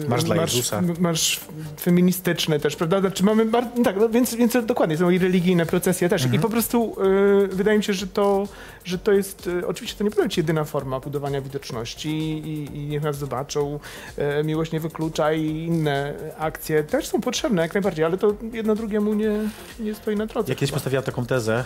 yy, 0.00 0.08
Marsz 0.08 0.24
dla 0.24 0.36
marsz 0.98 1.40
feministyczny 1.80 2.60
też, 2.60 2.76
prawda? 2.76 3.00
Znaczy 3.00 3.24
mamy, 3.24 3.46
tak, 3.84 3.96
no 3.96 4.08
więc, 4.08 4.34
więc 4.34 4.56
dokładnie, 4.66 4.96
są 4.96 5.10
i 5.10 5.18
religijne 5.18 5.66
procesje 5.66 6.08
też. 6.08 6.26
I 6.32 6.38
po 6.38 6.48
prostu 6.48 6.96
y, 7.44 7.48
wydaje 7.48 7.78
mi 7.78 7.84
się, 7.84 7.92
że 7.92 8.06
to, 8.06 8.48
że 8.84 8.98
to 8.98 9.12
jest, 9.12 9.46
y, 9.46 9.66
oczywiście 9.66 9.98
to 9.98 10.04
nie 10.04 10.10
powinna 10.10 10.26
być 10.28 10.36
jedyna 10.36 10.64
forma 10.64 11.00
budowania 11.00 11.40
widoczności 11.40 12.08
i, 12.08 12.76
i 12.76 12.86
niech 12.86 13.02
nas 13.02 13.18
zobaczą, 13.18 13.80
y, 14.40 14.44
miłość 14.44 14.72
nie 14.72 14.80
wyklucza 14.80 15.32
i 15.32 15.46
inne 15.46 16.14
akcje 16.38 16.84
też 16.84 17.06
są 17.06 17.20
potrzebne 17.20 17.62
jak 17.62 17.74
najbardziej, 17.74 18.04
ale 18.04 18.18
to 18.18 18.34
jedno 18.52 18.74
drugiemu 18.74 19.14
nie, 19.14 19.30
nie 19.80 19.94
stoi 19.94 20.16
na 20.16 20.26
drodze. 20.26 20.52
Ja 20.52 20.54
kiedyś 20.56 20.70
chyba. 20.70 20.76
postawiłem 20.76 21.04
taką 21.04 21.26
tezę, 21.26 21.64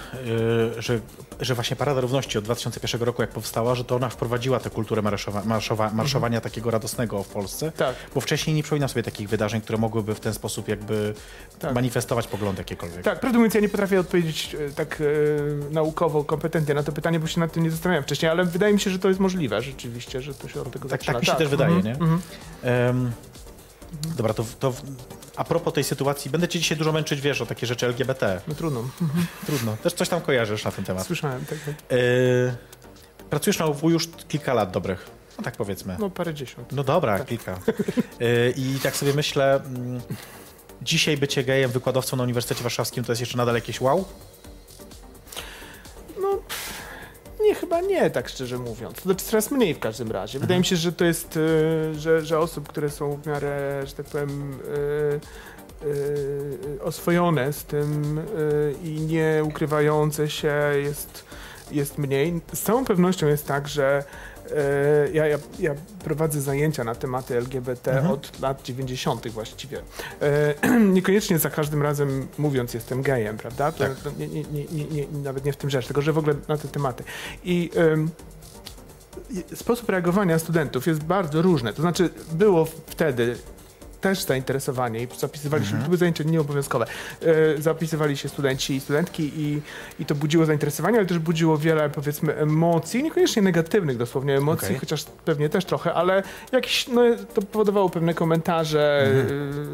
yy, 0.74 0.82
że, 0.82 1.00
że 1.40 1.54
właśnie 1.54 1.76
Parada 1.76 2.00
Równości 2.00 2.38
od 2.38 2.44
2001 2.44 3.02
roku, 3.02 3.22
jak 3.22 3.30
powstała, 3.30 3.74
że 3.74 3.84
to 3.84 3.96
ona 3.96 4.08
wprowadziła 4.08 4.60
tę 4.60 4.70
kulturę 4.70 5.02
marszowa, 5.02 5.42
marszowa, 5.44 5.90
marszowania 5.90 6.40
takiego 6.40 6.70
radosnego 6.70 7.22
w 7.22 7.28
Polsce. 7.28 7.72
Tak. 7.72 7.94
Bo 8.14 8.20
wcześniej 8.20 8.56
nie 8.56 8.62
przypominam 8.62 8.88
sobie 8.88 9.02
takich 9.02 9.28
wydarzeń, 9.28 9.60
które 9.60 9.78
mogłyby 9.78 10.14
w 10.14 10.20
ten 10.20 10.34
sposób 10.34 10.68
jakby 10.68 11.14
Tak. 11.58 11.74
manifestować 11.74 12.26
poglądy 12.26 12.60
jakiekolwiek. 12.60 13.02
Tak, 13.02 13.20
prawdę 13.20 13.38
mówiąc, 13.38 13.54
ja 13.54 13.60
nie 13.60 13.68
potrafię 13.68 14.00
odpowiedzieć 14.00 14.56
e, 14.68 14.70
tak 14.72 14.98
e, 15.00 15.04
naukowo, 15.74 16.24
kompetentnie 16.24 16.74
na 16.74 16.82
to 16.82 16.92
pytanie, 16.92 17.07
bo 17.20 17.26
się 17.26 17.40
nad 17.40 17.52
tym 17.52 17.62
nie 17.64 17.70
zastanawiałem 17.70 18.04
wcześniej, 18.04 18.30
ale 18.30 18.44
wydaje 18.44 18.74
mi 18.74 18.80
się, 18.80 18.90
że 18.90 18.98
to 18.98 19.08
jest 19.08 19.20
możliwe 19.20 19.62
rzeczywiście, 19.62 20.20
że 20.22 20.34
to 20.34 20.48
się 20.48 20.60
od 20.60 20.70
tego 20.72 20.88
Tak, 20.88 21.00
zaczyna. 21.00 21.12
tak 21.12 21.22
mi 21.22 21.26
się 21.26 21.34
też 21.34 21.48
wydaje, 21.48 21.74
Mhm, 21.74 21.84
nie? 21.94 22.00
mhm. 22.02 22.20
Em, 22.62 23.12
dobra, 24.16 24.34
to, 24.34 24.44
to 24.60 24.72
a 25.36 25.44
propos 25.44 25.74
tej 25.74 25.84
sytuacji, 25.84 26.30
będę 26.30 26.48
cię 26.48 26.58
dzisiaj 26.58 26.78
dużo 26.78 26.92
męczyć, 26.92 27.20
wiesz, 27.20 27.40
o 27.40 27.46
takie 27.46 27.66
rzeczy 27.66 27.86
LGBT. 27.86 28.40
No 28.48 28.54
trudno. 28.54 28.84
Trudno. 29.46 29.76
Też 29.76 29.92
coś 29.92 30.08
tam 30.08 30.20
kojarzysz 30.20 30.64
na 30.64 30.70
ten 30.70 30.84
temat. 30.84 31.06
Słyszałem, 31.06 31.44
tak, 31.46 31.58
tak. 31.66 31.74
E, 31.90 31.96
pracujesz 33.30 33.58
na 33.58 33.66
UW 33.66 33.90
już 33.90 34.08
kilka 34.28 34.54
lat 34.54 34.70
dobrych. 34.70 35.10
No 35.38 35.44
tak 35.44 35.56
powiedzmy. 35.56 35.96
No 36.00 36.10
parę 36.10 36.34
dziesiąt. 36.34 36.72
No 36.72 36.84
dobra, 36.84 37.20
kilka. 37.24 37.52
E, 38.20 38.50
I 38.56 38.78
tak 38.82 38.96
sobie 38.96 39.14
myślę, 39.14 39.54
mm, 39.64 40.00
dzisiaj 40.82 41.16
bycie 41.16 41.44
gejem, 41.44 41.70
wykładowcą 41.70 42.16
na 42.16 42.22
Uniwersytecie 42.22 42.62
Warszawskim 42.62 43.04
to 43.04 43.12
jest 43.12 43.20
jeszcze 43.20 43.36
nadal 43.36 43.54
jakieś 43.54 43.80
wow? 43.80 44.04
Chyba 47.68 47.80
nie, 47.80 48.10
tak 48.10 48.28
szczerze 48.28 48.58
mówiąc. 48.58 49.02
Znaczy 49.02 49.24
coraz 49.24 49.50
mniej 49.50 49.74
w 49.74 49.78
każdym 49.78 50.12
razie. 50.12 50.38
Wydaje 50.38 50.60
mi 50.60 50.66
się, 50.66 50.76
że 50.76 50.92
to 50.92 51.04
jest, 51.04 51.36
y, 51.36 51.94
że, 51.94 52.24
że 52.26 52.38
osób, 52.38 52.68
które 52.68 52.90
są 52.90 53.16
w 53.16 53.26
miarę, 53.26 53.82
że 53.86 53.92
tak 53.92 54.06
powiem, 54.06 54.52
y, 54.52 55.86
y, 55.86 56.82
oswojone 56.82 57.52
z 57.52 57.64
tym 57.64 58.20
i 58.84 59.00
nie 59.00 59.42
ukrywające 59.44 60.30
się 60.30 60.54
jest, 60.82 61.24
jest 61.70 61.98
mniej. 61.98 62.40
Z 62.52 62.60
całą 62.60 62.84
pewnością 62.84 63.26
jest 63.26 63.46
tak, 63.46 63.68
że 63.68 64.04
ja, 65.12 65.26
ja, 65.26 65.38
ja 65.58 65.74
prowadzę 66.04 66.40
zajęcia 66.40 66.84
na 66.84 66.94
tematy 66.94 67.36
LGBT 67.36 67.92
Mhm. 67.92 68.12
od 68.12 68.40
lat 68.40 68.62
90. 68.62 69.28
właściwie. 69.28 69.78
Y, 69.78 69.82
niekoniecznie 70.96 71.38
za 71.38 71.50
każdym 71.50 71.82
razem 71.82 72.28
mówiąc 72.38 72.74
jestem 72.74 73.02
gejem, 73.02 73.36
prawda? 73.36 73.72
Tak. 73.72 73.92
nie, 74.18 74.28
nie, 74.28 74.44
nie, 74.84 75.06
nawet 75.22 75.44
nie 75.44 75.52
w 75.52 75.56
tym 75.56 75.70
rzecz, 75.70 75.86
tylko 75.86 76.02
że 76.02 76.12
w 76.12 76.18
ogóle 76.18 76.34
na 76.48 76.56
te 76.56 76.68
tematy. 76.68 77.04
I 77.44 77.70
ym, 77.76 78.10
i 79.30 79.56
sposób 79.56 79.88
reagowania 79.88 80.38
studentów 80.38 80.86
jest 80.86 81.02
bardzo 81.02 81.42
różny. 81.42 81.72
To 81.72 81.82
znaczy 81.82 82.10
było 82.32 82.64
wtedy 82.86 83.36
też 84.00 84.22
zainteresowanie 84.22 85.02
i 85.02 85.08
zapisywali 85.18 85.66
się, 85.66 85.78
to 85.78 85.84
były 85.84 85.96
zajęcia 85.96 86.24
nieobowiązkowe, 86.24 86.86
e, 87.22 87.62
zapisywali 87.62 88.16
się 88.16 88.28
studenci 88.28 88.74
i 88.74 88.80
studentki 88.80 89.32
i, 89.36 89.60
i 90.00 90.04
to 90.04 90.14
budziło 90.14 90.46
zainteresowanie, 90.46 90.98
ale 90.98 91.06
też 91.06 91.18
budziło 91.18 91.58
wiele 91.58 91.90
powiedzmy 91.90 92.36
emocji, 92.36 93.02
niekoniecznie 93.02 93.42
negatywnych 93.42 93.96
dosłownie 93.96 94.36
emocji, 94.36 94.66
Okej. 94.68 94.78
chociaż 94.78 95.04
pewnie 95.24 95.48
też 95.48 95.64
trochę, 95.64 95.94
ale 95.94 96.22
jakieś, 96.52 96.88
no 96.88 97.02
to 97.34 97.42
powodowało 97.42 97.90
pewne 97.90 98.14
komentarze, 98.14 99.08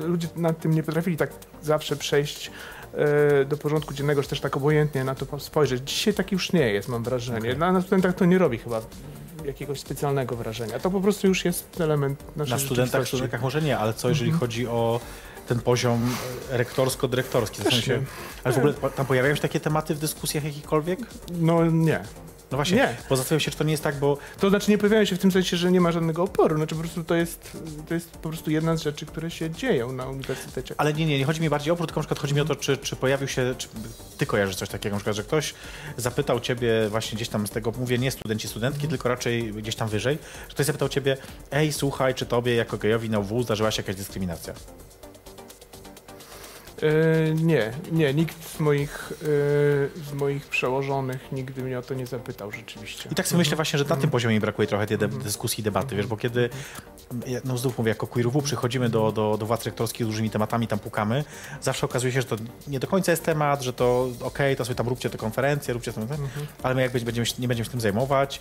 e, 0.03 0.07
ludzie 0.07 0.29
nad 0.37 0.61
tym 0.61 0.75
nie 0.75 0.83
potrafili 0.83 1.17
tak 1.17 1.31
zawsze 1.63 1.97
przejść 1.97 2.51
e, 2.95 3.45
do 3.45 3.57
porządku 3.57 3.95
dziennego, 3.95 4.23
czy 4.23 4.29
też 4.29 4.41
tak 4.41 4.57
obojętnie 4.57 5.05
na 5.05 5.15
to 5.15 5.41
spojrzeć. 5.41 5.91
Dzisiaj 5.91 6.15
tak 6.15 6.33
już 6.33 6.53
nie 6.53 6.73
jest, 6.73 6.89
mam 6.89 7.03
wrażenie. 7.03 7.39
Okej. 7.39 7.59
Na, 7.59 7.73
na 7.73 7.81
studentach 7.81 8.15
to 8.15 8.25
nie 8.25 8.39
robi 8.39 8.59
chyba 8.59 8.81
jakiegoś 9.45 9.81
specjalnego 9.81 10.37
wrażenia. 10.37 10.79
To 10.79 10.91
po 10.91 11.01
prostu 11.01 11.27
już 11.27 11.45
jest 11.45 11.81
element 11.81 12.37
naszej 12.37 12.53
Na 12.53 12.59
studentach, 12.59 13.09
studentkach 13.09 13.43
może 13.43 13.63
nie, 13.63 13.79
ale 13.79 13.95
co 13.95 14.09
jeżeli 14.09 14.31
chodzi 14.31 14.67
o 14.67 15.01
ten 15.49 15.61
poziom 15.61 16.15
e, 16.51 16.59
rektorsko-dyrektorski? 16.59 17.61
W 17.61 17.63
sensie, 17.63 18.03
ale 18.45 18.55
w 18.55 18.59
ogóle 18.59 18.73
tam 18.73 19.07
pojawiają 19.07 19.35
się 19.35 19.43
takie 19.43 19.61
tematy 19.61 19.95
w 19.95 19.99
dyskusjach 19.99 20.45
jakichkolwiek? 20.45 20.99
No 21.41 21.67
nie. 21.67 22.05
No 22.55 22.59
właśnie, 22.59 22.77
Nie. 22.77 22.97
bo 23.09 23.17
zastanawiam 23.17 23.41
się, 23.41 23.51
czy 23.51 23.57
to 23.57 23.65
nie 23.65 23.71
jest 23.71 23.83
tak, 23.83 23.99
bo 23.99 24.19
To 24.41 24.51
znaczy 24.51 24.71
nie 24.71 24.79
pojawiają 24.79 25.05
się 25.05 25.17
w 25.17 25.19
tym 25.19 25.33
sensie, 25.33 25.57
że 25.57 25.73
nie 25.73 25.81
ma 25.81 25.93
żadnego 25.93 26.23
oporu. 26.23 26.57
Znaczy 26.57 26.75
po 26.75 26.81
prostu 26.81 27.05
to 27.05 27.15
jest, 27.15 27.57
to 27.89 27.95
jest 27.95 28.11
po 28.11 28.29
prostu 28.29 28.51
jedna 28.51 28.77
z 28.77 28.83
rzeczy, 28.83 29.07
które 29.07 29.31
się 29.31 29.51
dzieją 29.51 29.93
na 29.93 30.07
uniwersytecie. 30.07 30.75
Ale 30.79 30.93
nie, 30.93 31.07
nie, 31.07 31.19
nie 31.19 31.25
chodzi 31.25 31.41
mi 31.41 31.51
bardziej 31.51 31.71
o 31.71 31.75
oprócz, 31.75 31.89
tylko 31.89 32.01
na 32.01 32.03
przykład 32.03 32.21
chodzi 32.21 32.35
mi 32.35 32.41
o 32.41 32.45
to, 32.45 32.57
czy, 32.57 32.77
czy 32.77 32.97
pojawił 32.97 33.29
się, 33.29 33.55
czy 33.59 33.69
ty 34.19 34.27
kojarzysz 34.27 34.57
coś 34.57 34.69
takiego, 34.69 34.95
na 34.95 34.99
przykład, 34.99 35.17
że 35.17 35.23
ktoś 35.23 35.55
zapytał 35.97 36.41
ciebie 36.41 36.89
właśnie 36.89 37.17
gdzieś 37.17 37.29
tam 37.29 37.47
z 37.47 37.51
tego, 37.51 37.73
mówię 37.79 37.99
nie 37.99 38.11
studenci, 38.11 38.49
studentki, 38.49 38.89
tylko 38.89 39.09
raczej 39.09 39.53
gdzieś 39.53 39.77
tam 39.77 39.89
wyżej, 39.89 40.19
że 40.49 40.55
ktoś 40.55 40.67
zapytał 40.67 40.89
ciebie, 40.89 41.17
ej, 41.51 41.73
słuchaj, 41.73 42.15
czy 42.15 42.27
tobie 42.27 42.55
jako 42.55 42.79
gejowi 42.79 43.11
na 43.11 43.19
UW 43.19 43.43
zdarzyła 43.43 43.71
się 43.71 43.83
jakaś 43.83 43.97
dyskryminacja? 43.97 44.55
E, 46.85 47.35
nie, 47.35 47.73
nie, 47.93 48.15
nikt 48.15 48.49
z 48.49 48.61
moich, 48.61 49.13
e, 49.13 49.27
z 50.11 50.13
moich 50.13 50.47
przełożonych 50.47 51.33
nigdy 51.33 51.63
mnie 51.63 51.79
o 51.79 51.83
to 51.83 51.95
nie 51.95 52.07
zapytał 52.07 52.53
rzeczywiście. 52.53 53.09
I 53.13 53.15
tak 53.15 53.29
sobie 53.29 53.39
myślę 53.39 53.57
właśnie, 53.57 53.79
że 53.79 53.85
na 53.85 53.97
tym 53.97 54.11
poziomie 54.11 54.35
mi 54.35 54.41
brakuje 54.41 54.69
trochę 54.69 54.87
tej 54.87 54.99
de- 54.99 55.09
dyskusji 55.09 55.61
i 55.61 55.65
debaty, 55.65 55.97
wiesz, 55.97 56.07
bo 56.07 56.17
kiedy, 56.17 56.51
ja, 57.27 57.41
no 57.45 57.59
znów 57.59 57.79
mówię, 57.79 57.89
jako 57.89 58.07
queer 58.07 58.27
UW 58.27 58.43
przychodzimy 58.43 58.89
do, 58.89 59.13
do, 59.13 59.37
do 59.37 59.47
władz 59.47 59.65
rektorskich 59.65 60.07
z 60.07 60.09
dużymi 60.09 60.31
tematami, 60.31 60.67
tam 60.67 60.79
pukamy, 60.79 61.25
zawsze 61.61 61.87
okazuje 61.87 62.13
się, 62.13 62.21
że 62.21 62.27
to 62.27 62.37
nie 62.69 62.81
do 62.81 62.87
końca 62.87 63.13
jest 63.13 63.25
temat, 63.25 63.63
że 63.63 63.73
to 63.73 64.09
okej, 64.21 64.57
to 64.57 64.65
sobie 64.65 64.75
tam 64.75 64.89
róbcie 64.89 65.11
te 65.11 65.19
konferencje, 65.19 65.75
róbcie 65.75 65.93
to, 65.93 66.01
ale 66.63 66.75
my 66.75 66.83
jak 66.83 66.93
będziemy, 66.93 67.27
nie 67.39 67.49
będziemy 67.49 67.65
się 67.65 67.71
tym 67.71 67.81
zajmować. 67.81 68.41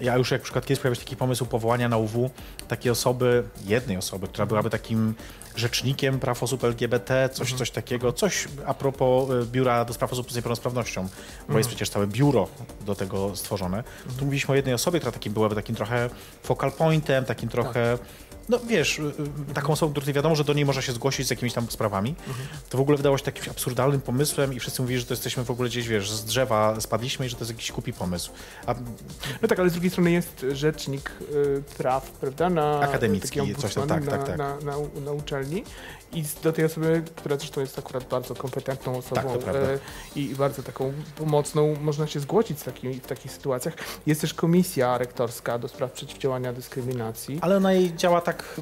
Ja 0.00 0.16
już 0.16 0.30
jak 0.30 0.42
przykład 0.42 0.66
kiedyś 0.66 0.82
pojawił 0.82 0.94
się 0.94 1.04
taki 1.04 1.16
pomysł 1.16 1.46
powołania 1.46 1.88
na 1.88 1.96
UW 1.96 2.30
takiej 2.68 2.92
osoby, 2.92 3.44
jednej 3.64 3.96
osoby, 3.96 4.28
która 4.28 4.46
byłaby 4.46 4.70
takim 4.70 5.14
rzecznikiem 5.56 6.20
praw 6.20 6.42
osób 6.42 6.64
LGBT, 6.64 7.28
coś, 7.32 7.52
coś 7.52 7.70
takiego, 7.70 8.12
coś 8.12 8.48
a 8.66 8.74
propos 8.74 9.30
y, 9.30 9.46
Biura 9.46 9.84
do 9.84 9.94
Spraw 9.94 10.12
Osób 10.12 10.32
z 10.32 10.36
Niepełnosprawnością, 10.36 11.08
bo 11.48 11.58
jest 11.58 11.70
przecież 11.70 11.88
całe 11.88 12.06
biuro 12.06 12.48
do 12.86 12.94
tego 12.94 13.36
stworzone. 13.36 13.84
Tu 14.18 14.24
mówiliśmy 14.24 14.52
o 14.52 14.56
jednej 14.56 14.74
osobie, 14.74 15.00
która 15.00 15.12
takim 15.12 15.32
byłaby 15.32 15.54
takim 15.54 15.76
trochę 15.76 16.10
focal 16.42 16.72
pointem, 16.72 17.24
takim 17.24 17.48
trochę 17.48 17.98
no 18.48 18.58
wiesz, 18.58 18.98
y, 18.98 19.02
y, 19.50 19.54
taką 19.54 19.72
osobą, 19.72 19.92
której 19.92 20.14
wiadomo, 20.14 20.36
że 20.36 20.44
do 20.44 20.52
niej 20.52 20.64
można 20.64 20.82
się 20.82 20.92
zgłosić 20.92 21.26
z 21.26 21.30
jakimiś 21.30 21.52
tam 21.52 21.70
sprawami, 21.70 22.14
to 22.68 22.78
w 22.78 22.80
ogóle 22.80 22.96
wydało 22.96 23.18
się 23.18 23.24
takim 23.24 23.50
absurdalnym 23.50 24.00
pomysłem 24.00 24.54
i 24.54 24.60
wszyscy 24.60 24.82
mówili, 24.82 25.00
że 25.00 25.06
to 25.06 25.14
jesteśmy 25.14 25.44
w 25.44 25.50
ogóle 25.50 25.68
gdzieś, 25.68 25.88
wiesz, 25.88 26.10
z 26.10 26.24
drzewa 26.24 26.80
spadliśmy 26.80 27.26
i 27.26 27.28
że 27.28 27.36
to 27.36 27.40
jest 27.40 27.50
jakiś 27.50 27.72
kupi 27.72 27.92
pomysł. 27.92 28.30
A 28.66 28.74
No 29.42 29.48
tak, 29.48 29.58
ale 29.58 29.70
z 29.70 29.72
drugiej 29.72 29.90
strony 29.90 30.10
jest 30.10 30.46
rzecznik 30.52 31.12
y, 31.32 31.62
praw, 31.78 32.10
prawda, 32.10 32.50
na 32.50 32.80
Akademicki, 32.80 33.54
coś 33.54 33.74
tam, 33.74 33.88
tak, 33.88 34.06
tak, 34.06 34.26
tak. 34.26 34.38
Na, 34.38 34.56
na, 34.56 34.76
na 35.04 35.12
uczelni 35.12 35.64
i 36.14 36.24
do 36.42 36.52
tej 36.52 36.64
osoby, 36.64 37.02
która 37.16 37.36
zresztą 37.36 37.60
jest 37.60 37.78
akurat 37.78 38.04
bardzo 38.04 38.34
kompetentną 38.34 38.96
osobą 38.96 39.20
Tak, 39.44 39.54
e, 39.54 39.78
i 40.16 40.34
bardzo 40.34 40.62
taką 40.62 40.92
pomocną, 41.16 41.74
można 41.80 42.06
się 42.06 42.20
zgłosić 42.20 42.58
w, 42.58 42.64
takim, 42.64 42.92
w 42.92 43.06
takich 43.06 43.32
sytuacjach. 43.32 43.74
Jest 44.06 44.20
też 44.20 44.34
komisja 44.34 44.98
rektorska 44.98 45.58
do 45.58 45.68
spraw 45.68 45.92
przeciwdziałania 45.92 46.52
dyskryminacji. 46.52 47.38
Ale 47.40 47.56
ona 47.56 47.72
jej 47.72 47.94
działa 47.96 48.20
tak... 48.20 48.60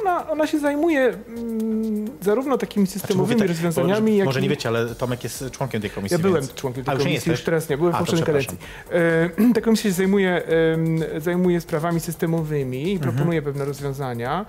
Ona, 0.00 0.30
ona 0.30 0.46
się 0.46 0.58
zajmuje 0.58 1.00
mm, 1.28 2.08
zarówno 2.20 2.58
takimi 2.58 2.86
Znaczy, 2.86 2.98
systemowymi 2.98 3.40
tak, 3.40 3.48
rozwiązaniami, 3.48 4.12
bo, 4.12 4.18
jak 4.18 4.26
Może 4.26 4.40
nie 4.40 4.48
wiecie, 4.48 4.68
ale 4.68 4.94
Tomek 4.94 5.24
jest 5.24 5.50
członkiem 5.50 5.80
tej 5.80 5.90
komisji. 5.90 6.14
Ja 6.14 6.18
byłem 6.18 6.42
więc... 6.42 6.54
członkiem 6.54 6.82
A, 6.82 6.84
tej 6.84 6.94
już 6.94 7.04
nie 7.04 7.10
komisji, 7.10 7.30
już 7.30 7.38
jesteś? 7.38 7.44
teraz 7.44 7.68
nie, 7.68 7.78
byłem 7.78 7.92
w 7.92 7.96
A, 7.96 7.98
to 7.98 8.04
poprzedniej 8.04 8.26
kadencji. 8.26 8.58
E, 8.90 9.52
Ta 9.54 9.60
komisja 9.60 9.90
się 9.90 9.94
zajmuje, 9.96 10.42
zajmuje 11.18 11.60
sprawami 11.60 12.00
systemowymi 12.00 12.92
i 12.92 12.98
proponuje 12.98 13.42
pewne 13.42 13.64
rozwiązania. 13.64 14.46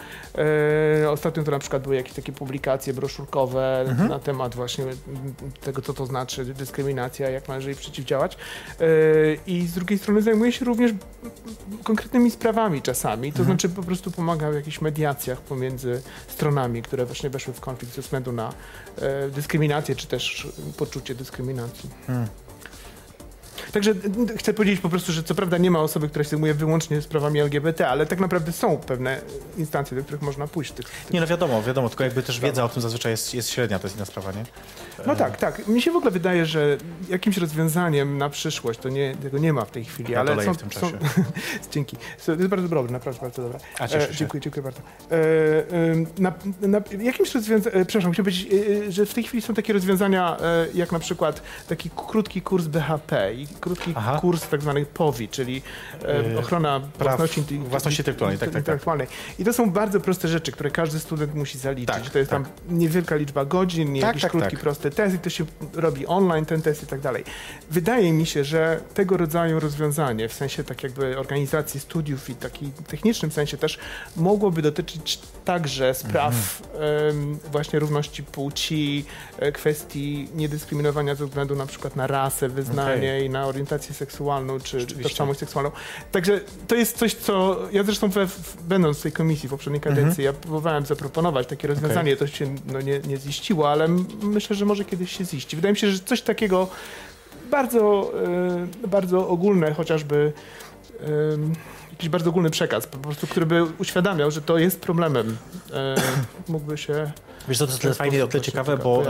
E, 1.04 1.10
Ostatnio 1.10 1.44
to 1.44 1.52
na 1.56 1.60
przykład 1.60 1.84
były 1.84 1.96
jakieś 1.96 2.14
takie 2.14 2.32
publikacje 2.32 2.94
broszurkowe 2.94 3.86
na 4.10 4.20
temat 4.20 4.56
właśnie 4.56 4.86
tego, 5.62 5.82
co 5.82 5.94
to 5.94 6.06
znaczy 6.06 6.46
dyskryminacja, 6.46 7.30
jak 7.30 7.48
należy 7.48 7.70
jej 7.70 7.78
przeciwdziałać. 7.78 8.38
E, 8.80 8.88
I 9.48 9.68
z 9.68 9.74
drugiej 9.74 10.00
strony 10.00 10.22
zajmuje 10.22 10.52
się 10.52 10.66
również 10.66 10.92
konkretnymi 11.84 12.32
sprawami 12.32 12.82
czasami, 12.82 13.34
to 13.34 13.44
znaczy 13.44 13.70
po 13.70 13.84
prostu 13.84 14.12
pomaga 14.12 14.52
w 14.52 14.54
jakichś 14.54 14.82
mediacjach 14.82 15.42
pomiędzy 15.42 16.02
stronami, 16.28 16.82
które 16.82 17.06
właśnie 17.06 17.30
weszły 17.30 17.54
w 17.54 17.60
konflikt 17.60 17.96
ze 17.96 18.02
względu 18.02 18.32
na 18.32 18.54
e, 18.98 19.30
dyskryminację, 19.30 19.96
czy 19.96 20.08
też 20.08 20.48
poczucie 20.78 21.16
dyskryminacji. 21.16 21.90
Hmm. 22.08 22.28
Także 23.72 23.92
n- 23.92 24.38
chcę 24.38 24.54
powiedzieć 24.54 24.80
po 24.82 24.90
prostu, 24.90 25.12
że 25.12 25.24
co 25.24 25.36
prawda 25.36 25.58
nie 25.58 25.72
ma 25.72 25.80
osoby, 25.80 26.10
która 26.10 26.24
się 26.24 26.30
zajmuje 26.30 26.54
wyłącznie 26.54 27.02
sprawami 27.02 27.40
LGBT, 27.40 27.88
ale 27.88 28.06
tak 28.06 28.20
naprawdę 28.20 28.52
są 28.52 28.78
pewne 28.78 29.22
instancje, 29.58 29.98
do 29.98 30.04
których 30.04 30.22
można 30.22 30.48
pójść. 30.48 30.72
Tych, 30.72 30.90
tych... 30.90 31.14
Nie 31.14 31.22
no 31.22 31.28
wiadomo, 31.28 31.64
wiadomo, 31.64 31.90
tylko 31.90 32.04
jakby 32.04 32.24
też 32.24 32.40
wiedza 32.40 32.64
o 32.64 32.70
tym 32.70 32.82
zazwyczaj 32.82 33.12
jest, 33.12 33.34
jest 33.34 33.50
średnia, 33.50 33.80
to 33.80 33.88
jest 33.88 33.96
inna 33.96 34.06
sprawa, 34.06 34.32
nie? 34.32 34.46
No 35.08 35.16
tak, 35.16 35.38
tak. 35.38 35.68
Mi 35.68 35.82
się 35.82 35.92
w 35.92 35.96
ogóle 35.96 36.12
wydaje, 36.12 36.46
że 36.46 36.78
jakimś 37.10 37.38
rozwiązaniem 37.38 38.18
na 38.18 38.30
przyszłość, 38.30 38.80
to 38.80 38.90
nie, 38.90 39.16
tego 39.16 39.38
nie 39.38 39.54
ma 39.54 39.66
w 39.66 39.72
tej 39.72 39.86
chwili, 39.86 40.14
Ja 40.14 40.20
ale 40.20 40.46
są, 40.46 40.54
w 40.54 40.58
tym 40.58 40.72
są, 40.72 40.80
czasie. 40.80 40.98
Dzięki. 41.72 41.98
To 42.26 42.32
jest 42.32 42.48
bardzo 42.48 42.68
dobre, 42.68 42.92
naprawdę 42.92 43.22
bardzo 43.22 43.42
dobre. 43.42 43.60
A, 43.80 43.86
E, 43.96 44.08
dziękuję, 44.16 44.42
dziękuję 44.42 44.64
bardzo. 44.64 44.80
E, 45.12 46.22
na, 46.22 46.34
na 46.62 46.82
jakimś 47.04 47.36
rozwiązaniu, 47.36 47.76
e, 47.76 47.86
przepraszam, 47.86 48.12
chciałem 48.12 48.26
powiedzieć, 48.26 48.48
e, 48.88 48.92
że 48.92 49.06
w 49.06 49.14
tej 49.14 49.24
chwili 49.24 49.42
są 49.42 49.54
takie 49.54 49.74
rozwiązania, 49.74 50.38
e, 50.42 50.68
jak 50.74 50.92
na 50.92 51.00
przykład 51.00 51.42
taki 51.68 51.90
krótki 52.08 52.42
kurs 52.42 52.66
BHP 52.68 53.34
krótki 53.60 53.94
Aha. 53.96 54.18
kurs 54.22 54.48
tak 54.50 54.62
zwany 54.62 54.86
POWI, 54.86 55.28
czyli 55.30 55.62
e, 56.04 56.26
E, 56.36 56.40
ochrona 56.40 56.80
własności, 57.00 57.42
intel- 57.42 57.64
własności 57.64 58.02
intelektualnej, 58.02 58.40
tak, 58.40 58.48
tak, 58.50 58.54
tak. 58.54 58.62
intelektualnej. 58.62 59.08
I 59.40 59.44
to 59.46 59.54
są 59.54 59.72
bardzo 59.72 60.00
proste 60.00 60.28
rzeczy, 60.28 60.52
które 60.52 60.72
każdy 60.72 61.00
student 61.00 61.36
musi 61.36 61.58
zaliczyć. 61.58 61.96
Tak, 61.96 62.10
to 62.10 62.20
jest 62.20 62.32
tak. 62.32 62.44
tam 62.44 62.52
niewielka 62.78 63.16
liczba 63.16 63.46
godzin, 63.46 63.88
Tak, 63.94 64.02
jakiś 64.02 64.22
tak, 64.22 64.32
krótki, 64.32 64.58
prosty 64.58 64.92
test 64.92 65.16
i 65.16 65.20
to 65.20 65.30
się 65.30 65.46
robi 65.74 66.08
online, 66.08 66.46
ten 66.46 66.62
test 66.62 66.84
i 66.84 66.88
tak 66.88 67.00
dalej. 67.00 67.24
Wydaje 67.72 68.14
mi 68.14 68.26
się, 68.26 68.44
że 68.44 68.80
tego 68.94 69.18
rodzaju 69.18 69.60
rozwiązanie, 69.60 70.30
w 70.30 70.34
sensie 70.34 70.64
tak 70.64 70.84
jakby 70.84 71.20
organizacji 71.20 71.80
studiów 71.80 72.30
i 72.30 72.36
takim 72.36 72.72
technicznym 72.72 73.32
sensie 73.32 73.58
też, 73.58 73.78
mogłoby 74.16 74.62
dotyczyć 74.62 75.20
także 75.46 75.94
spraw 75.94 76.62
Mhm. 76.74 77.40
właśnie 77.52 77.80
równości 77.80 78.24
płci, 78.24 79.06
e, 79.40 79.52
kwestii 79.52 80.30
niedyskryminowania 80.36 81.16
ze 81.16 81.26
względu 81.26 81.56
na 81.56 81.66
przykład 81.66 81.96
na 81.96 82.08
rasę, 82.08 82.50
wyznanie 82.50 83.26
i 83.26 83.30
na 83.36 83.46
orientację 83.46 83.96
seksualną 83.96 84.60
czy 84.60 84.88
tożsamość 84.88 85.40
seksualną. 85.40 85.72
Także 86.12 86.42
to 86.68 86.76
jest 86.76 86.98
coś, 86.98 87.14
co 87.14 87.60
ja 87.72 87.84
zresztą 87.84 88.10
we, 88.10 88.28
będąc 88.62 89.00
w 89.00 89.02
tej 89.02 89.12
komisji 89.12 89.50
w 89.50 89.52
poprzedniej 89.52 89.82
kadencji, 89.82 90.24
ja 90.24 90.34
próbowałem 90.34 90.86
zaproponować 90.86 91.48
takie 91.48 91.68
rozwiązanie, 91.68 92.18
to 92.18 92.28
się 92.28 92.56
no, 92.74 92.82
nie, 92.82 93.00
nie 93.00 93.18
ziściło, 93.18 93.72
ale 93.72 93.88
myślę, 94.22 94.56
że 94.56 94.66
może 94.66 94.86
kiedyś 94.86 95.18
się 95.18 95.26
ziści. 95.26 95.56
Wydaje 95.56 95.74
mi 95.74 95.78
się, 95.78 95.92
że 95.92 96.00
coś 96.00 96.22
takiego 96.22 96.68
bardzo, 97.52 98.12
e, 98.84 98.88
bardzo 98.88 99.28
ogólne, 99.28 99.74
chociażby 99.74 100.34
em, 101.34 101.54
jakiś 101.92 102.10
bardzo 102.10 102.30
ogólny 102.30 102.50
przekaz, 102.50 102.88
po 102.88 102.98
prostu, 102.98 103.28
który 103.28 103.46
by 103.46 103.64
uświadamiał, 103.80 104.32
że 104.32 104.42
to 104.42 104.58
jest 104.58 104.82
problemem, 104.82 105.38
e, 105.74 105.96
mógłby 106.48 106.78
się... 106.78 107.12
Wiesz 107.48 107.58
co, 107.58 107.68
to 107.68 107.88
jest 107.88 107.98
fajnie 107.98 108.24
o 108.24 108.28
tyle 108.28 108.44
ciekawe, 108.44 108.78
bo. 108.78 109.04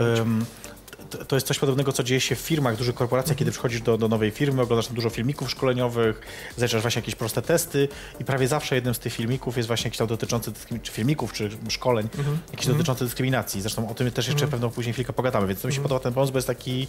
To- 1.27 1.35
jest 1.35 1.47
coś 1.47 1.59
podobnego, 1.59 1.91
co 1.91 2.03
dzieje 2.03 2.21
się 2.21 2.35
w 2.35 2.39
firmach, 2.39 2.77
dużych 2.77 2.95
korporacjach, 2.95 3.37
kiedy 3.37 3.51
przychodzisz 3.51 3.81
do, 3.81 3.97
do 3.97 4.07
nowej 4.07 4.31
firmy, 4.31 4.61
oglądasz 4.61 4.87
tam 4.87 4.95
dużo 4.95 5.09
filmików 5.09 5.51
szkoleniowych, 5.51 6.21
zajrzysz 6.57 6.81
właśnie 6.81 6.99
jakieś 6.99 7.15
proste 7.15 7.41
testy 7.41 7.87
i 8.19 8.25
prawie 8.25 8.47
zawsze 8.47 8.75
jednym 8.75 8.93
z 8.93 8.99
tych 8.99 9.13
filmików 9.13 9.57
jest 9.57 9.67
właśnie 9.67 9.87
jakiś 9.87 9.97
tam 9.97 10.07
dotyczący 10.07 10.51
czy 10.83 10.91
filmików, 10.91 11.33
czy 11.33 11.49
szkoleń, 11.69 12.07
jakiś 12.51 12.67
dotyczący 12.67 13.05
dyskryminacji. 13.05 13.61
Zresztą 13.61 13.89
o 13.89 13.93
tym 13.93 14.11
też 14.11 14.27
jeszcze 14.27 14.47
pewną 14.47 14.69
później 14.69 14.93
chwilkę 14.93 15.13
pogadamy, 15.13 15.47
więc 15.47 15.61
to 15.61 15.67
mi 15.67 15.73
się 15.73 15.81
podoba 15.81 15.99
ten 15.99 16.13
pomysł, 16.13 16.33
bo 16.33 16.37
jest 16.37 16.47
taki 16.47 16.87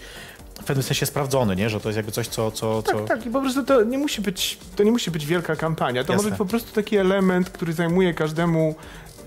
w 0.61 0.65
pewnym 0.65 0.83
sensie 0.83 1.07
sprawdzony, 1.07 1.57
nie? 1.57 1.71
że 1.71 1.81
to 1.81 1.89
jest 1.89 1.97
jakby 1.97 2.13
coś, 2.13 2.29
co... 2.29 2.51
co, 2.51 2.83
co... 2.83 2.93
Tak, 2.93 3.09
tak. 3.09 3.27
I 3.27 3.31
po 3.31 3.41
prostu 3.41 3.65
to 3.65 3.85
nie 3.85 3.99
musi 3.99 4.21
być, 4.23 4.59
to 4.77 4.83
nie 4.83 4.91
musi 4.91 5.11
być 5.11 5.27
wielka 5.27 5.57
kampania. 5.57 6.05
To 6.05 6.13
Jasne. 6.13 6.17
może 6.17 6.31
być 6.31 6.39
po 6.39 6.47
prostu 6.47 6.73
taki 6.73 6.97
element, 6.97 7.51
który 7.51 7.73
zajmuje 7.73 8.15
każdemu, 8.15 8.75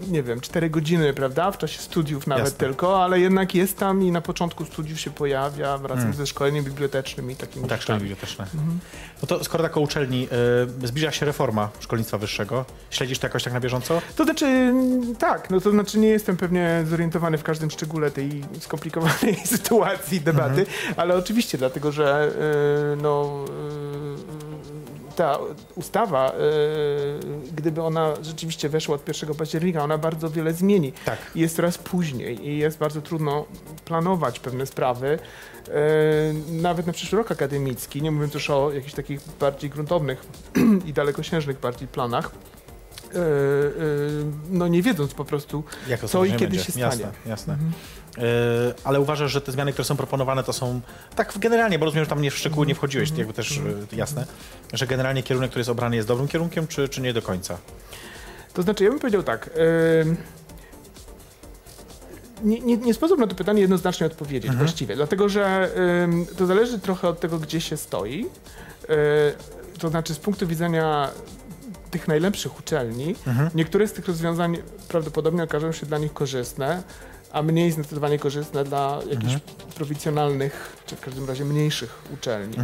nie 0.08 0.24
wiem, 0.24 0.42
4 0.42 0.70
godziny, 0.70 1.14
prawda? 1.14 1.52
W 1.52 1.58
czasie 1.58 1.80
studiów 1.80 2.28
nawet 2.28 2.44
Jasne. 2.44 2.58
tylko, 2.58 3.04
ale 3.04 3.20
jednak 3.20 3.56
jest 3.56 3.78
tam 3.78 4.04
i 4.04 4.12
na 4.12 4.22
początku 4.22 4.66
studiów 4.66 5.00
się 5.00 5.12
pojawia 5.12 5.78
wraz 5.78 6.16
ze 6.16 6.28
szkoleniem 6.28 6.66
bibliotecznym 6.66 7.32
i 7.32 7.36
takimi 7.36 7.68
tak, 7.68 7.82
szkolenie 7.82 8.02
biblioteczne. 8.02 8.48
No 9.22 9.28
to 9.28 9.44
skoro 9.44 9.64
tak 9.64 9.78
o 9.78 9.80
uczelni, 9.80 10.28
y, 10.84 10.88
zbliża 10.88 11.12
się 11.12 11.26
reforma 11.26 11.70
szkolnictwa 11.80 12.18
wyższego. 12.18 12.66
Śledzisz 12.90 13.20
to 13.20 13.28
jakoś 13.28 13.44
tak 13.44 13.54
na 13.54 13.60
bieżąco? 13.60 14.02
To 14.16 14.24
znaczy, 14.24 14.46
mm, 14.46 15.16
tak, 15.16 15.50
no 15.50 15.62
to 15.62 15.72
znaczy 15.72 16.00
nie 16.00 16.08
jestem 16.08 16.38
pewnie 16.38 16.84
zorientowany 16.90 17.38
w 17.38 17.44
każdym 17.44 17.72
szczególe 17.72 18.12
tej 18.12 18.44
skomplikowanej 18.60 19.36
sytuacji, 19.56 20.22
debaty, 20.22 20.66
ale 20.98 21.16
oczywiście, 21.16 21.58
dlatego 21.58 21.92
że 21.92 22.32
y, 22.94 23.02
no, 23.02 23.46
y, 24.76 24.79
ta 25.20 25.40
ustawa, 25.76 26.32
y, 26.32 27.54
gdyby 27.56 27.82
ona 27.82 28.14
rzeczywiście 28.22 28.70
weszła 28.70 28.96
od 28.96 29.08
1 29.08 29.36
października, 29.36 29.84
ona 29.84 29.98
bardzo 29.98 30.30
wiele 30.30 30.54
zmieni. 30.54 30.94
Tak. 31.06 31.18
I 31.36 31.40
Jest 31.40 31.56
coraz 31.56 31.78
później 31.78 32.48
i 32.48 32.58
jest 32.58 32.78
bardzo 32.78 33.02
trudno 33.02 33.46
planować 33.86 34.40
pewne 34.40 34.66
sprawy, 34.66 35.20
e, 35.68 35.72
nawet 36.52 36.88
na 36.88 36.94
przyszły 36.94 37.18
rok 37.18 37.32
akademicki, 37.32 38.02
nie 38.02 38.12
mówiąc 38.12 38.34
już 38.34 38.50
o 38.50 38.72
jakichś 38.72 38.94
takich 38.94 39.20
bardziej 39.40 39.70
gruntownych 39.70 40.26
i 40.88 40.94
dalekosiężnych 40.94 41.60
bardziej 41.60 41.88
planach. 41.88 42.32
E, 43.15 43.17
e, 43.17 43.22
no 44.50 44.67
nie 44.67 44.82
wiedząc 44.82 45.13
po 45.13 45.26
prostu, 45.26 45.63
co 46.08 46.26
i 46.26 46.32
kiedy 46.32 46.48
będzie. 46.48 46.63
się 46.63 46.72
stanie. 46.72 46.86
Jasne, 46.86 47.12
jasne. 47.26 47.58
Y, 48.17 48.22
ale 48.84 49.00
uważasz, 49.00 49.32
że 49.32 49.41
te 49.41 49.52
zmiany, 49.52 49.74
które 49.74 49.86
są 49.86 49.98
proponowane, 49.98 50.43
to 50.43 50.54
są 50.54 50.82
tak 51.15 51.34
generalnie, 51.39 51.80
bo 51.80 51.86
rozumiem, 51.86 52.06
że 52.06 52.10
tam 52.10 52.22
nie 52.22 52.32
w 52.32 52.38
szczegóły 52.38 52.65
nie 52.65 52.76
wchodziłeś, 52.76 53.12
jakby 53.17 53.34
też 53.34 53.62
jasne, 53.91 54.26
że 54.74 54.88
generalnie 54.88 55.24
kierunek, 55.24 55.50
który 55.50 55.60
jest 55.60 55.69
obrany 55.69 55.95
jest 55.95 56.08
dobrym 56.08 56.28
kierunkiem, 56.28 56.67
czy, 56.67 56.89
czy 56.89 57.02
nie 57.02 57.13
do 57.13 57.22
końca? 57.22 57.58
To 58.54 58.62
znaczy, 58.62 58.84
ja 58.84 58.89
bym 58.89 59.00
powiedział 59.00 59.24
tak. 59.24 59.50
Nie, 62.43 62.60
nie, 62.60 62.78
nie 62.78 62.93
sposób 62.93 63.19
na 63.19 63.28
to 63.28 63.36
pytanie 63.36 63.62
jednoznacznie 63.62 64.08
odpowiedzieć 64.08 64.52
właściwie, 64.52 64.95
dlatego 64.95 65.30
że 65.30 65.72
to 66.38 66.45
zależy 66.45 66.80
trochę 66.80 67.08
od 67.08 67.19
tego, 67.19 67.39
gdzie 67.39 67.62
się 67.62 67.78
stoi. 67.78 68.26
E, 68.89 68.95
to 69.80 69.89
znaczy, 69.89 70.13
z 70.13 70.19
punktu 70.19 70.48
widzenia 70.48 71.10
tych 71.91 72.08
najlepszych 72.08 72.60
uczelni, 72.60 73.15
niektóre 73.56 73.88
z 73.88 73.93
tych 73.93 74.08
rozwiązań 74.08 74.58
prawdopodobnie 74.88 75.43
okażą 75.43 75.71
się 75.71 75.86
dla 75.86 75.97
nich 75.97 76.13
korzystne, 76.13 76.84
a 77.32 77.41
mniej 77.43 77.71
zdecydowanie 77.71 78.19
korzystne 78.19 78.63
dla 78.63 78.99
jakichś 79.12 79.34
prowincjonalnych, 79.75 80.78
czy 80.86 80.95
w 80.95 80.99
każdym 81.02 81.28
razie 81.28 81.45
mniejszych 81.45 81.99
uczelni. 82.13 82.56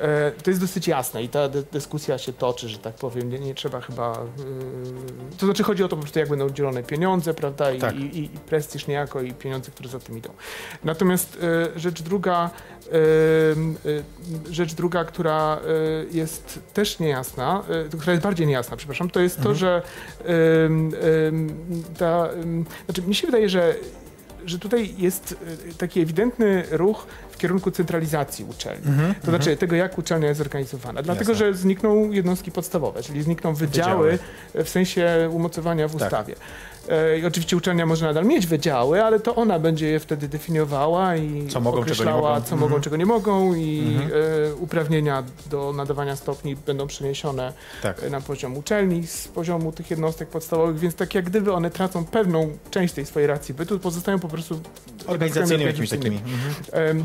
E, 0.00 0.30
to 0.30 0.50
jest 0.50 0.60
dosyć 0.60 0.88
jasne 0.88 1.22
i 1.22 1.28
ta 1.28 1.48
dy- 1.48 1.64
dyskusja 1.72 2.18
się 2.18 2.32
toczy, 2.32 2.68
że 2.68 2.78
tak 2.78 2.94
powiem. 2.94 3.30
Nie, 3.30 3.38
nie 3.38 3.54
trzeba 3.54 3.80
chyba. 3.80 4.12
Yy, 4.38 5.36
to 5.38 5.46
znaczy 5.46 5.62
chodzi 5.64 5.84
o 5.84 5.88
to 5.88 5.96
po 5.96 6.02
prostu, 6.02 6.18
jak 6.18 6.28
będą 6.28 6.50
dzielone 6.50 6.82
pieniądze, 6.82 7.34
prawda? 7.34 7.70
I, 7.72 7.78
Tak. 7.78 7.96
i, 7.96 8.18
i, 8.24 8.28
prestiż 8.28 8.86
niejako, 8.86 9.20
i 9.22 9.32
pieniądze, 9.32 9.70
które 9.70 9.88
za 9.88 9.98
tym 9.98 10.18
idą. 10.18 10.30
Natomiast 10.84 11.38
e, 11.76 11.80
rzecz 11.80 12.02
druga, 12.02 12.50
rzecz 14.50 14.74
druga, 14.74 15.04
która 15.04 15.56
e, 15.56 16.16
jest 16.16 16.60
też 16.74 16.98
niejasna, 16.98 17.62
e, 17.94 17.98
która 17.98 18.12
jest 18.12 18.24
bardziej 18.24 18.46
niejasna, 18.46 18.76
przepraszam, 18.76 19.10
to 19.10 19.20
jest 19.20 19.40
to, 19.42 19.54
że 19.54 19.82
ta. 21.98 22.28
znaczy, 22.84 23.02
mi 23.02 23.14
się 23.14 23.26
wydaje, 23.26 23.48
że 23.48 23.74
że 24.46 24.58
tutaj 24.58 24.94
jest 24.98 25.32
y, 25.70 25.74
taki 25.74 26.00
ewidentny 26.00 26.64
ruch 26.70 27.06
w 27.30 27.38
kierunku 27.38 27.70
centralizacji 27.70 28.44
uczelni. 28.44 28.82
to 29.24 29.30
znaczy 29.30 29.56
tego, 29.56 29.76
jak 29.76 29.98
uczelnia 29.98 30.28
jest 30.28 30.38
zorganizowana. 30.38 31.02
Dlatego, 31.02 31.32
Jasne. 31.32 31.46
że 31.46 31.54
znikną 31.54 32.10
jednostki 32.10 32.52
podstawowe, 32.52 33.02
czyli 33.02 33.22
znikną 33.22 33.54
wydziały, 33.54 34.10
Wydziały. 34.10 34.64
w 34.64 34.68
sensie 34.68 35.28
umocowania 35.32 35.88
w 35.88 35.92
Tak. 35.92 36.02
ustawie. 36.02 36.34
I 37.22 37.26
oczywiście 37.26 37.56
uczelnia 37.56 37.86
może 37.86 38.06
nadal 38.06 38.24
mieć 38.24 38.46
wydziały, 38.46 39.04
ale 39.04 39.20
to 39.20 39.34
ona 39.34 39.58
będzie 39.58 39.88
je 39.88 40.00
wtedy 40.00 40.28
definiowała 40.28 41.16
i 41.16 41.48
Co 41.48 41.60
mogą, 41.60 41.76
czego 41.76 41.82
określała, 41.92 42.34
mogą. 42.34 42.46
co 42.46 42.56
mogą, 42.56 42.66
Mhm. 42.66 42.82
czego 42.82 42.96
nie 42.96 43.06
mogą 43.06 43.54
i 43.54 43.98
e, 44.50 44.54
uprawnienia 44.54 45.22
do 45.50 45.72
nadawania 45.72 46.16
stopni 46.16 46.56
będą 46.56 46.86
przeniesione 46.86 47.52
Tak. 47.82 48.02
e, 48.02 48.10
na 48.10 48.20
poziom 48.20 48.56
uczelni 48.56 49.06
z 49.06 49.28
poziomu 49.28 49.72
tych 49.72 49.90
jednostek 49.90 50.28
podstawowych, 50.28 50.78
więc 50.78 50.94
tak 50.94 51.14
jak 51.14 51.24
gdyby 51.24 51.52
one 51.52 51.70
tracą 51.70 52.04
pewną 52.04 52.50
część 52.70 52.94
tej 52.94 53.06
swojej 53.06 53.26
racji 53.26 53.54
bytu, 53.54 53.78
pozostają 53.78 54.18
po 54.18 54.28
prostu 54.28 54.60
Organizacyjnymi 55.06 55.64
jakimiś 55.64 55.90
takimi. 55.90 56.20
Em, 56.72 57.04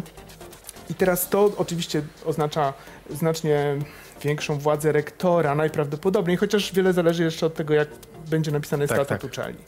I 0.90 0.94
teraz 0.94 1.30
to 1.30 1.52
oczywiście 1.58 2.02
oznacza 2.26 2.74
znacznie 3.12 3.76
większą 4.22 4.58
władzę 4.60 4.92
rektora 4.92 5.56
najprawdopodobniej, 5.56 6.38
chociaż 6.38 6.74
wiele 6.74 6.94
zależy 6.94 7.24
jeszcze 7.24 7.46
od 7.46 7.54
tego, 7.54 7.74
jak 7.74 7.88
będzie 8.30 8.52
napisany 8.52 8.88
Tak, 8.88 8.98
statut 8.98 9.22
tak. 9.22 9.24
uczelni. 9.24 9.60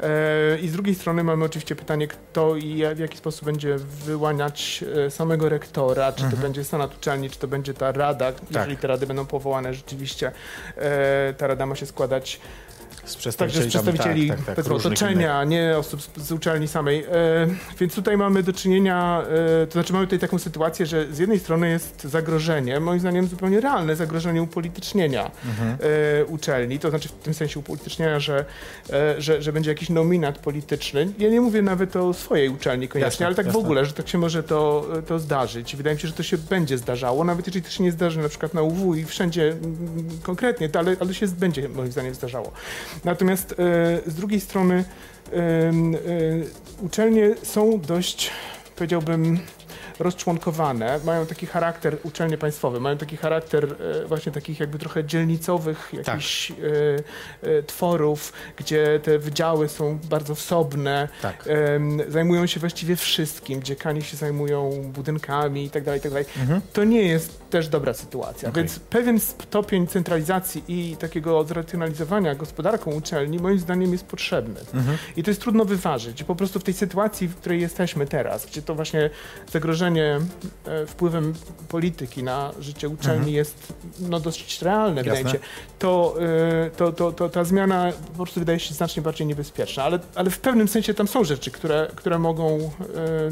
E, 0.00 0.58
I 0.58 0.68
z 0.68 0.72
drugiej 0.72 0.94
strony 0.94 1.24
mamy 1.24 1.44
oczywiście 1.44 1.76
pytanie, 1.76 2.08
kto 2.08 2.56
i 2.56 2.82
w 2.94 2.98
jaki 2.98 3.18
sposób 3.18 3.44
będzie 3.44 3.76
wyłaniać 3.78 4.84
e, 5.06 5.10
samego 5.10 5.48
rektora, 5.48 6.12
czy 6.12 6.30
to 6.30 6.36
będzie 6.36 6.64
senat 6.64 6.96
uczelni, 6.96 7.30
czy 7.30 7.38
to 7.38 7.48
będzie 7.48 7.74
ta 7.74 7.92
rada, 7.92 8.32
jeżeli 8.50 8.76
te 8.76 8.88
rady 8.88 9.06
będą 9.06 9.26
powołane 9.26 9.74
rzeczywiście, 9.74 10.32
e, 10.76 11.34
ta 11.34 11.46
rada 11.46 11.66
ma 11.66 11.74
się 11.74 11.86
składać 11.86 12.40
Z 13.06 13.14
Także 13.14 13.62
z 13.62 13.66
przedstawicieli, 13.66 13.68
przedstawicieli 13.68 14.28
tak, 14.28 14.44
tak, 14.44 14.56
tak, 14.56 14.70
otoczenia, 14.70 15.44
nie 15.44 15.74
osób 15.78 16.02
z, 16.02 16.10
z 16.16 16.32
uczelni 16.32 16.68
samej. 16.68 17.04
E, 17.04 17.06
więc 17.80 17.94
tutaj 17.94 18.16
mamy 18.16 18.42
do 18.42 18.52
czynienia, 18.52 19.22
e, 19.62 19.66
to 19.66 19.72
znaczy 19.72 19.92
mamy 19.92 20.06
tutaj 20.06 20.18
taką 20.18 20.38
sytuację, 20.38 20.86
że 20.86 21.12
z 21.12 21.18
jednej 21.18 21.38
strony 21.38 21.70
jest 21.70 22.04
zagrożenie, 22.04 22.80
moim 22.80 23.00
zdaniem 23.00 23.26
zupełnie 23.26 23.60
realne 23.60 23.96
zagrożenie 23.96 24.42
upolitycznienia 24.42 25.30
Mhm. 25.44 25.78
e, 26.20 26.24
uczelni, 26.24 26.78
to 26.78 26.90
znaczy 26.90 27.08
w 27.08 27.12
tym 27.12 27.34
sensie 27.34 27.60
upolitycznienia, 27.60 28.20
że, 28.20 28.44
e, 28.90 29.22
że, 29.22 29.42
że 29.42 29.52
będzie 29.52 29.70
jakiś 29.70 29.88
nominat 29.90 30.38
polityczny. 30.38 31.08
Ja 31.18 31.30
nie 31.30 31.40
mówię 31.40 31.62
nawet 31.62 31.96
o 31.96 32.14
swojej 32.14 32.48
uczelni 32.48 32.88
koniecznie, 32.88 33.06
Jasne, 33.06 33.26
ale 33.26 33.34
tak 33.34 33.44
w 33.44 33.48
jasne. 33.48 33.60
ogóle, 33.60 33.84
że 33.84 33.92
tak 33.92 34.08
się 34.08 34.18
może 34.18 34.42
to, 34.42 34.86
to 35.06 35.18
zdarzyć. 35.18 35.76
Wydaje 35.76 35.96
mi 35.96 36.02
się, 36.02 36.08
że 36.08 36.14
to 36.14 36.22
się 36.22 36.38
będzie 36.38 36.78
zdarzało, 36.78 37.24
nawet 37.24 37.46
jeżeli 37.46 37.64
to 37.64 37.70
się 37.70 37.82
nie 37.84 37.92
zdarzy 37.92 38.20
na 38.20 38.28
przykład 38.28 38.54
na 38.54 38.62
UW 38.62 38.94
i 38.94 39.04
wszędzie 39.04 39.48
mm, 39.48 40.08
konkretnie, 40.22 40.68
to, 40.68 40.78
ale, 40.78 40.96
ale 41.00 41.14
się 41.14 41.26
będzie 41.26 41.68
moim 41.68 41.92
zdaniem 41.92 42.14
zdarzało. 42.14 42.52
Natomiast 43.04 43.52
e, 43.52 43.56
z 44.06 44.14
drugiej 44.14 44.40
strony 44.40 44.84
e, 45.32 45.72
uczelnie 46.82 47.34
są 47.42 47.80
dość, 47.80 48.30
powiedziałbym, 48.76 49.38
rozczłonkowane, 50.00 51.00
mają 51.04 51.26
taki 51.26 51.46
charakter, 51.46 51.96
uczelnie 52.02 52.38
państwowe, 52.38 52.80
mają 52.80 52.98
taki 52.98 53.16
charakter 53.16 53.64
e, 53.64 54.06
właśnie 54.06 54.32
takich 54.32 54.60
jakby 54.60 54.78
trochę 54.78 55.04
dzielnicowych 55.04 55.92
jakichś 55.92 56.50
e, 56.50 56.54
e, 57.42 57.62
tworów, 57.62 58.32
gdzie 58.56 59.00
te 59.02 59.18
wydziały 59.18 59.68
są 59.68 59.98
bardzo 60.10 60.34
wsobne, 60.34 61.08
Tak. 61.22 61.48
zajmują 62.08 62.46
się 62.46 62.60
właściwie 62.60 62.96
wszystkim, 62.96 63.62
dziekani 63.62 64.02
się 64.02 64.16
zajmują 64.16 64.70
budynkami 64.94 65.64
i 65.64 65.70
tak 65.70 65.84
dalej, 65.84 66.00
i 66.00 66.02
tak 66.02 66.12
dalej. 66.12 66.26
Mhm. 66.40 66.60
To 66.72 66.84
nie 66.84 67.02
jest 67.02 67.50
też 67.50 67.68
dobra 67.68 67.94
sytuacja, 67.94 68.48
Okej. 68.48 68.62
więc 68.62 68.78
pewien 68.78 69.20
stopień 69.20 69.86
centralizacji 69.86 70.64
i 70.68 70.96
takiego 70.96 71.44
zracjonalizowania 71.44 72.34
gospodarką 72.34 72.92
uczelni 72.92 73.38
moim 73.38 73.58
zdaniem 73.58 73.92
jest 73.92 74.06
potrzebny. 74.06 74.60
Mhm. 74.74 74.98
I 75.16 75.22
to 75.22 75.30
jest 75.30 75.40
trudno 75.40 75.64
wyważyć. 75.64 76.24
Po 76.24 76.34
prostu 76.34 76.60
w 76.60 76.64
tej 76.64 76.74
sytuacji, 76.74 77.28
w 77.28 77.36
której 77.36 77.60
jesteśmy 77.60 78.06
teraz, 78.06 78.46
gdzie 78.46 78.62
to 78.62 78.74
właśnie 78.74 79.10
zagrożenie 79.52 79.85
e, 79.86 80.86
wpływem 80.86 81.34
polityki 81.68 82.22
na 82.22 82.52
życie 82.60 82.88
uczelni 82.88 83.32
jest 83.32 83.72
no, 84.00 84.20
dosyć 84.20 84.62
realne, 84.62 85.02
wydaje 85.02 85.24
mi 85.24 85.30
się, 85.30 85.36
Jasne. 85.36 85.50
to, 85.78 86.16
e, 86.66 86.70
to, 86.70 86.92
to, 86.92 87.12
to 87.12 87.28
ta 87.28 87.44
zmiana 87.44 87.92
po 88.06 88.22
prostu 88.22 88.40
wydaje 88.40 88.60
się 88.60 88.74
znacznie 88.74 89.02
bardziej 89.02 89.26
niebezpieczna. 89.26 89.84
Ale, 89.84 89.98
ale 90.14 90.30
w 90.30 90.40
pewnym 90.40 90.68
sensie 90.68 90.94
tam 90.94 91.08
są 91.08 91.24
rzeczy, 91.24 91.50
które, 91.50 91.90
które 91.96 92.18
mogą 92.18 92.70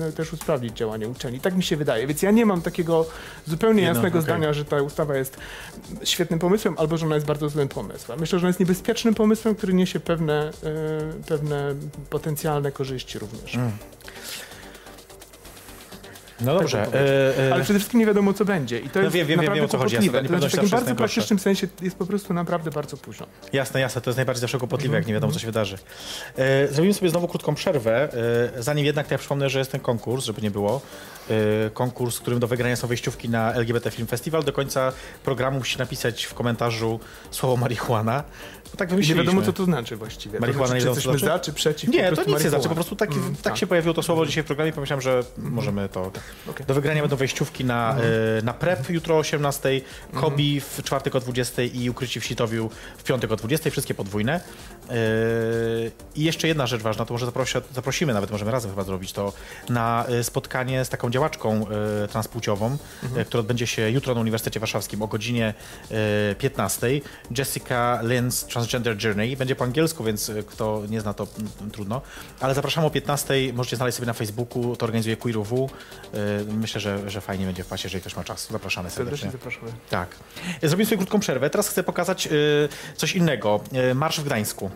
e, 0.09 0.13
też 0.13 0.33
usprawnić 0.33 0.77
działanie 0.77 1.09
uczelni. 1.09 1.41
Tak 1.41 1.57
mi 1.57 1.63
się 1.63 1.77
wydaje. 1.77 2.07
Więc 2.07 2.23
ja 2.23 2.31
nie 2.31 2.47
mam 2.47 2.63
takiego 2.63 3.07
zupełnie 3.47 3.83
Jedno, 3.83 3.95
jasnego 3.95 4.19
okej. 4.19 4.23
zdania, 4.23 4.53
że 4.53 4.65
ta 4.65 4.83
ustawa 4.83 5.17
jest 5.17 5.37
świetnym 6.05 6.39
pomysłem, 6.39 6.75
albo 6.79 6.97
że 6.97 7.07
ona 7.07 7.15
jest 7.15 7.27
bardzo 7.27 7.49
złym 7.49 7.69
pomysłem. 7.69 8.21
Myślę, 8.21 8.39
że 8.39 8.45
ona 8.45 8.49
jest 8.49 8.61
niebezpiecznym 8.61 9.15
pomysłem, 9.15 9.55
który 9.55 9.75
niesie 9.75 10.01
pewne, 10.01 10.51
pewne 11.29 11.75
potencjalne 12.11 12.73
korzyści 12.73 13.19
również. 13.19 13.55
Mm. 13.55 13.73
No 16.41 16.59
dobrze. 16.59 16.83
bym 16.83 16.87
powiedział. 16.91 17.09
e, 17.39 17.49
e, 17.49 17.55
Ale 17.55 17.65
przede 17.65 17.79
wszystkim 17.79 18.01
nie 18.01 18.07
wiadomo, 18.07 18.33
co 18.33 18.45
będzie. 18.45 18.79
I 18.79 18.89
to 18.91 18.99
No 18.99 19.03
jest 19.03 19.15
wiem, 19.17 19.27
wiem, 19.27 19.41
wiem, 19.41 19.47
naprawdę 19.47 19.61
wiem, 19.61 19.65
o 19.65 19.69
co 19.69 19.79
chodzi. 19.79 19.95
Jasne, 19.95 20.23
To 20.23 20.29
znaczy, 20.29 20.49
w 20.49 20.53
takim 20.55 20.69
bardzo 20.71 20.95
praktycznym 20.95 21.39
sensie 21.39 21.67
jest 21.83 21.97
po 21.97 22.07
prostu 22.07 22.35
naprawdę 22.35 22.71
bardzo 22.71 22.97
późno. 22.97 23.27
Jasne, 23.53 23.81
jasne, 23.81 24.01
to 24.01 24.11
jest 24.11 24.17
najbardziej 24.17 24.41
zawsze 24.41 24.59
kłopotliwe, 24.59 24.97
jak 24.97 25.07
nie 25.07 25.15
wiadomo, 25.15 25.33
co 25.33 25.39
się 25.39 25.47
wydarzy. 25.47 25.79
E, 26.37 26.69
zrobimy 26.69 26.95
sobie 26.95 27.11
znowu 27.11 27.29
krótką 27.29 27.55
przerwę. 27.55 28.09
E, 28.57 28.63
zanim 28.63 28.85
jednak, 28.87 29.07
to 29.07 29.15
ja 29.15 29.19
przypomnę, 29.19 29.51
że 29.51 29.59
jest 29.59 29.73
ten 29.73 29.81
konkurs, 29.81 30.25
żeby 30.25 30.43
nie 30.43 30.51
było. 30.51 30.81
E, 31.31 31.35
konkurs, 31.71 32.17
w 32.17 32.21
którym 32.21 32.41
do 32.41 32.47
wygrania 32.49 32.77
są 32.77 32.89
wejściówki 32.89 33.29
na 33.29 33.53
LGBT 33.55 33.91
Film 33.91 34.07
Festival. 34.09 34.43
Do 34.43 34.53
końca 34.53 34.93
programu 35.25 35.59
musi 35.59 35.79
napisać 35.79 36.25
w 36.25 36.35
komentarzu 36.35 37.01
słowo 37.31 37.57
marihuana. 37.57 38.25
Tak 38.77 38.93
nie 38.93 39.15
wiadomo, 39.15 39.43
co 39.43 39.53
to 39.53 39.65
znaczy 39.65 39.97
właściwie. 39.97 40.41
Marihuana 40.41 40.69
to 40.69 40.75
nie 40.75 40.81
znaczy, 40.81 41.01
wiadomo, 41.01 41.03
czy 41.03 41.09
jesteśmy 41.09 41.29
znaczy? 41.29 41.45
za, 41.45 41.45
czy 41.45 41.53
przeciw. 41.53 41.91
Nie, 41.91 42.13
to 42.13 42.25
nic 42.25 42.45
nie 42.45 42.51
znaczy, 42.51 42.69
po 42.69 42.75
prostu 42.75 42.97
tak, 42.97 43.15
Mm, 43.17 43.37
tak 43.37 43.57
się 43.57 43.67
pojawiło 43.67 43.95
to 43.95 44.03
słowo 44.03 44.27
dzisiaj 44.27 44.43
w 44.43 44.47
programie, 44.47 44.73
pomyślałem, 44.73 45.01
że 45.01 45.25
możemy 45.39 45.89
to... 45.89 46.11
Okej. 46.49 46.67
Do 46.67 46.75
wygrania 46.75 47.01
będą 47.01 47.17
wejściówki 47.17 47.65
na, 47.65 47.97
e, 48.39 48.43
na 48.43 48.53
PrEP 48.55 48.91
jutro 48.91 49.15
o 49.15 49.19
18, 49.19 49.81
Hobby 50.15 50.61
w 50.61 50.83
czwartek 50.83 51.15
o 51.15 51.21
20 51.21 51.63
i 51.63 51.91
Ukryci 51.91 52.21
w 52.21 52.25
Sitowiu 52.25 52.71
w 52.99 53.03
piątek 53.05 53.33
o 53.33 53.37
20, 53.37 53.71
wszystkie 53.71 53.95
podwójne. 53.95 54.41
E, 54.91 54.95
I 56.15 56.25
jeszcze 56.25 56.49
jedna 56.49 56.67
rzecz 56.67 56.83
ważna, 56.83 57.05
to 57.05 57.15
może 57.15 57.27
zaprosi, 57.27 57.59
zaprosimy, 57.75 58.15
nawet 58.15 58.31
możemy 58.31 58.51
razem 58.51 58.71
chyba 58.71 58.85
zrobić 58.85 59.13
to, 59.13 59.33
na 59.69 60.05
e, 60.09 60.25
spotkanie 60.25 60.85
z 60.85 60.89
taką 60.89 61.11
działaczką 61.11 61.67
transpłciową, 62.13 62.77
które 63.27 63.41
odbędzie 63.41 63.67
się 63.67 63.91
jutro 63.91 64.15
na 64.15 64.21
Uniwersytecie 64.21 64.61
Warszawskim 64.61 65.03
o 65.03 65.07
godzinie 65.07 65.55
e, 65.91 66.35
15. 66.35 66.87
Jessica 67.39 68.01
Lynn's 68.03 68.47
Transgender 68.69 69.05
Journey. 69.05 69.37
Będzie 69.37 69.57
po 69.57 69.65
angielsku, 69.65 70.05
więc 70.05 70.31
e, 70.31 70.43
kto 70.43 70.83
nie 70.89 71.01
zna, 71.01 71.15
to 71.15 71.27
mm, 71.39 71.71
trudno. 71.71 72.01
Ale 72.41 72.55
zapraszam 72.55 72.85
o 72.85 72.91
15. 72.91 73.35
Możecie 73.53 73.77
znaleźć 73.77 73.97
sobie 73.97 74.07
na 74.07 74.13
Facebooku, 74.13 74.77
to 74.77 74.87
organizuje 74.87 75.17
QueerUW. 75.17 75.71
E, 76.15 76.45
Myślę, 76.53 76.81
że, 76.81 77.11
że 77.11 77.21
fajnie 77.21 77.47
będzie 77.47 77.65
w 77.65 77.67
pasie, 77.67 77.87
jeżeli 77.87 78.01
ktoś 78.01 78.17
ma 78.17 78.25
czas. 78.25 78.49
Zapraszamy 78.51 78.91
serdecznie. 78.91 79.31
Serdecznie 79.31 79.59
zapraszamy. 79.61 79.81
Tak. 79.91 80.17
Zrobimy 80.63 80.87
sobie 80.87 80.97
krótką 80.97 81.21
przerwę. 81.21 81.51
Teraz 81.51 81.69
chcę 81.69 81.83
pokazać 81.83 82.29
coś 82.97 83.17
innego. 83.17 83.61
Marsz 83.95 84.21
w 84.21 84.25
Gdańsku. 84.25 84.71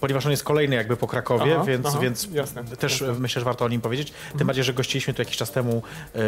Ponieważ 0.00 0.24
on 0.24 0.30
jest 0.30 0.44
kolejny 0.44 0.76
jakby 0.76 0.96
po 0.96 1.06
Krakowie, 1.06 1.54
Aha, 1.56 1.64
więc, 1.64 1.86
aha, 1.86 1.98
więc 2.00 2.28
jasne, 2.32 2.64
też 2.64 3.00
jasne. 3.00 3.14
myślę, 3.20 3.40
że 3.40 3.44
warto 3.44 3.64
o 3.64 3.68
nim 3.68 3.80
powiedzieć. 3.80 4.12
Tym 4.38 4.46
bardziej, 4.46 4.64
że 4.64 4.72
gościliśmy 4.74 5.14
tu 5.14 5.22
jakiś 5.22 5.36
czas 5.36 5.50
temu 5.50 5.82
y, 6.16 6.18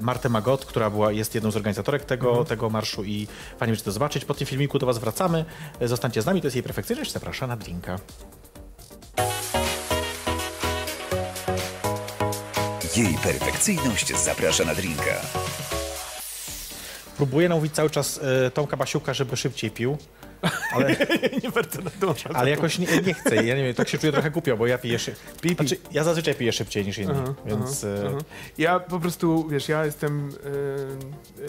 Martę 0.00 0.28
Magot, 0.28 0.64
która 0.64 0.90
była, 0.90 1.12
jest 1.12 1.34
jedną 1.34 1.50
z 1.50 1.56
organizatorek 1.56 2.04
tego, 2.04 2.44
tego 2.44 2.70
marszu 2.70 3.04
i 3.04 3.26
fajnie 3.58 3.72
będzie 3.72 3.84
to 3.84 3.92
zobaczyć. 3.92 4.24
Po 4.24 4.34
tym 4.34 4.46
filmiku 4.46 4.78
do 4.78 4.86
Was 4.86 4.98
wracamy. 4.98 5.44
Y, 5.82 5.88
Zostańcie 5.88 6.22
z 6.22 6.26
nami, 6.26 6.40
to 6.40 6.46
jest 6.46 6.56
jej 6.56 6.62
perfekcyjność. 6.62 7.12
Zapraszam 7.12 7.48
na 7.48 7.56
drinka. 7.56 7.98
Jej 12.96 13.14
perfekcyjność 13.22 14.16
zaprasza 14.16 14.64
na 14.64 14.74
drinka. 14.74 15.14
Próbuję 17.16 17.48
namówić 17.48 17.72
cały 17.74 17.90
czas 17.90 18.20
y, 18.46 18.50
Tomka 18.50 18.76
Basiuka, 18.76 19.14
żeby 19.14 19.36
szybciej 19.36 19.70
pił. 19.70 19.98
Ale, 20.72 20.96
nie 21.44 21.50
bardzo 21.50 21.82
nadążam. 21.82 22.32
ale 22.36 22.50
jakoś 22.50 22.78
nie, 22.78 22.86
nie 23.06 23.14
chcę. 23.14 23.36
Ja 23.36 23.56
nie 23.56 23.64
wiem, 23.64 23.74
tak 23.74 23.88
się 23.88 23.98
czuję 23.98 24.12
trochę 24.12 24.30
głupio, 24.30 24.56
bo 24.56 24.66
ja 24.66 24.78
piję 24.78 24.98
szybciej. 24.98 25.54
Znaczy, 25.54 25.76
ja 25.92 26.04
zazwyczaj 26.04 26.34
piję 26.34 26.52
szybciej 26.52 26.86
niż 26.86 26.98
inni, 26.98 27.12
Aha, 27.12 27.34
więc... 27.46 27.84
aha, 27.84 28.04
y, 28.04 28.08
aha. 28.08 28.18
Ja 28.58 28.80
po 28.80 29.00
prostu, 29.00 29.48
wiesz, 29.48 29.68
ja 29.68 29.84
jestem 29.84 30.28
e, 30.28 30.48
e, 31.44 31.48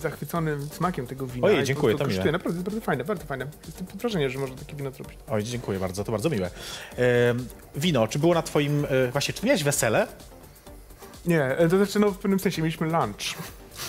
zachwycony 0.00 0.56
smakiem 0.72 1.06
tego 1.06 1.26
wina. 1.26 1.46
Ojej, 1.46 1.64
dziękuję, 1.64 1.96
to 1.96 2.06
miłe. 2.06 2.32
Naprawdę 2.32 2.58
jest 2.58 2.64
bardzo 2.64 2.80
fajne, 2.80 3.04
bardzo 3.04 3.26
fajne. 3.26 3.46
Jestem 3.66 3.86
pod 3.86 3.96
wrażeniem, 3.96 4.30
że 4.30 4.38
można 4.38 4.56
takie 4.56 4.76
wino 4.76 4.90
zrobić. 4.90 5.18
Oj, 5.28 5.44
dziękuję 5.44 5.78
bardzo, 5.78 6.04
to 6.04 6.12
bardzo 6.12 6.30
miłe. 6.30 6.50
Wino, 7.76 8.08
czy 8.08 8.18
było 8.18 8.34
na 8.34 8.42
twoim... 8.42 8.86
E, 8.90 9.10
właśnie, 9.12 9.34
czy 9.34 9.46
miałeś 9.46 9.64
wesele? 9.64 10.06
Nie, 11.26 11.44
e, 11.44 11.68
to 11.68 11.76
znaczy, 11.76 11.98
no 11.98 12.10
w 12.10 12.18
pewnym 12.18 12.40
sensie 12.40 12.62
mieliśmy 12.62 12.86
lunch. 12.86 13.34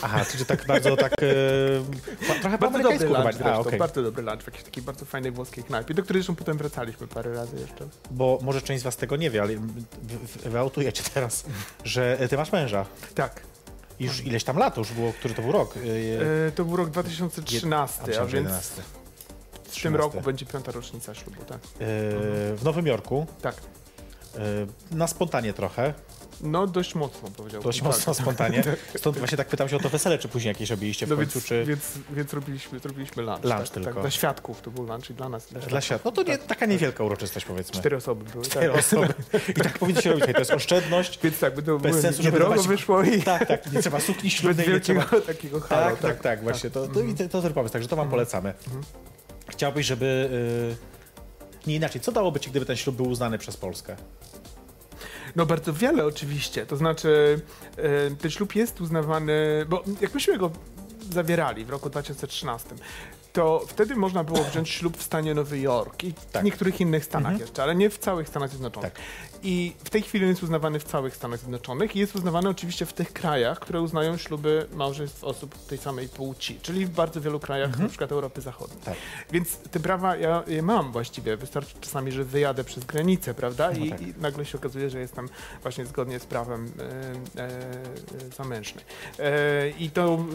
Aha, 0.01 0.25
czyli 0.31 0.45
tak 0.45 0.65
bardzo 0.67 0.95
tak... 0.95 1.13
E, 1.13 2.35
trochę 2.41 2.57
Bardzo 2.57 2.79
dobry 2.79 2.89
lunch 2.99 3.07
chyba. 3.07 3.19
A, 3.29 3.33
zresztą, 3.33 3.59
okej. 3.59 3.79
bardzo 3.79 4.03
dobry 4.03 4.23
lunch 4.23 4.43
w 4.43 4.45
jakiejś 4.47 4.63
takiej 4.63 4.83
bardzo 4.83 5.05
fajnej 5.05 5.31
włoskiej 5.31 5.63
knajpie, 5.63 5.93
do 5.93 6.03
której 6.03 6.21
zresztą 6.21 6.35
potem 6.35 6.57
wracaliśmy 6.57 7.07
parę 7.07 7.33
razy 7.33 7.57
jeszcze. 7.59 7.87
Bo 8.11 8.39
może 8.41 8.61
część 8.61 8.81
z 8.81 8.83
was 8.83 8.97
tego 8.97 9.15
nie 9.15 9.29
wie, 9.29 9.41
ale 9.41 9.55
wy- 9.55 10.17
wy- 10.43 10.49
wyautujecie 10.49 11.03
teraz, 11.13 11.43
że 11.83 12.17
ty 12.29 12.37
masz 12.37 12.51
męża. 12.51 12.85
Tak, 13.15 13.41
I 13.99 14.05
Już 14.05 14.21
ileś 14.25 14.43
tam 14.43 14.57
lat, 14.57 14.77
już 14.77 14.91
było, 14.91 15.13
który 15.13 15.33
to 15.33 15.41
był 15.41 15.51
rok? 15.51 15.73
E, 15.77 16.47
e, 16.47 16.51
to 16.51 16.65
był 16.65 16.75
rok 16.75 16.89
2013, 16.89 18.01
a, 18.01 18.05
że 18.05 18.19
więc 18.21 18.33
11. 18.33 18.81
w 19.63 19.81
tym 19.81 19.95
roku 19.95 20.21
będzie 20.21 20.45
piąta 20.45 20.71
rocznica 20.71 21.13
ślubu, 21.13 21.43
tak. 21.45 21.57
E, 21.57 21.59
w 22.55 22.59
Nowym 22.63 22.87
Jorku 22.87 23.27
Tak. 23.41 23.55
y, 23.55 23.57
na 24.91 25.07
spontanie 25.07 25.53
trochę, 25.53 25.93
No 26.41 26.67
dość 26.67 26.95
mocno 26.95 27.29
powiedziałbym. 27.37 27.69
dość 27.69 27.79
tak. 27.79 27.87
mocno 27.87 28.13
spontanie. 28.13 28.63
Stąd 28.97 29.17
właśnie 29.17 29.37
tak 29.37 29.47
pytam 29.47 29.69
się 29.69 29.75
o 29.75 29.79
to 29.79 29.89
wesele, 29.89 30.17
czy 30.17 30.27
później 30.27 30.51
jakieś 30.51 30.69
robiliście 30.69 31.05
w 31.05 31.09
No 31.09 31.15
końcu, 31.15 31.39
więc, 31.39 31.45
czy 31.45 31.65
więc, 31.65 31.91
więc 32.11 32.33
robiliśmy, 32.33 32.79
zrobiliśmy 32.79 33.23
lunch. 33.23 33.43
Lunch 33.43 33.57
tak, 33.57 33.69
tylko. 33.69 33.91
Tak, 33.93 34.01
dla 34.01 34.11
świadków 34.11 34.61
to 34.61 34.71
był 34.71 34.83
lunch 34.83 35.09
i 35.09 35.13
dla 35.13 35.29
nas. 35.29 35.47
dla 35.67 35.81
świat. 35.81 36.05
No 36.05 36.11
to 36.11 36.23
nie, 36.23 36.37
taka 36.37 36.65
niewielka 36.65 37.03
uroczystość 37.03 37.45
powiedzmy. 37.45 37.79
Cztery 37.79 37.97
osoby 37.97 38.25
były. 38.31 38.45
Cztery 38.45 38.67
tak. 38.67 38.79
osoby. 38.79 39.13
I 39.49 39.53
tak 39.53 39.79
powinno 39.79 40.01
się 40.01 40.09
robić. 40.09 40.25
To 40.33 40.39
jest 40.39 40.51
oszczędność. 40.51 41.19
Więc 41.23 41.39
tak, 41.39 41.55
by 41.55 41.63
to 41.63 41.79
Bez 41.79 42.01
sensu, 42.01 42.23
żeby 42.23 42.33
niedrogo 42.33 42.55
dawać- 42.55 42.67
wyszło 42.67 43.03
i 43.03 43.21
Tak, 43.21 43.47
tak. 43.47 43.71
Nie 43.71 43.81
trzeba 43.81 43.99
sukni 43.99 44.29
bez 44.29 44.39
ślubnej, 44.39 44.67
nie 44.67 44.73
wielkiego 44.73 45.01
trzeba... 45.01 45.21
takiego 45.33 45.61
halo. 45.61 45.91
Tak, 45.91 45.99
tak, 45.99 46.19
tak, 46.19 46.43
właśnie. 46.43 46.69
To, 46.69 46.87
to, 46.87 47.01
i 47.01 47.13
to, 47.13 47.41
to 47.41 47.49
pomysł, 47.49 47.73
także 47.73 47.89
to 47.89 47.95
wam 47.95 48.09
polecamy. 48.09 48.53
Chciałbyś, 49.47 49.85
żeby... 49.85 50.29
y, 50.81 50.95
nie 51.67 51.75
inaczej, 51.75 52.01
co 52.01 52.11
dałoby 52.11 52.39
ci, 52.39 52.49
gdyby 52.49 52.65
ten 52.65 52.75
ślub 52.75 52.95
był 52.95 53.07
uznany 53.07 53.37
przez 53.37 53.57
Polskę? 53.57 53.95
No 55.35 55.45
bardzo 55.45 55.73
wiele 55.73 56.05
oczywiście, 56.05 56.65
to 56.65 56.77
znaczy 56.77 57.41
e, 57.77 58.11
ten 58.15 58.31
ślub 58.31 58.55
jest 58.55 58.81
uznawany, 58.81 59.65
bo 59.69 59.83
jak 60.01 60.13
myśmy 60.13 60.37
go 60.37 60.51
zawierali 61.11 61.65
w 61.65 61.69
roku 61.69 61.89
2013, 61.89 62.69
to 63.35 63.61
wtedy 63.67 63.95
można 63.95 64.23
było 64.23 64.43
wziąć 64.43 64.69
ślub 64.69 64.97
w 64.97 65.03
stanie 65.03 65.33
Nowy 65.33 65.59
Jork 65.59 66.03
i 66.03 66.13
w 66.13 66.25
Tak. 66.25 66.43
niektórych 66.43 66.81
innych 66.81 67.05
stanach 67.05 67.39
jeszcze, 67.39 67.63
ale 67.63 67.75
nie 67.75 67.89
w 67.89 67.97
całych 67.97 68.27
Stanach 68.27 68.49
Zjednoczonych. 68.49 68.93
Tak. 68.93 69.01
I 69.43 69.75
w 69.83 69.89
tej 69.89 70.01
chwili 70.01 70.27
jest 70.27 70.43
uznawany 70.43 70.79
w 70.79 70.83
całych 70.83 71.15
Stanach 71.15 71.39
Zjednoczonych 71.39 71.95
i 71.95 71.99
jest 71.99 72.15
uznawany 72.15 72.49
oczywiście 72.49 72.85
w 72.85 72.93
tych 72.93 73.13
krajach, 73.13 73.59
które 73.59 73.81
uznają 73.81 74.17
śluby 74.17 74.67
małżeństw 74.73 75.23
osób 75.23 75.65
tej 75.67 75.77
samej 75.77 76.09
płci, 76.09 76.59
czyli 76.61 76.85
w 76.85 76.89
bardzo 76.89 77.21
wielu 77.21 77.39
krajach, 77.39 77.79
na 77.79 77.87
przykład 77.89 78.11
Europy 78.11 78.41
Zachodniej. 78.41 78.79
Tak. 78.85 78.95
Więc 79.31 79.57
te 79.57 79.79
prawa 79.79 80.15
ja 80.15 80.43
je 80.47 80.61
mam 80.61 80.91
właściwie. 80.91 81.37
Wystarczy 81.37 81.75
czasami, 81.81 82.11
że 82.11 82.23
wyjadę 82.23 82.63
przez 82.63 82.85
granicę, 82.85 83.33
prawda? 83.33 83.71
I, 83.71 83.89
tak. 83.89 84.01
i 84.01 84.13
nagle 84.17 84.45
się 84.45 84.57
okazuje, 84.57 84.89
że 84.89 84.99
jestem 84.99 85.29
właśnie 85.61 85.85
zgodnie 85.85 86.19
z 86.19 86.25
prawem 86.25 86.71
e, 87.37 87.41
e, 87.41 87.49
zamężny. 88.37 88.81
E, 89.19 89.69
I 89.69 89.89
to 89.89 90.25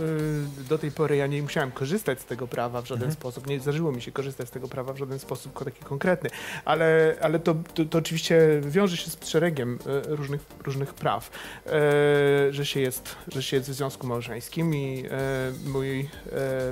e, 0.60 0.68
do 0.68 0.78
tej 0.78 0.92
pory 0.92 1.16
ja 1.16 1.26
nie 1.26 1.42
musiałem 1.42 1.70
korzystać 1.72 2.20
z 2.20 2.24
tego 2.24 2.46
prawa 2.46 2.82
w 2.82 2.89
żaden 2.90 3.12
sposób. 3.12 3.46
Nie 3.46 3.61
zdarzyło 3.61 3.92
mi 3.92 4.03
się 4.03 4.12
korzystać 4.12 4.48
z 4.48 4.50
tego 4.50 4.68
prawa 4.68 4.92
w 4.92 4.96
żaden 4.96 5.18
sposób 5.18 5.64
taki 5.64 5.85
konkretny. 5.85 6.31
Ale, 6.64 7.16
ale 7.20 7.38
to, 7.38 7.55
to, 7.74 7.85
to 7.85 7.98
oczywiście 7.98 8.61
wiąże 8.62 8.96
się 8.96 9.11
z 9.11 9.29
szeregiem 9.29 9.79
e, 9.87 10.16
różnych, 10.16 10.40
różnych 10.64 10.94
praw. 10.94 11.31
E, 11.66 12.53
że, 12.53 12.66
się 12.66 12.81
jest, 12.81 13.16
że 13.29 13.42
się 13.42 13.57
jest 13.57 13.70
w 13.70 13.74
związku 13.74 14.07
małżeńskim 14.07 14.74
i 14.74 15.05
e, 15.11 15.53
mój 15.66 16.00
e, 16.00 16.07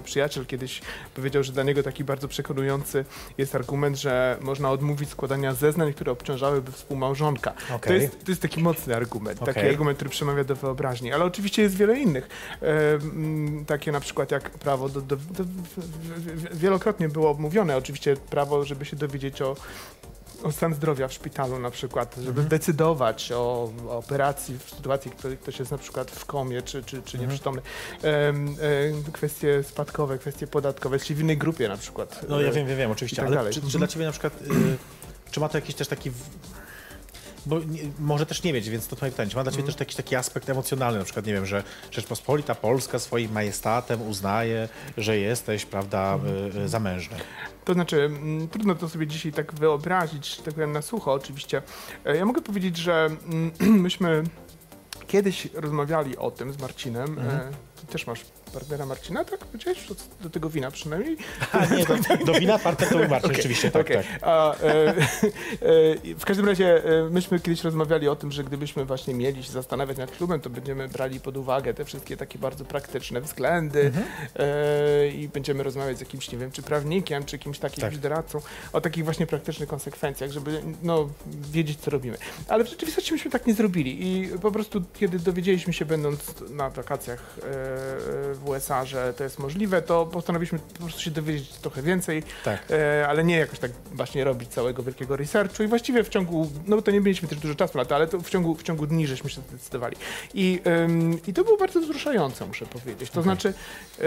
przyjaciel 0.04 0.46
kiedyś 0.46 0.82
powiedział, 1.14 1.42
że 1.42 1.52
dla 1.52 1.62
niego 1.62 1.82
taki 1.82 2.04
bardzo 2.04 2.28
przekonujący 2.28 3.04
jest 3.38 3.54
argument, 3.54 3.96
że 3.96 4.36
można 4.40 4.70
odmówić 4.70 5.08
składania 5.08 5.54
zeznań, 5.54 5.92
które 5.92 6.12
obciążałyby 6.12 6.72
współmałżonka. 6.72 7.54
To, 7.68 7.74
Okej. 7.74 8.02
jest, 8.02 8.24
to 8.24 8.30
jest 8.30 8.42
taki 8.42 8.62
mocny 8.62 8.96
argument, 8.96 9.38
taki 9.38 9.50
Okej. 9.50 9.70
argument, 9.70 9.98
który 9.98 10.10
przemawia 10.10 10.44
do 10.44 10.56
wyobraźni, 10.56 11.12
ale 11.12 11.24
oczywiście 11.24 11.62
jest 11.62 11.76
wiele 11.76 11.98
innych. 11.98 12.28
Takie 13.66 13.92
na 13.92 14.00
przykład 14.00 14.30
jak 14.30 14.50
prawo 14.50 14.88
do, 14.88 15.00
do, 15.00 15.16
do, 15.16 15.44
wielokrotnie 16.52 17.08
było 17.08 17.30
omówione, 17.30 17.76
oczywiście 17.76 18.16
prawo, 18.16 18.64
żeby 18.64 18.84
się 18.84 18.96
dowiedzieć 18.96 19.42
o 19.42 19.56
o 20.42 20.52
stan 20.52 20.74
zdrowia 20.74 21.08
w 21.08 21.12
szpitalu 21.12 21.58
na 21.58 21.70
przykład, 21.70 22.16
żeby 22.24 22.42
decydować 22.42 23.32
o, 23.32 23.70
o 23.88 23.98
operacji 23.98 24.58
w 24.58 24.70
sytuacji, 24.70 25.10
kiedy 25.22 25.36
ktoś 25.36 25.58
jest 25.58 25.70
na 25.70 25.78
przykład 25.78 26.10
w 26.10 26.24
komie 26.24 26.62
czy, 26.62 26.82
czy, 26.82 27.02
czy 27.02 27.18
nieprzytomny. 27.18 27.62
Em, 28.02 28.48
em, 28.48 28.56
kwestie 29.12 29.62
spadkowe, 29.62 30.18
kwestie 30.18 30.46
podatkowe, 30.46 30.98
czyli 30.98 31.14
w 31.14 31.20
innej 31.20 31.38
grupie 31.38 31.68
na 31.68 31.76
przykład. 31.76 32.26
No 32.28 32.40
ja 32.40 32.48
E, 32.48 32.52
wiem, 32.52 32.66
wiem, 32.66 32.78
wiem, 32.78 32.90
oczywiście, 32.90 33.22
tak 33.22 33.32
ale 33.32 33.50
czy, 33.50 33.60
czy 33.60 33.66
Mhm. 33.66 33.78
dla 33.78 33.86
ciebie 33.88 34.06
na 34.06 34.12
przykład, 34.12 34.32
y, 34.42 34.46
czy 35.30 35.40
ma 35.40 35.48
to 35.48 35.58
jakiś 35.58 35.74
też 35.74 35.88
taki... 35.88 36.10
Bo 37.46 37.58
nie, 37.58 37.80
może 37.98 38.26
też 38.26 38.42
nie 38.42 38.52
mieć, 38.52 38.70
więc 38.70 38.86
to 38.88 38.96
twoje 38.96 39.12
pytanie. 39.12 39.30
Czy 39.30 39.36
ma 39.36 39.42
dla 39.42 39.52
ciebie 39.52 39.62
Mhm. 39.62 39.74
też 39.74 39.80
jakiś 39.80 39.96
taki 39.96 40.16
aspekt 40.16 40.48
emocjonalny, 40.50 40.98
na 40.98 41.04
przykład, 41.04 41.26
nie 41.26 41.32
wiem, 41.32 41.46
że 41.46 41.62
Rzeczpospolita 41.90 42.54
Polska 42.54 42.98
swoim 42.98 43.32
majestatem 43.32 44.02
uznaje, 44.08 44.68
że 44.96 45.16
jesteś, 45.18 45.64
prawda, 45.66 46.14
Mhm. 46.14 46.56
y, 46.56 46.60
y, 46.60 46.68
zamężny. 46.68 47.16
To 47.64 47.72
znaczy, 47.74 48.00
mm, 48.02 48.48
trudno 48.48 48.74
to 48.74 48.88
sobie 48.88 49.06
dzisiaj 49.06 49.32
tak 49.32 49.54
wyobrazić, 49.54 50.36
tak 50.36 50.54
powiem 50.54 50.72
na 50.72 50.82
sucho 50.82 51.12
oczywiście. 51.12 51.62
E, 52.04 52.16
Ja 52.16 52.24
mogę 52.24 52.42
powiedzieć, 52.42 52.76
że 52.76 53.06
mm, 53.26 53.50
myśmy 53.82 54.22
kiedyś 55.06 55.48
rozmawiali 55.54 56.16
o 56.16 56.30
tym 56.30 56.52
z 56.52 56.58
Marcinem. 56.58 57.18
Mhm. 57.18 57.28
E, 57.40 57.50
Ty 57.80 57.86
też 57.86 58.06
masz 58.06 58.20
partnera 58.48 58.86
Marcina, 58.86 59.24
tak? 59.24 59.38
Powiedziałeś 59.40 59.86
do, 59.88 59.94
do 60.20 60.30
tego 60.30 60.50
wina 60.50 60.70
przynajmniej? 60.70 61.16
A 61.52 61.66
nie, 61.66 61.84
do, 61.84 61.96
do 62.32 62.40
wina 62.40 62.58
partner 62.58 62.88
to 62.88 62.98
był 62.98 63.08
Marcin, 63.08 63.26
Okej, 63.30 63.36
rzeczywiście, 63.36 63.70
tak, 63.70 63.82
okej. 63.86 63.96
tak. 63.96 64.06
A, 64.22 64.54
e, 64.54 64.88
e, 64.88 64.94
w 66.18 66.24
każdym 66.24 66.46
razie 66.48 66.84
e, 66.84 67.10
myśmy 67.10 67.40
kiedyś 67.40 67.64
rozmawiali 67.64 68.08
o 68.08 68.16
tym, 68.16 68.32
że 68.32 68.44
gdybyśmy 68.44 68.84
właśnie 68.84 69.14
mieli 69.14 69.44
się 69.44 69.52
zastanawiać 69.52 69.96
nad 69.98 70.10
klubem, 70.10 70.40
to 70.40 70.50
będziemy 70.50 70.88
brali 70.88 71.20
pod 71.20 71.36
uwagę 71.36 71.74
te 71.74 71.84
wszystkie 71.84 72.16
takie 72.16 72.38
bardzo 72.38 72.64
praktyczne 72.64 73.20
względy 73.20 73.80
Mhm. 73.80 74.06
e, 74.36 75.08
i 75.08 75.28
będziemy 75.28 75.62
rozmawiać 75.62 75.96
z 75.96 76.00
jakimś, 76.00 76.32
nie 76.32 76.38
wiem, 76.38 76.50
czy 76.52 76.62
prawnikiem, 76.62 77.24
czy 77.24 77.38
kimś 77.38 77.58
takim 77.58 77.80
Tak. 77.82 77.96
doradcą 77.98 78.40
o 78.72 78.80
takich 78.80 79.04
właśnie 79.04 79.26
praktycznych 79.26 79.68
konsekwencjach, 79.68 80.30
żeby 80.30 80.62
no, 80.82 81.08
wiedzieć, 81.52 81.78
co 81.80 81.90
robimy. 81.90 82.18
Ale 82.48 82.64
w 82.64 82.68
rzeczywistości 82.68 83.12
myśmy 83.12 83.30
tak 83.30 83.46
nie 83.46 83.54
zrobili 83.54 84.06
i 84.06 84.28
po 84.38 84.52
prostu, 84.52 84.82
kiedy 85.00 85.18
dowiedzieliśmy 85.18 85.72
się, 85.72 85.84
będąc 85.84 86.34
na 86.50 86.70
wakacjach 86.70 87.36
e, 87.38 88.34
w 88.38 88.48
USA, 88.48 88.84
że 88.84 89.14
to 89.14 89.24
jest 89.24 89.38
możliwe, 89.38 89.82
to 89.82 90.06
postanowiliśmy 90.06 90.58
po 90.58 90.78
prostu 90.78 91.00
się 91.00 91.10
dowiedzieć 91.10 91.48
trochę 91.48 91.82
więcej, 91.82 92.22
tak. 92.44 92.64
e, 92.70 93.08
ale 93.08 93.24
nie 93.24 93.36
jakoś 93.36 93.58
tak 93.58 93.70
właśnie 93.92 94.24
robić 94.24 94.48
całego 94.50 94.82
wielkiego 94.82 95.16
researchu 95.16 95.62
i 95.62 95.66
właściwie 95.66 96.04
w 96.04 96.08
ciągu, 96.08 96.50
no 96.66 96.82
to 96.82 96.90
nie 96.90 97.00
mieliśmy 97.00 97.28
też 97.28 97.38
dużo 97.38 97.54
czasu 97.54 97.78
na 97.78 97.84
to, 97.84 97.94
ale 97.94 98.06
to 98.06 98.20
w 98.20 98.30
ciągu, 98.30 98.54
w 98.54 98.62
ciągu 98.62 98.86
dni 98.86 99.06
żeśmy 99.06 99.30
się 99.30 99.40
zdecydowali. 99.40 99.96
I, 100.34 100.60
ym, 100.66 101.18
I 101.26 101.32
to 101.32 101.44
było 101.44 101.56
bardzo 101.56 101.80
wzruszające, 101.80 102.46
muszę 102.46 102.66
powiedzieć. 102.66 103.10
To 103.10 103.22
znaczy, 103.22 103.54
e, 104.00 104.04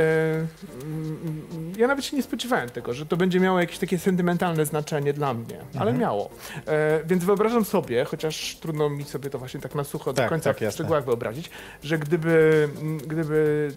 ja 1.78 1.88
nawet 1.88 2.06
się 2.06 2.18
nie 2.18 2.24
spodziewałem 2.24 2.70
tego, 2.70 2.94
że 2.94 3.06
to 3.06 3.18
będzie 3.18 3.40
miało 3.40 3.60
jakieś 3.60 3.78
takie 3.78 4.00
sentymentalne 4.00 4.66
znaczenie 4.66 5.14
dla 5.14 5.34
mnie, 5.34 5.58
ale 5.80 5.94
miało. 5.94 6.30
E, 6.68 7.04
więc 7.06 7.24
wyobrażam 7.24 7.66
sobie, 7.66 8.06
chociaż 8.06 8.58
trudno 8.62 8.90
mi 8.90 9.04
sobie 9.04 9.30
to 9.30 9.40
właśnie 9.40 9.60
tak 9.60 9.76
na 9.76 9.84
sucho 9.84 10.14
do 10.14 10.22
Tak, 10.22 10.30
końca 10.30 10.54
tak, 10.54 10.70
w 10.70 10.74
szczegółach 10.74 11.06
wyobrazić, 11.06 11.50
że 11.84 12.00
gdyby, 12.00 12.70
gdyby 13.08 13.72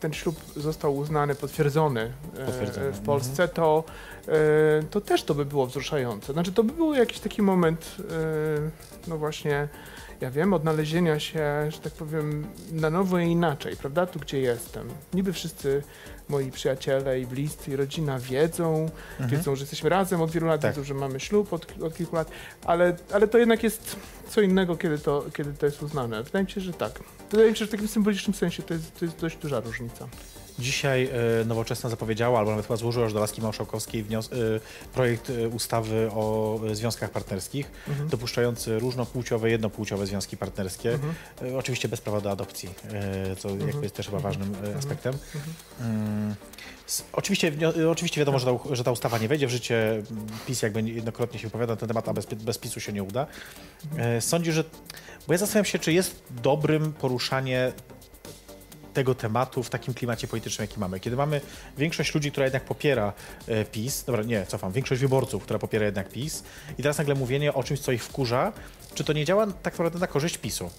ten 0.00 0.12
ślub 0.12 0.36
został 0.56 0.96
uznany, 0.96 1.34
potwierdzony, 1.34 2.12
e, 2.38 2.46
Potwierdzony, 2.46 2.92
w 2.92 3.00
Polsce, 3.00 3.48
to, 3.48 3.84
e, 4.28 4.32
to 4.90 5.00
też 5.00 5.22
to 5.22 5.34
by 5.34 5.44
było 5.44 5.66
wzruszające. 5.66 6.32
Znaczy 6.32 6.52
to 6.52 6.64
by 6.64 6.72
był 6.72 6.94
jakiś 6.94 7.18
taki 7.18 7.42
moment, 7.42 7.96
e, 7.98 8.10
no 9.08 9.18
właśnie, 9.18 9.68
ja 10.20 10.30
wiem, 10.30 10.52
odnalezienia 10.52 11.20
się, 11.20 11.44
że 11.68 11.78
tak 11.78 11.92
powiem, 11.92 12.46
na 12.72 12.90
nowo 12.90 13.18
i 13.18 13.30
inaczej, 13.30 13.76
prawda? 13.76 14.06
Tu, 14.06 14.18
gdzie 14.18 14.40
jestem. 14.40 14.88
Niby 15.14 15.32
wszyscy 15.32 15.82
moi 16.28 16.50
przyjaciele 16.50 17.20
i 17.20 17.26
bliscy 17.26 17.70
i 17.70 17.76
rodzina 17.76 18.18
wiedzą, 18.18 18.90
wiedzą, 19.20 19.56
że 19.56 19.62
jesteśmy 19.62 19.88
razem 19.88 20.22
od 20.22 20.30
wielu 20.30 20.46
lat, 20.46 20.60
Tak. 20.60 20.70
wiedzą, 20.74 20.84
że 20.84 20.94
mamy 20.94 21.20
ślub 21.20 21.52
od, 21.52 21.82
od 21.82 21.96
kilku 21.96 22.16
lat, 22.16 22.30
ale, 22.64 22.96
ale 23.12 23.28
to 23.28 23.38
jednak 23.38 23.62
jest 23.62 23.96
co 24.28 24.40
innego, 24.40 24.76
kiedy 24.76 24.98
to, 24.98 25.24
kiedy 25.36 25.52
to 25.52 25.66
jest 25.66 25.82
uznane. 25.82 26.22
Wydaje 26.22 26.44
mi 26.44 26.50
się, 26.50 26.60
że 26.60 26.72
tak. 26.72 26.92
Wydaje 27.30 27.50
mi 27.50 27.56
się, 27.56 27.64
że 27.64 27.66
w 27.68 27.70
takim 27.70 27.88
symbolicznym 27.88 28.34
sensie 28.34 28.62
to 28.62 28.74
jest, 28.74 28.98
to 28.98 29.04
jest 29.04 29.18
dość 29.18 29.36
duża 29.36 29.60
różnica. 29.60 30.08
Dzisiaj 30.58 31.08
e, 31.40 31.44
Nowoczesna 31.44 31.90
zapowiedziała, 31.90 32.38
albo 32.38 32.50
nawet 32.50 32.66
chyba 32.66 32.76
złożyła 32.76 33.04
już 33.04 33.12
do 33.14 33.20
laski 33.20 33.42
marszałkowskiej 33.42 34.00
e, 34.00 34.14
projekt 34.94 35.30
e, 35.30 35.48
ustawy 35.48 36.08
o 36.12 36.60
związkach 36.72 37.10
partnerskich, 37.10 37.70
dopuszczający 38.10 38.78
różnopłciowe, 38.78 39.50
jednopłciowe 39.50 40.06
związki 40.06 40.36
partnerskie, 40.36 40.98
e, 41.42 41.56
oczywiście 41.58 41.88
bez 41.88 42.00
prawa 42.00 42.20
do 42.20 42.30
adopcji, 42.30 42.68
co 43.38 43.48
jakby 43.48 43.82
jest 43.82 43.94
też 43.94 44.06
chyba 44.06 44.18
ważnym 44.18 44.54
e, 44.74 44.76
aspektem. 44.78 45.14
Mm, 45.80 46.34
s- 46.88 47.04
Oczywiście, 47.12 47.52
oczywiście 47.90 48.20
wiadomo, 48.20 48.38
że 48.38 48.46
ta, 48.46 48.74
że 48.74 48.84
ta 48.84 48.90
ustawa 48.92 49.18
nie 49.18 49.28
wejdzie 49.28 49.46
w 49.46 49.50
życie. 49.50 50.02
PiS 50.46 50.62
jakby 50.62 50.82
niejednokrotnie 50.82 51.38
się 51.40 51.46
wypowiada 51.46 51.72
na 51.72 51.76
ten 51.76 51.88
temat, 51.88 52.08
a 52.08 52.12
bez, 52.12 52.26
bez 52.26 52.58
PiSu 52.58 52.80
się 52.80 52.92
nie 52.92 53.02
uda. 53.02 53.26
Sądzi, 54.20 54.52
że... 54.52 54.64
Bo 55.26 55.32
ja 55.34 55.38
zastanawiam 55.38 55.64
się, 55.64 55.78
czy 55.78 55.92
jest 55.92 56.22
dobrym 56.30 56.92
poruszanie 56.92 57.72
tego 58.94 59.14
tematu 59.14 59.62
w 59.62 59.70
takim 59.70 59.94
klimacie 59.94 60.28
politycznym, 60.28 60.68
jaki 60.68 60.80
mamy. 60.80 61.00
Kiedy 61.00 61.16
mamy 61.16 61.40
większość 61.78 62.14
ludzi, 62.14 62.30
która 62.30 62.46
jednak 62.46 62.64
popiera 62.64 63.12
e, 63.48 63.64
PiS, 63.64 64.04
dobra, 64.04 64.22
nie, 64.22 64.46
cofam, 64.46 64.72
większość 64.72 65.00
wyborców, 65.00 65.42
która 65.42 65.58
popiera 65.58 65.86
jednak 65.86 66.08
PiS 66.08 66.42
i 66.78 66.82
teraz 66.82 66.98
nagle 66.98 67.14
mówienie 67.14 67.54
o 67.54 67.62
czymś, 67.62 67.80
co 67.80 67.92
ich 67.92 68.04
wkurza, 68.04 68.52
czy 68.94 69.04
to 69.04 69.12
nie 69.12 69.24
działa 69.24 69.46
tak 69.46 69.72
naprawdę 69.72 69.98
na 69.98 70.06
korzyść 70.06 70.38
PiSu? 70.38 70.70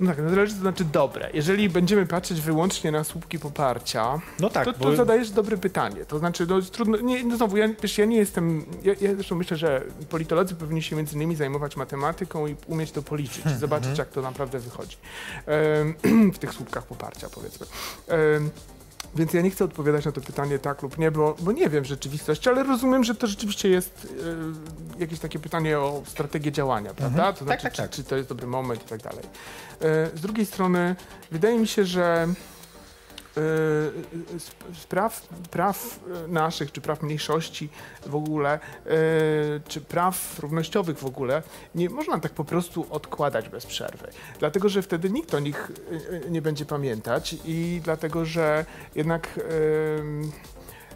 No 0.00 0.06
tak, 0.06 0.18
no 0.24 0.30
zależy 0.30 0.54
to 0.54 0.60
znaczy 0.60 0.84
dobre. 0.84 1.30
Jeżeli 1.34 1.68
będziemy 1.68 2.06
patrzeć 2.06 2.40
wyłącznie 2.40 2.92
na 2.92 3.04
słupki 3.04 3.38
poparcia, 3.38 4.20
No 4.40 4.50
tak, 4.50 4.64
to, 4.64 4.72
bo... 4.72 4.84
to 4.84 4.96
zadajesz 4.96 5.30
dobre 5.30 5.56
pytanie. 5.56 6.04
To 6.04 6.18
znaczy, 6.18 6.46
no 6.48 6.62
trudno, 6.62 6.96
nie, 6.96 7.24
no 7.24 7.36
znowu, 7.36 7.56
ja, 7.56 7.68
wiesz, 7.82 7.98
ja 7.98 8.04
nie 8.04 8.16
jestem, 8.16 8.64
ja, 8.82 8.94
ja 9.00 9.14
zresztą 9.14 9.34
myślę, 9.34 9.56
że 9.56 9.82
politolodzy 10.10 10.54
powinni 10.54 10.82
się 10.82 10.96
między 10.96 11.16
innymi 11.16 11.36
zajmować 11.36 11.76
matematyką 11.76 12.46
i 12.46 12.56
umieć 12.66 12.92
to 12.92 13.02
policzyć, 13.02 13.42
Hmm, 13.42 13.60
zobaczyć 13.60 13.90
mhm. 13.90 13.98
jak 13.98 14.14
to 14.14 14.22
naprawdę 14.22 14.58
wychodzi 14.58 14.96
w 16.34 16.38
tych 16.38 16.52
słupkach 16.52 16.86
poparcia, 16.86 17.28
powiedzmy. 17.34 17.66
Więc 19.16 19.32
ja 19.32 19.42
nie 19.42 19.50
chcę 19.50 19.64
odpowiadać 19.64 20.04
na 20.04 20.12
to 20.12 20.20
pytanie 20.20 20.58
tak 20.58 20.82
lub 20.82 20.98
nie, 20.98 21.10
bo, 21.10 21.36
bo 21.40 21.52
nie 21.52 21.68
wiem 21.68 21.84
w 21.84 21.86
rzeczywistości, 21.86 22.48
ale 22.48 22.62
rozumiem, 22.62 23.04
że 23.04 23.14
to 23.14 23.26
rzeczywiście 23.26 23.68
jest 23.68 24.08
e, 24.96 25.00
jakieś 25.00 25.18
takie 25.18 25.38
pytanie 25.38 25.78
o 25.78 26.02
strategię 26.06 26.52
działania, 26.52 26.94
prawda? 26.94 27.32
To 27.32 27.44
znaczy, 27.44 27.62
tak, 27.62 27.76
tak. 27.76 27.90
Czy, 27.90 27.96
czy 27.96 28.08
to 28.08 28.16
jest 28.16 28.28
dobry 28.28 28.46
moment 28.46 28.82
i 28.82 28.88
tak 28.88 29.02
dalej. 29.02 29.24
E, 29.80 30.16
z 30.16 30.20
drugiej 30.20 30.46
strony, 30.46 30.96
wydaje 31.30 31.58
mi 31.58 31.66
się, 31.66 31.84
że 31.84 32.28
spraw 34.74 35.28
praw 35.50 36.00
e, 36.24 36.28
naszych, 36.28 36.72
czy 36.72 36.80
praw 36.80 37.02
mniejszości 37.02 37.68
w 38.06 38.14
ogóle, 38.14 38.52
e, 38.52 38.60
czy 39.68 39.80
praw 39.80 40.38
równościowych 40.38 40.98
w 40.98 41.06
ogóle, 41.06 41.42
nie 41.74 41.90
można 41.90 42.20
tak 42.20 42.32
po 42.32 42.44
prostu 42.44 42.86
odkładać 42.90 43.48
bez 43.48 43.66
przerwy. 43.66 44.08
Dlatego, 44.38 44.68
że 44.68 44.82
wtedy 44.82 45.10
nikt 45.10 45.34
o 45.34 45.38
nich 45.38 45.70
e, 45.70 46.26
e, 46.26 46.30
nie 46.30 46.42
będzie 46.42 46.64
pamiętać 46.64 47.36
i 47.44 47.80
dlatego, 47.84 48.24
że 48.24 48.64
jednak 48.94 49.40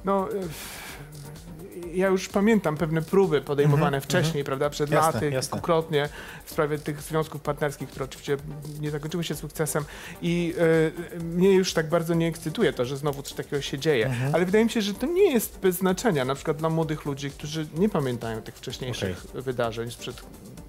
no, 0.05 0.28
e, 0.28 0.32
ja 1.95 2.07
już 2.09 2.28
pamiętam 2.28 2.76
pewne 2.76 3.03
próby 3.03 3.41
podejmowane 3.41 4.01
wcześniej, 4.01 4.45
prawda, 4.45 4.70
przed 4.70 4.91
Jasne, 4.91 5.12
laty, 5.12 5.30
jasne. 5.30 5.51
kilkukrotnie 5.51 6.09
w 6.45 6.51
sprawie 6.51 6.78
tych 6.78 7.03
związków 7.03 7.41
partnerskich, 7.41 7.89
które 7.89 8.05
oczywiście 8.05 8.37
nie 8.80 8.91
zakończyły 8.91 9.24
się 9.24 9.35
sukcesem 9.35 9.85
i 10.22 10.55
e, 11.18 11.24
mnie 11.24 11.53
już 11.53 11.72
tak 11.74 11.89
bardzo 11.89 12.14
nie 12.14 12.26
ekscytuje 12.28 12.72
to, 12.72 12.85
że 12.85 12.97
znowu 12.97 13.22
coś 13.22 13.33
takiego 13.33 13.62
się 13.62 13.78
dzieje, 13.78 14.07
Mhm. 14.07 14.35
ale 14.35 14.47
wydaje 14.47 14.64
mi 14.64 14.70
się, 14.70 14.83
że 14.83 14.95
to 14.95 15.07
nie 15.07 15.33
jest 15.33 15.59
bez 15.62 15.76
znaczenia, 15.76 16.24
na 16.24 16.35
przykład 16.35 16.57
dla 16.57 16.70
młodych 16.70 17.05
ludzi, 17.05 17.30
którzy 17.30 17.66
nie 17.74 17.89
pamiętają 17.89 18.43
tych 18.43 18.55
wcześniejszych 18.57 19.26
wydarzeń 19.35 19.91
sprzed 19.91 20.22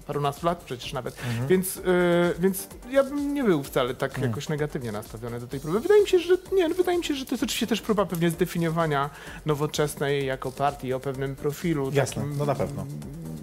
parunastu 0.06 0.46
lat 0.46 0.62
przecież 0.64 0.92
nawet, 0.92 1.16
Mhm. 1.28 1.46
więc, 1.48 1.76
e, 1.76 1.80
więc 2.38 2.68
ja 2.90 3.04
bym 3.04 3.34
nie 3.34 3.44
był 3.44 3.62
wcale 3.62 3.94
tak 3.94 4.18
jakoś 4.18 4.48
negatywnie 4.48 4.92
nastawiony 4.92 5.40
do 5.40 5.46
tej 5.46 5.60
próby. 5.60 5.80
Wydaje 5.80 6.02
mi 6.02 6.08
się, 6.08 6.18
że 6.18 6.34
nie, 6.52 6.68
no 6.68 6.74
wydaje 6.74 6.98
mi 6.98 7.04
się, 7.04 7.14
że 7.14 7.24
to 7.24 7.30
jest 7.34 7.42
oczywiście 7.44 7.66
też 7.66 7.80
próba 7.80 8.06
pewnie 8.06 8.30
zdefiniowania 8.30 9.10
nowoczesnej 9.46 10.26
jako 10.26 10.52
partii 10.52 10.92
o 10.92 11.00
pewnym 11.00 11.36
profilu. 11.36 11.90
Jasne, 11.92 12.22
takim, 12.22 12.38
no 12.38 12.44
na 12.46 12.54
pewno. 12.54 12.86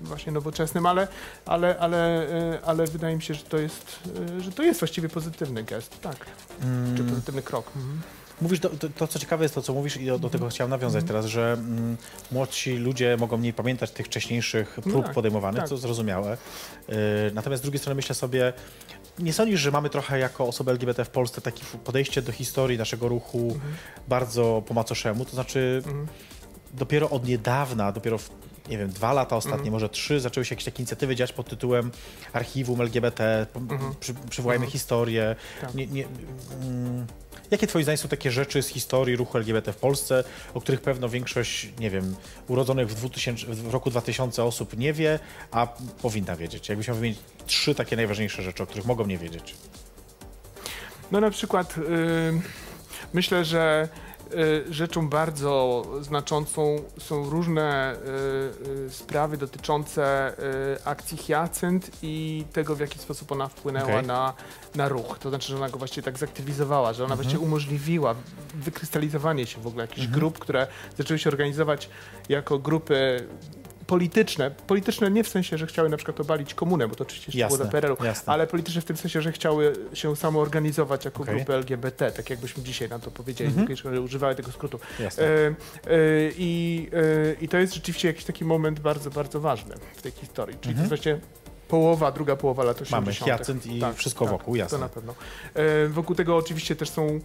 Właśnie 0.03 0.31
nowoczesnym, 0.31 0.85
ale, 0.85 1.07
ale, 1.45 1.79
ale, 1.79 2.29
e, 2.53 2.59
ale 2.65 2.87
wydaje 2.87 3.15
mi 3.15 3.21
się, 3.21 3.33
że 3.33 3.43
to 3.43 3.57
jest, 3.57 3.99
e, 4.37 4.41
że 4.41 4.51
to 4.51 4.63
jest 4.63 4.79
właściwie 4.79 5.09
pozytywny 5.09 5.63
gest, 5.63 6.01
tak. 6.01 6.15
Mm. 6.63 6.97
Czy 6.97 7.03
pozytywny 7.03 7.41
krok. 7.41 7.67
Mhm. 7.75 8.01
Mówisz, 8.41 8.59
to, 8.59 8.69
to, 8.69 8.89
to 8.89 9.07
co 9.07 9.19
ciekawe 9.19 9.43
jest 9.45 9.55
to, 9.55 9.61
co 9.61 9.73
mówisz 9.73 9.97
i 9.97 10.05
do, 10.05 10.19
do 10.19 10.29
tego 10.29 10.47
chciałem 10.47 10.69
nawiązać 10.71 11.05
teraz, 11.07 11.25
że 11.25 11.53
mm, 11.53 11.97
młodsi 12.31 12.75
ludzie 12.75 13.17
mogą 13.19 13.37
mniej 13.37 13.53
pamiętać 13.53 13.91
tych 13.91 14.05
wcześniejszych 14.05 14.79
prób 14.83 15.05
tak, 15.05 15.15
podejmowanych, 15.15 15.59
tak. 15.59 15.69
co 15.69 15.77
zrozumiałe. 15.77 16.37
Yy, 16.87 16.95
natomiast 17.33 17.61
z 17.61 17.63
drugiej 17.63 17.79
strony 17.79 17.95
myślę 17.95 18.15
sobie, 18.15 18.53
nie 19.19 19.33
sądzisz, 19.33 19.59
że 19.59 19.71
mamy 19.71 19.89
trochę 19.89 20.19
jako 20.19 20.47
osoby 20.47 20.71
LGBT 20.71 21.05
w 21.05 21.09
Polsce 21.09 21.41
takie 21.41 21.63
podejście 21.83 22.21
do 22.21 22.31
historii 22.31 22.77
naszego 22.77 23.07
ruchu 23.07 23.59
bardzo 24.07 24.63
po 24.67 24.73
macoszemu, 24.73 25.25
to 25.25 25.31
znaczy 25.31 25.81
Mhm. 25.85 26.07
dopiero 26.73 27.09
od 27.09 27.27
niedawna, 27.27 27.91
dopiero 27.91 28.17
w, 28.17 28.29
nie 28.69 28.77
wiem, 28.77 28.89
dwa 28.89 29.13
lata 29.13 29.35
ostatnie, 29.35 29.57
Mhm. 29.57 29.73
może 29.73 29.89
trzy, 29.89 30.19
zaczęły 30.19 30.45
się 30.45 30.53
jakieś 30.55 30.65
takie 30.65 30.77
inicjatywy 30.77 31.15
dziać 31.15 31.33
pod 31.33 31.49
tytułem 31.49 31.91
Archiwum 32.33 32.81
LGBT, 32.81 33.45
p- 33.53 33.59
Mhm. 33.59 33.95
przy, 33.99 34.13
przywołajmy 34.29 34.65
historię. 34.67 35.35
Tak. 35.61 35.73
Nie, 35.75 35.87
nie, 35.87 36.05
mm, 36.61 37.05
jakie 37.51 37.67
twoim 37.67 37.83
zdaniem 37.83 37.97
są 37.97 38.07
takie 38.07 38.31
rzeczy 38.31 38.63
z 38.63 38.67
historii 38.67 39.15
ruchu 39.15 39.37
LGBT 39.37 39.73
w 39.73 39.77
Polsce, 39.77 40.23
o 40.53 40.61
których 40.61 40.81
pewno 40.81 41.09
większość, 41.09 41.69
nie 41.79 41.89
wiem, 41.89 42.15
urodzonych 42.47 42.87
w, 42.89 42.95
2000, 42.95 43.45
w 43.47 43.73
roku 43.73 43.89
2000 43.89 44.43
osób 44.43 44.77
nie 44.77 44.93
wie, 44.93 45.19
a 45.51 45.67
powinna 46.01 46.35
wiedzieć? 46.35 46.69
Jakbyś 46.69 46.87
miał 46.87 46.95
wymienić 46.97 47.19
trzy 47.45 47.75
takie 47.75 47.95
najważniejsze 47.95 48.43
rzeczy, 48.43 48.63
o 48.63 48.67
których 48.67 48.85
mogą 48.85 49.05
nie 49.05 49.17
wiedzieć. 49.17 49.55
No 51.11 51.19
na 51.21 51.29
przykład 51.31 51.77
y, 51.77 51.81
myślę, 53.13 53.45
że 53.45 53.89
rzeczą 54.69 55.09
bardzo 55.09 55.85
znaczącą 56.01 56.81
są 56.97 57.29
różne 57.29 57.95
y, 57.95 58.69
y, 58.85 58.89
sprawy 58.89 59.37
dotyczące 59.37 60.33
y, 60.75 60.85
akcji 60.85 61.17
Hyacynt 61.17 61.91
i 62.03 62.45
tego, 62.53 62.75
w 62.75 62.79
jaki 62.79 62.99
sposób 62.99 63.31
ona 63.31 63.47
wpłynęła 63.47 63.93
Okej. 63.93 64.07
na, 64.07 64.33
na 64.75 64.89
ruch. 64.89 65.19
To 65.19 65.29
znaczy, 65.29 65.47
że 65.47 65.57
ona 65.57 65.69
go 65.69 65.77
właściwie 65.77 66.03
tak 66.03 66.17
zaktywizowała, 66.17 66.93
że 66.93 67.05
ona 67.05 67.15
właściwie 67.15 67.39
umożliwiła 67.39 68.15
wykrystalizowanie 68.53 69.45
się 69.45 69.61
w 69.61 69.67
ogóle 69.67 69.83
jakichś 69.83 70.07
grup, 70.07 70.39
które 70.39 70.67
zaczęły 70.97 71.19
się 71.19 71.29
organizować 71.29 71.89
jako 72.29 72.59
grupy 72.59 73.27
polityczne. 73.91 74.51
Polityczne 74.67 75.11
nie 75.11 75.23
w 75.23 75.27
sensie, 75.27 75.57
że 75.57 75.67
chciały 75.67 75.89
na 75.89 75.97
przykład 75.97 76.19
obalić 76.19 76.53
komunę, 76.53 76.87
bo 76.87 76.95
to 76.95 77.03
oczywiście 77.03 77.25
jeszcze 77.31 77.47
było 77.47 77.57
Jasne, 77.57 77.65
do 77.65 77.71
PRL-u, 77.71 78.05
jasne. 78.05 78.33
ale 78.33 78.47
polityczne 78.47 78.81
w 78.81 78.85
tym 78.85 78.97
sensie, 78.97 79.21
że 79.21 79.31
chciały 79.31 79.73
się 79.93 80.15
samoorganizować 80.15 81.05
jako 81.05 81.23
Okej. 81.23 81.35
grupy 81.35 81.53
LGBT, 81.53 82.11
tak 82.11 82.29
jakbyśmy 82.29 82.63
dzisiaj 82.63 82.89
na 82.89 82.99
to 82.99 83.11
powiedzieli, 83.11 83.49
Mhm. 83.49 83.77
mm 83.85 84.03
używały 84.03 84.35
tego 84.35 84.51
skrótu. 84.51 84.79
E, 84.99 85.27
e, 85.27 85.53
i, 86.37 86.89
e, 86.93 87.43
I 87.43 87.47
to 87.47 87.57
jest 87.57 87.73
rzeczywiście 87.73 88.07
jakiś 88.07 88.23
taki 88.25 88.45
moment 88.45 88.79
bardzo, 88.79 89.09
bardzo 89.09 89.39
ważny 89.39 89.75
w 89.95 90.01
tej 90.01 90.11
historii. 90.11 90.57
Czyli 90.61 90.75
to 90.75 90.79
jest 90.81 90.89
właśnie 90.89 91.19
połowa, 91.71 92.11
druga 92.11 92.35
połowa 92.35 92.63
lat 92.63 92.81
80. 92.81 93.07
Mhm. 93.07 93.29
Mamy 93.29 93.37
Hyacynt 93.37 93.65
i 93.65 93.81
wszystko 93.95 94.25
wokół, 94.25 94.55
jasne. 94.55 94.77
To 94.77 94.83
na 94.83 94.89
pewno. 94.89 95.15
E, 95.53 95.87
wokół 95.87 96.15
tego 96.15 96.37
oczywiście 96.37 96.75
też 96.75 96.89
są 96.89 97.07
e, 97.07 97.19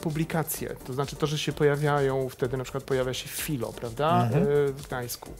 publikacje, 0.00 0.76
to 0.86 0.92
znaczy 0.92 1.16
to, 1.16 1.26
że 1.26 1.38
się 1.38 1.52
pojawiają, 1.52 2.28
wtedy 2.28 2.56
na 2.56 2.64
przykład 2.64 2.84
pojawia 2.84 3.14
się 3.14 3.28
Filo, 3.28 3.72
prawda, 3.72 4.22
Mhm. 4.24 4.42
e, 4.42 4.46
w 4.72 4.82
Gdańsku. 4.86 5.30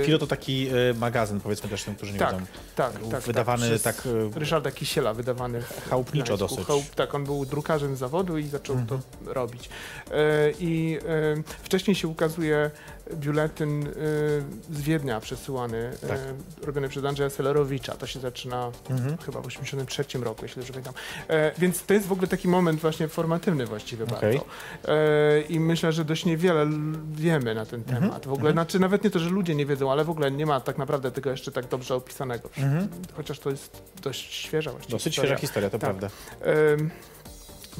E, 0.00 0.04
Filo 0.04 0.18
to 0.18 0.26
taki 0.26 0.68
y, 0.90 0.94
magazyn, 0.94 1.40
powiedzmy 1.40 1.68
też 1.68 1.84
tym, 1.84 1.94
którzy 1.94 2.12
nie 2.12 2.18
tak, 2.18 2.32
wiedzą. 2.34 2.46
tak, 2.76 2.92
tak. 3.10 3.22
Wydawany 3.22 3.66
przez 3.66 3.82
tak, 3.82 4.06
y, 4.06 4.30
Ryszarda 4.38 4.70
Kisiela, 4.70 5.14
wydawany 5.14 5.62
w 5.62 5.88
Chałupniczo 5.90 6.36
dosyć. 6.36 6.66
Chałup, 6.66 6.94
tak, 6.94 7.14
on 7.14 7.24
był 7.24 7.46
drukarzem 7.46 7.96
zawodu 7.96 8.38
i 8.38 8.46
zaczął 8.48 8.76
Mhm. 8.76 9.00
to 9.24 9.32
robić. 9.32 9.68
E, 10.10 10.50
I 10.60 10.98
e, 11.38 11.42
wcześniej 11.62 11.94
się 11.94 12.08
ukazuje 12.08 12.70
biuletyn 13.14 13.82
e, 13.82 13.90
z 14.70 14.80
Wiednia 14.80 15.20
przesyłany, 15.20 15.90
Tak. 16.00 16.10
e, 16.10 16.66
robiony 16.66 16.88
przez 16.88 17.04
Andrzeja 17.04 17.30
Selerowicza. 17.30 17.94
To 17.94 18.06
się 18.06 18.20
zaczyna 18.20 18.70
Mhm. 18.90 19.16
chyba 19.18 19.40
w 19.40 19.46
83 19.46 20.24
roku, 20.24 20.42
jeśli 20.44 20.56
dobrze 20.62 20.72
pamiętam. 20.72 20.94
E, 21.28 21.52
więc 21.58 21.82
to 21.82 21.94
jest 21.94 22.06
w 22.06 22.12
ogóle 22.12 22.28
taki 22.28 22.48
moment 22.48 22.80
właśnie 22.80 23.08
formatywny 23.08 23.66
właściwie 23.66 24.04
Okej. 24.04 24.16
bardzo. 24.20 24.44
E, 24.94 25.40
I 25.40 25.60
myślę, 25.60 25.92
że 25.92 26.04
dość 26.04 26.24
niewiele 26.24 26.66
wiemy 27.12 27.54
na 27.54 27.66
ten 27.66 27.80
Mhm. 27.80 28.02
temat. 28.02 28.26
W 28.26 28.32
ogóle, 28.32 28.52
znaczy 28.52 28.78
nawet 28.78 29.04
nie 29.04 29.10
to, 29.10 29.18
że 29.18 29.30
ludzie 29.30 29.54
nie 29.54 29.66
wiedzą, 29.66 29.92
ale 29.92 30.04
w 30.04 30.10
ogóle 30.10 30.30
nie 30.30 30.46
ma 30.46 30.60
tak 30.60 30.78
naprawdę 30.78 31.10
tego 31.10 31.30
jeszcze 31.30 31.52
tak 31.52 31.66
dobrze 31.68 31.94
opisanego. 31.94 32.48
Mhm. 32.58 32.88
Chociaż 33.16 33.38
to 33.38 33.50
jest 33.50 33.82
dość 34.02 34.34
świeża 34.34 34.70
właściwie 34.70 34.92
Dosyć 34.92 35.04
historia. 35.14 35.28
świeża 35.36 35.40
historia, 35.40 35.70
to 35.70 35.78
Tak. 35.78 35.90
prawda. 35.96 36.08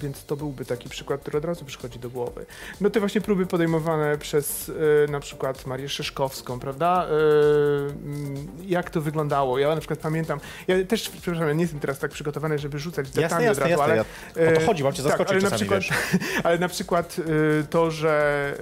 Więc 0.02 0.24
to 0.24 0.36
byłby 0.36 0.64
taki 0.64 0.88
przykład, 0.88 1.20
który 1.20 1.38
od 1.38 1.44
razu 1.44 1.64
przychodzi 1.64 1.98
do 1.98 2.10
głowy. 2.10 2.46
No 2.80 2.90
te 2.90 3.00
właśnie 3.00 3.20
próby 3.20 3.46
podejmowane 3.46 4.18
przez 4.18 4.72
e, 5.06 5.10
na 5.10 5.20
przykład 5.20 5.66
Marię 5.66 5.88
Szyszkowską, 5.88 6.60
prawda? 6.60 7.06
Mm, 8.04 8.48
jak 8.66 8.90
to 8.90 9.00
wyglądało? 9.00 9.58
Ja 9.58 9.74
na 9.74 9.80
przykład 9.80 9.98
pamiętam, 9.98 10.40
ja 10.68 10.84
też, 10.84 11.10
przepraszam, 11.10 11.48
ja 11.48 11.54
nie 11.54 11.62
jestem 11.62 11.80
teraz 11.80 11.98
tak 11.98 12.10
przygotowany, 12.10 12.58
żeby 12.58 12.78
rzucać 12.78 13.06
Jasne, 13.06 13.22
detalami 13.22 13.46
jasne, 13.46 13.64
od 13.64 13.70
razu, 13.70 13.80
jasne. 13.80 13.84
ale... 13.84 13.96
Ja, 14.46 14.52
o 14.52 14.54
to 14.54 14.62
e, 14.62 14.66
chodzi, 14.66 14.84
mam 14.84 14.92
cię 14.92 15.02
tak, 15.02 15.10
zaskoczyć 15.10 15.32
ale 15.32 15.50
na 15.50 15.56
przykład, 15.56 15.82
ale 16.44 16.58
na 16.58 16.68
przykład 16.68 17.16
y, 17.18 17.66
to, 17.70 17.90
że 17.90 18.54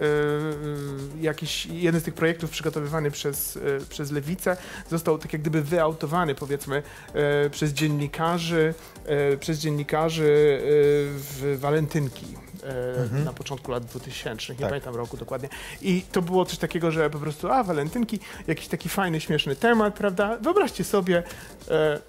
y, 1.16 1.18
y, 1.18 1.22
jakiś 1.22 1.66
jeden 1.66 2.00
z 2.00 2.04
tych 2.04 2.14
projektów 2.14 2.50
przygotowywany 2.50 3.10
przez, 3.10 3.56
y, 3.56 3.78
przez 3.88 4.10
Lewicę 4.10 4.56
został 4.90 5.18
tak 5.18 5.32
jak 5.32 5.42
gdyby 5.42 5.62
wyautowany 5.62 6.34
powiedzmy 6.34 6.82
y, 7.46 7.50
przez 7.50 7.72
dziennikarzy, 7.72 8.74
y, 9.32 9.38
przez 9.38 9.58
dziennikarzy 9.58 10.24
y, 10.24 11.15
w 11.16 11.58
Walentynki. 11.60 12.26
y, 13.20 13.24
Na 13.24 13.32
początku 13.32 13.70
lat 13.72 13.84
2000, 13.84 14.52
nie 14.52 14.58
Tak. 14.58 14.68
pamiętam 14.68 14.94
roku 14.96 15.16
dokładnie. 15.16 15.48
I 15.82 16.02
to 16.12 16.22
było 16.22 16.44
coś 16.44 16.58
takiego, 16.58 16.90
że 16.90 17.10
po 17.10 17.18
prostu, 17.18 17.48
a 17.52 17.64
walentynki, 17.64 18.18
jakiś 18.46 18.68
taki 18.68 18.88
fajny, 18.88 19.20
śmieszny 19.20 19.56
temat, 19.56 19.94
prawda? 19.94 20.36
Wyobraźcie 20.40 20.84
sobie, 20.84 21.22
e, 21.70 22.00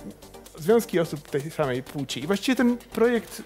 związki 0.58 1.00
osób 1.00 1.30
tej 1.30 1.52
samej 1.52 1.84
płci. 1.84 2.24
I 2.24 2.28
właściwie 2.28 2.56
ten 2.56 2.78
projekt 2.78 3.40
y, 3.40 3.44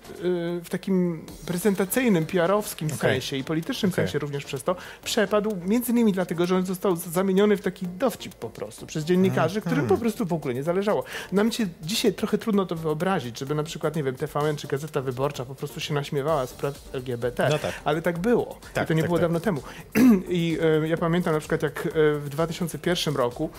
w 0.64 0.70
takim 0.70 1.26
prezentacyjnym, 1.46 2.26
PR-owskim 2.26 2.88
Okej. 2.88 2.98
sensie 3.00 3.38
i 3.38 3.44
politycznym 3.44 3.92
Okej. 3.92 4.06
sensie 4.06 4.20
również 4.20 4.46
przez 4.46 4.64
to 4.64 4.76
przepadł, 5.04 5.58
między 5.66 5.92
innymi 5.92 6.14
dlatego, 6.14 6.46
że 6.46 6.56
on 6.56 6.66
został 6.66 6.96
zamieniony 6.96 7.58
w 7.58 7.62
taki 7.62 7.88
dowcip 7.88 8.36
po 8.36 8.50
prostu 8.50 8.86
przez 8.88 9.04
dziennikarzy, 9.06 9.60
Mhm. 9.60 9.62
którym 9.76 9.88
po 9.88 9.98
prostu 9.98 10.26
w 10.26 10.34
ogóle 10.34 10.54
nie 10.54 10.64
zależało. 10.64 11.04
Nam 11.32 11.52
się 11.52 11.68
dzisiaj 11.82 12.14
trochę 12.14 12.38
trudno 12.38 12.66
to 12.66 12.76
wyobrazić, 12.76 13.40
żeby 13.40 13.56
na 13.56 13.64
przykład, 13.64 13.96
nie 13.96 14.04
wiem, 14.04 14.16
TVN 14.16 14.56
czy 14.56 14.68
Gazeta 14.68 15.02
Wyborcza 15.02 15.46
po 15.46 15.56
prostu 15.56 15.80
się 15.80 15.94
naśmiewała 15.94 16.46
z 16.48 16.54
praw 16.54 16.90
LGBT, 16.94 17.48
No 17.52 17.60
tak. 17.60 17.72
ale 17.86 18.02
tak 18.02 18.20
było. 18.20 18.60
Tak, 18.74 18.84
I 18.84 18.88
to 18.88 18.94
nie 18.94 19.02
tak, 19.02 19.10
było 19.10 19.18
tak. 19.18 19.22
dawno 19.24 19.40
temu. 19.40 19.62
I 20.30 20.58
e, 20.84 20.88
ja 20.88 20.98
pamiętam 20.98 21.34
na 21.34 21.40
przykład, 21.40 21.64
jak 21.64 21.86
e, 21.88 21.90
w 22.20 22.30
2001 22.30 23.16
roku 23.16 23.50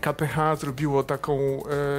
KPH 0.00 0.56
zrobiło 0.60 1.02
taką, 1.02 1.38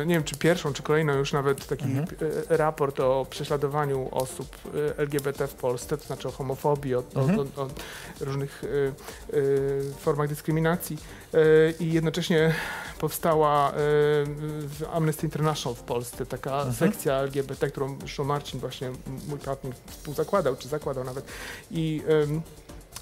e, 0.02 0.06
nie 0.06 0.14
wiem 0.16 0.24
czy 0.24 0.36
pierwszą, 0.38 0.74
czy 0.74 0.84
kolejną 0.84 1.14
już 1.14 1.34
nawet 1.34 1.68
taki 1.68 1.84
Mhm. 1.86 2.08
e, 2.50 2.58
raport 2.58 3.00
o 3.00 3.26
prześladowaniu 3.30 4.08
osób 4.12 4.56
e, 4.66 4.98
LGBT 4.98 5.48
w 5.48 5.54
Polsce, 5.54 5.98
to 5.98 6.06
znaczy 6.06 6.28
o 6.28 6.32
homofobii, 6.32 6.96
o, 6.96 7.04
Mhm. 7.16 7.40
o, 7.40 7.62
o, 7.62 7.66
o 7.66 7.68
różnych 8.20 8.64
e, 8.64 8.68
e, 8.68 9.94
formach 10.00 10.28
dyskryminacji. 10.30 10.98
E, 11.34 11.38
I 11.80 11.94
jednocześnie 11.94 12.54
powstała 13.00 13.72
w 13.76 14.84
Amnesty 14.94 15.26
International 15.26 15.76
w 15.76 15.82
Polsce 15.84 16.26
taka 16.26 16.52
Mhm. 16.58 16.74
sekcja 16.74 17.14
LGBT, 17.14 17.68
którą 17.72 17.98
zresztą 18.00 18.24
Marcin 18.24 18.60
właśnie, 18.60 18.92
mój 19.28 19.40
partner, 19.40 19.74
współzakładał, 19.88 20.56
czy 20.56 20.68
zakładał 20.68 21.04
nawet. 21.04 21.26
I 21.72 22.02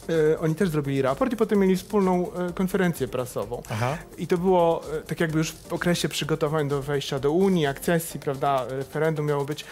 y, 0.10 0.40
oni 0.40 0.56
też 0.56 0.70
zrobili 0.70 1.02
raport 1.02 1.34
i 1.34 1.36
potem 1.36 1.60
mieli 1.60 1.76
wspólną 1.78 2.28
y, 2.50 2.54
konferencję 2.54 3.08
prasową. 3.08 3.64
Aha. 3.70 3.98
I 4.18 4.28
to 4.28 4.38
było 4.38 4.82
e, 4.98 5.02
tak 5.02 5.20
jakby 5.20 5.38
już 5.38 5.52
w 5.52 5.74
okresie 5.74 6.10
przygotowań 6.10 6.70
do 6.70 6.82
wejścia 6.82 7.20
do 7.20 7.32
Unii, 7.32 7.66
akcesji, 7.66 8.20
prawda, 8.20 8.66
referendum 8.70 9.26
miało 9.26 9.46
być. 9.46 9.66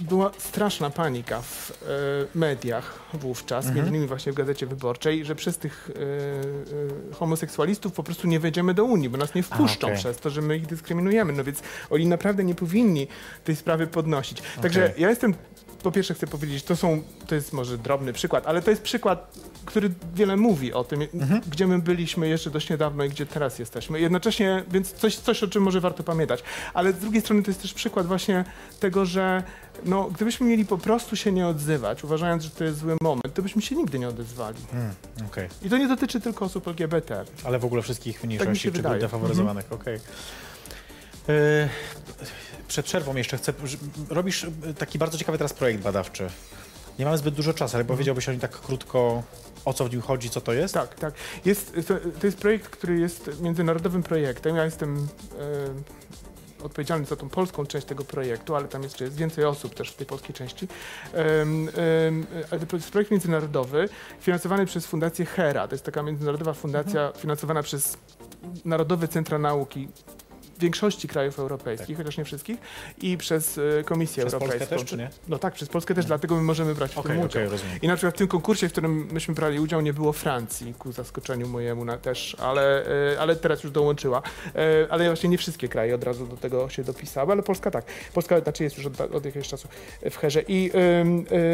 Była 0.00 0.30
straszna 0.38 0.90
panika 0.90 1.42
w 1.42 1.70
e, 1.70 1.74
mediach 2.38 2.98
wówczas, 3.14 3.64
Mhm. 3.66 3.76
między 3.76 3.90
innymi 3.90 4.06
właśnie 4.08 4.32
w 4.32 4.34
Gazecie 4.34 4.66
Wyborczej, 4.66 5.24
że 5.24 5.34
przez 5.34 5.58
tych 5.58 5.90
e, 5.90 7.10
e, 7.12 7.14
homoseksualistów 7.14 7.92
po 7.92 8.02
prostu 8.02 8.26
nie 8.26 8.40
wejdziemy 8.40 8.74
do 8.74 8.84
Unii, 8.84 9.08
bo 9.08 9.18
nas 9.18 9.34
nie 9.34 9.42
wpuszczą 9.42 9.86
okej. 9.86 9.98
przez 9.98 10.16
to, 10.16 10.30
że 10.30 10.42
my 10.42 10.56
ich 10.56 10.66
dyskryminujemy. 10.66 11.32
No 11.32 11.44
więc 11.44 11.62
oni 11.90 12.06
naprawdę 12.06 12.44
nie 12.44 12.54
powinni 12.54 13.08
tej 13.44 13.56
sprawy 13.56 13.86
podnosić. 13.86 14.42
Także 14.62 14.92
ja 14.98 15.08
jestem, 15.10 15.34
po 15.82 15.92
pierwsze 15.92 16.14
chcę 16.14 16.26
powiedzieć, 16.26 16.64
to 16.64 16.76
są, 16.76 17.02
to 17.26 17.34
jest 17.34 17.52
może 17.52 17.78
drobny 17.78 18.12
przykład, 18.12 18.46
ale 18.46 18.62
to 18.62 18.70
jest 18.70 18.82
przykład, 18.82 19.38
który 19.64 19.90
wiele 20.14 20.36
mówi 20.36 20.72
o 20.72 20.84
tym, 20.84 21.00
Mhm. 21.14 21.40
gdzie 21.50 21.66
my 21.66 21.78
byliśmy 21.78 22.28
jeszcze 22.28 22.50
dość 22.50 22.70
niedawno 22.70 23.04
i 23.04 23.08
gdzie 23.08 23.26
teraz 23.26 23.58
jesteśmy. 23.58 24.00
Jednocześnie, 24.00 24.64
więc 24.70 24.92
coś, 24.92 25.16
coś, 25.16 25.42
o 25.42 25.48
czym 25.48 25.62
może 25.62 25.80
warto 25.80 26.02
pamiętać. 26.02 26.42
Ale 26.74 26.92
z 26.92 26.96
drugiej 26.98 27.20
strony 27.20 27.42
to 27.42 27.50
jest 27.50 27.62
też 27.62 27.74
przykład 27.74 28.06
właśnie 28.06 28.44
tego, 28.80 29.06
że 29.06 29.42
no, 29.84 30.04
gdybyśmy 30.14 30.46
mieli 30.46 30.64
po 30.66 30.78
prostu 30.78 31.16
się 31.16 31.32
nie 31.32 31.46
odzywać, 31.46 32.04
uważając, 32.04 32.42
że 32.42 32.50
to 32.50 32.64
jest 32.64 32.78
zły 32.78 32.96
moment, 33.02 33.34
to 33.34 33.42
byśmy 33.42 33.62
się 33.62 33.76
nigdy 33.76 33.98
nie 33.98 34.08
odezwali. 34.08 34.58
Mm, 34.72 34.90
Okej. 35.26 35.48
I 35.62 35.70
to 35.70 35.78
nie 35.78 35.88
dotyczy 35.88 36.20
tylko 36.20 36.44
osób 36.44 36.68
LGBT. 36.68 37.24
Ale 37.44 37.58
w 37.58 37.64
ogóle 37.64 37.82
wszystkich 37.82 38.16
Tak 38.16 38.24
mniejszości 38.24 38.62
się 38.64 38.72
czy 38.72 38.82
grup 38.82 38.98
defaworyzowanych, 38.98 39.72
okej. 39.72 39.94
E, 39.94 40.00
Przed 42.68 42.86
przerwą 42.86 43.14
jeszcze 43.16 43.36
chcę, 43.36 43.52
robisz 44.08 44.44
e, 44.44 44.74
taki 44.78 44.98
bardzo 44.98 45.18
ciekawy 45.18 45.38
teraz 45.38 45.52
projekt 45.52 45.82
badawczy. 45.82 46.28
Nie 46.98 47.04
mamy 47.04 47.18
zbyt 47.18 47.34
dużo 47.34 47.54
czasu, 47.54 47.76
ale 47.76 47.84
powiedziałbyś 47.84 48.28
o 48.28 48.32
nim 48.32 48.40
tak 48.40 48.50
krótko, 48.50 49.22
o 49.64 49.72
co 49.72 49.84
w 49.84 49.92
nim 49.92 50.02
chodzi, 50.02 50.30
co 50.30 50.40
to 50.40 50.52
jest? 50.52 50.74
Tak, 50.74 50.94
tak. 50.94 51.14
Jest, 51.44 51.72
to, 52.20 52.26
jest 52.26 52.38
projekt, 52.38 52.68
który 52.68 52.98
jest 52.98 53.30
międzynarodowym 53.40 54.02
projektem. 54.02 54.56
Ja 54.56 54.64
jestem 54.64 55.08
e, 56.58 56.64
odpowiedzialny 56.64 57.06
za 57.06 57.16
tą 57.16 57.28
polską 57.28 57.66
część 57.66 57.86
tego 57.86 58.04
projektu, 58.04 58.56
ale 58.56 58.68
tam 58.68 58.82
jeszcze 58.82 59.04
jest 59.04 59.16
więcej 59.16 59.44
osób 59.44 59.74
też 59.74 59.90
w 59.90 59.96
tej 59.96 60.06
polskiej 60.06 60.34
części. 60.34 60.68
Em, 61.12 61.68
ale 62.50 62.66
to 62.66 62.76
jest 62.76 62.90
projekt 62.90 63.10
międzynarodowy 63.10 63.88
finansowany 64.20 64.66
przez 64.66 64.86
Fundację 64.86 65.24
HERA. 65.24 65.68
To 65.68 65.74
jest 65.74 65.84
taka 65.84 66.02
międzynarodowa 66.02 66.52
fundacja 66.52 67.00
Mhm. 67.00 67.20
finansowana 67.20 67.62
przez 67.62 67.96
Narodowe 68.64 69.08
Centra 69.08 69.38
Nauki 69.38 69.88
większości 70.60 71.08
krajów 71.08 71.38
europejskich, 71.38 71.96
Tak. 71.96 71.96
chociaż 71.96 72.18
nie 72.18 72.24
wszystkich, 72.24 72.58
i 72.98 73.16
przez 73.16 73.58
e, 73.58 73.84
Komisję 73.84 74.22
Przez 74.26 74.32
Polskę 74.40 74.46
Europejską. 74.54 74.76
też, 74.76 74.84
czy 74.90 74.96
nie? 74.96 75.10
No 75.28 75.38
tak, 75.38 75.54
przez 75.54 75.68
Polskę 75.68 75.94
też, 75.94 76.04
dlatego 76.06 76.36
my 76.36 76.42
możemy 76.42 76.74
brać 76.74 76.92
w 76.94 76.98
Okej, 76.98 77.16
tym 77.16 77.24
udział. 77.26 77.48
rozumiem. 77.50 77.78
I 77.82 77.88
na 77.88 77.96
przykład 77.96 78.14
w 78.14 78.18
tym 78.18 78.28
konkursie, 78.28 78.68
w 78.68 78.72
którym 78.72 79.08
myśmy 79.12 79.34
brali 79.34 79.60
udział, 79.60 79.80
nie 79.80 79.92
było 79.92 80.12
Francji, 80.12 80.74
ku 80.78 80.92
zaskoczeniu 80.92 81.48
mojemu 81.48 81.84
na, 81.84 81.98
też, 81.98 82.36
ale, 82.40 82.86
e, 83.12 83.20
ale 83.20 83.36
teraz 83.36 83.62
już 83.64 83.72
dołączyła. 83.72 84.22
E, 84.54 84.86
Ale 84.90 85.06
właśnie 85.06 85.28
nie 85.28 85.38
wszystkie 85.38 85.68
kraje 85.68 85.94
od 85.94 86.04
razu 86.04 86.26
do 86.26 86.36
tego 86.36 86.68
się 86.68 86.84
dopisały, 86.84 87.32
ale 87.32 87.42
Polska 87.42 87.70
tak. 87.70 87.84
Polska 88.14 88.40
znaczy 88.40 88.64
jest 88.64 88.76
już 88.76 88.86
od, 88.86 89.00
od 89.00 89.24
jakiegoś 89.24 89.48
czasu 89.48 89.68
w 90.10 90.16
herze. 90.16 90.42
I 90.48 90.70
ym, 91.00 91.08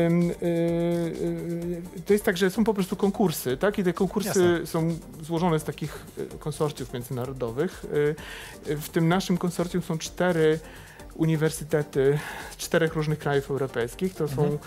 ym, 0.07 0.31
y, 0.31 0.35
y, 0.43 2.03
to 2.07 2.13
jest 2.13 2.25
tak, 2.25 2.37
że 2.37 2.51
są 2.51 2.65
po 2.65 2.75
prostu 2.75 2.97
konkursy, 2.97 3.57
tak? 3.57 3.79
I 3.79 3.85
te 3.85 3.93
konkursy 3.93 4.29
Jasne. 4.29 4.67
są 4.67 4.99
złożone 5.23 5.61
z 5.61 5.65
takich 5.65 6.05
konsorcjów 6.39 6.93
międzynarodowych. 6.93 7.85
W 8.65 8.89
tym 8.97 9.09
naszym 9.09 9.39
konsorcjum 9.39 9.83
są 9.83 9.99
cztery 9.99 10.59
uniwersytety 11.15 12.19
z 12.51 12.57
czterech 12.57 12.95
różnych 12.95 13.19
krajów 13.19 13.51
europejskich. 13.51 14.15
To 14.15 14.29
są 14.29 14.43
Mhm. 14.43 14.59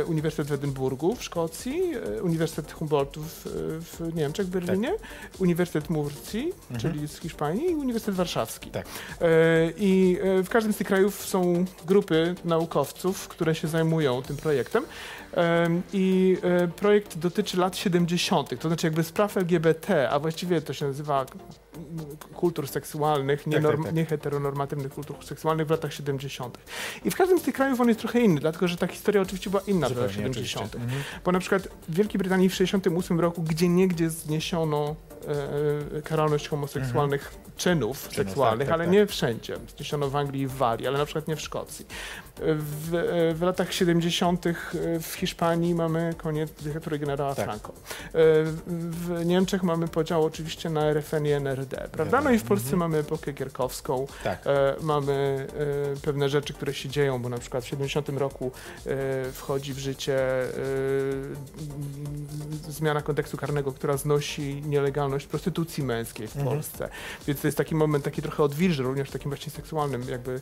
e, 0.00 0.04
Uniwersytet 0.04 0.48
w 0.48 0.52
Edynburgu 0.52 1.14
w 1.16 1.22
Szkocji, 1.24 1.82
e, 2.18 2.22
Uniwersytet 2.22 2.72
Humboldtu 2.72 3.22
w, 3.22 3.42
w 3.80 4.14
Niemczech, 4.14 4.46
w 4.46 4.50
Berlinie, 4.50 4.92
Uniwersytet 5.38 5.90
Murcji, 5.90 6.52
Mhm. 6.70 6.80
czyli 6.80 7.08
z 7.08 7.18
Hiszpanii 7.18 7.70
i 7.70 7.74
Uniwersytet 7.74 8.14
Warszawski. 8.14 8.70
Tak. 8.70 8.86
E, 9.20 9.26
I 9.76 10.18
e, 10.22 10.42
w 10.42 10.48
każdym 10.48 10.72
z 10.72 10.76
tych 10.76 10.86
krajów 10.86 11.26
są 11.26 11.64
grupy 11.86 12.34
naukowców, 12.44 13.28
które 13.28 13.54
się 13.54 13.68
zajmują 13.68 14.22
tym 14.22 14.36
projektem. 14.36 14.84
Em, 15.32 15.82
I 15.92 16.36
e, 16.42 16.68
projekt 16.68 17.18
dotyczy 17.18 17.56
lat 17.56 17.76
70., 17.76 18.60
to 18.60 18.68
znaczy 18.68 18.86
jakby 18.86 19.04
spraw 19.04 19.36
LGBT, 19.36 20.10
a 20.10 20.18
właściwie 20.18 20.60
to 20.62 20.72
się 20.72 20.86
nazywa 20.86 21.26
kultur 22.34 22.68
seksualnych, 22.68 23.44
tak, 23.44 23.52
nienorm- 23.52 23.84
tak. 23.84 23.94
nieheteronormatywnych 23.94 24.92
kultur 24.92 25.16
seksualnych 25.24 25.66
w 25.66 25.70
latach 25.70 25.92
70. 25.92 26.58
I 27.04 27.10
w 27.10 27.16
każdym 27.16 27.38
z 27.38 27.42
tych 27.42 27.54
krajów 27.54 27.80
on 27.80 27.88
jest 27.88 28.00
trochę 28.00 28.20
inny, 28.20 28.40
dlatego 28.40 28.68
że 28.68 28.76
ta 28.76 28.86
historia 28.86 29.22
oczywiście 29.22 29.50
była 29.50 29.62
inna 29.66 29.88
w 29.88 29.90
latach 29.90 30.10
Zupełnie, 30.10 30.30
oczywiście. 30.30 30.58
70. 30.58 30.82
Mhm. 30.84 31.02
Bo 31.24 31.32
na 31.32 31.38
przykład 31.38 31.68
w 31.88 31.94
Wielkiej 31.94 32.18
Brytanii 32.18 32.48
w 32.48 32.54
68 32.54 33.20
roku 33.20 33.42
gdzie 33.42 33.68
niegdzie 33.68 34.10
zniesiono 34.10 34.96
karalność 36.04 36.48
homoseksualnych 36.48 37.34
czynów, 37.56 38.08
seksualnych, 38.12 38.58
tak, 38.58 38.66
tak, 38.68 38.74
ale 38.74 38.84
tak. 38.84 38.92
nie 38.92 39.06
wszędzie. 39.06 39.56
Zniesiono 39.76 40.10
w 40.10 40.16
Anglii 40.16 40.42
i 40.42 40.46
w 40.46 40.52
Walii, 40.52 40.86
ale 40.86 40.98
na 40.98 41.04
przykład 41.04 41.28
nie 41.28 41.36
w 41.36 41.40
Szkocji. 41.40 41.86
W, 42.40 42.94
e, 42.94 43.34
w 43.34 43.42
latach 43.42 43.72
70. 43.72 44.44
w 45.00 45.14
Hiszpanii 45.14 45.74
mamy 45.74 46.14
koniec 46.18 46.50
dyktatury 46.62 46.98
generała 46.98 47.34
Tak. 47.34 47.44
Franco. 47.44 47.68
E, 47.68 47.72
W 48.68 49.22
Niemczech 49.24 49.62
mamy 49.62 49.88
podział 49.88 50.24
oczywiście 50.24 50.70
na 50.70 50.84
RFN 50.90 51.26
i 51.26 51.30
NRD, 51.30 51.88
prawda? 51.92 52.20
No 52.20 52.30
i 52.30 52.38
w 52.38 52.42
Polsce 52.44 52.66
Mhm. 52.72 52.78
mamy 52.78 52.98
epokę 52.98 53.32
gierkowską, 53.32 54.06
Tak. 54.24 54.46
E, 54.46 54.74
mamy 54.80 55.46
e, 55.94 56.00
pewne 56.00 56.28
rzeczy, 56.28 56.54
które 56.54 56.74
się 56.74 56.88
dzieją, 56.88 57.22
bo 57.22 57.28
na 57.28 57.38
przykład 57.38 57.64
w 57.64 57.68
70 57.68 58.08
roku 58.08 58.50
e, 58.86 59.32
wchodzi 59.32 59.74
w 59.74 59.78
życie 59.78 60.18
e, 60.18 60.50
zmiana 62.68 63.02
kodeksu 63.02 63.36
karnego, 63.36 63.72
która 63.72 63.96
znosi 63.96 64.62
nielegalność 65.06 65.26
prostytucji 65.26 65.82
męskiej 65.84 66.28
w 66.28 66.36
Mhm. 66.36 66.54
Polsce. 66.56 66.88
Więc 67.26 67.40
to 67.40 67.48
jest 67.48 67.58
taki 67.58 67.74
moment 67.74 68.04
taki 68.04 68.22
trochę 68.22 68.42
odwilży, 68.42 68.82
również 68.82 69.08
w 69.08 69.12
takim 69.12 69.30
właśnie 69.30 69.50
seksualnym 69.52 70.02
jakby 70.10 70.40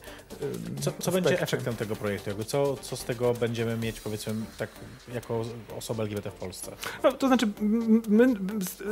Co, 0.81 0.93
co 0.99 1.13
będzie 1.13 1.41
efektem 1.41 1.77
tego 1.77 1.97
projektu? 1.97 2.31
Jakby 2.31 2.45
co, 2.45 2.77
co 2.77 2.97
z 2.97 3.05
tego 3.05 3.35
będziemy 3.35 3.77
mieć, 3.77 4.01
powiedzmy, 4.01 4.35
tak 4.59 4.69
jako 5.15 5.43
osoba 5.79 6.03
LGBT 6.03 6.31
w 6.31 6.35
Polsce? 6.35 6.73
No, 7.03 7.13
to 7.13 7.27
znaczy, 7.29 7.49
my 8.09 8.35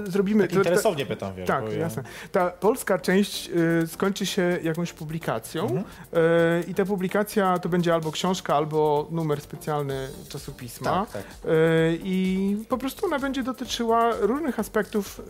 zrobimy... 0.07 0.49
Tak 0.49 0.57
interesownie 0.57 1.07
pytam, 1.07 1.35
wiesz. 1.35 1.47
Tak, 1.47 1.65
ja- 1.73 1.79
jasne. 1.79 2.03
Ta 2.33 2.51
polska 2.51 2.99
część 2.99 3.51
y, 3.83 3.87
skończy 3.87 4.27
się 4.27 4.59
jakąś 4.63 4.93
publikacją 4.93 5.63
Mhm. 5.63 5.85
y, 5.85 6.65
i 6.71 6.75
ta 6.75 6.85
publikacja 6.85 7.59
to 7.59 7.69
będzie 7.69 7.95
albo 7.95 8.13
książka, 8.13 8.55
albo 8.57 9.09
numer 9.11 9.41
specjalny 9.41 10.09
czasopisma. 10.29 10.91
Tak, 11.07 11.11
tak. 11.13 11.23
Y, 11.53 11.99
I 12.05 12.57
po 12.69 12.79
prostu 12.79 13.07
ona 13.07 13.19
będzie 13.19 13.43
dotyczyła 13.43 14.13
różnych 14.21 14.59
aspektów 14.59 15.21
y, 15.21 15.23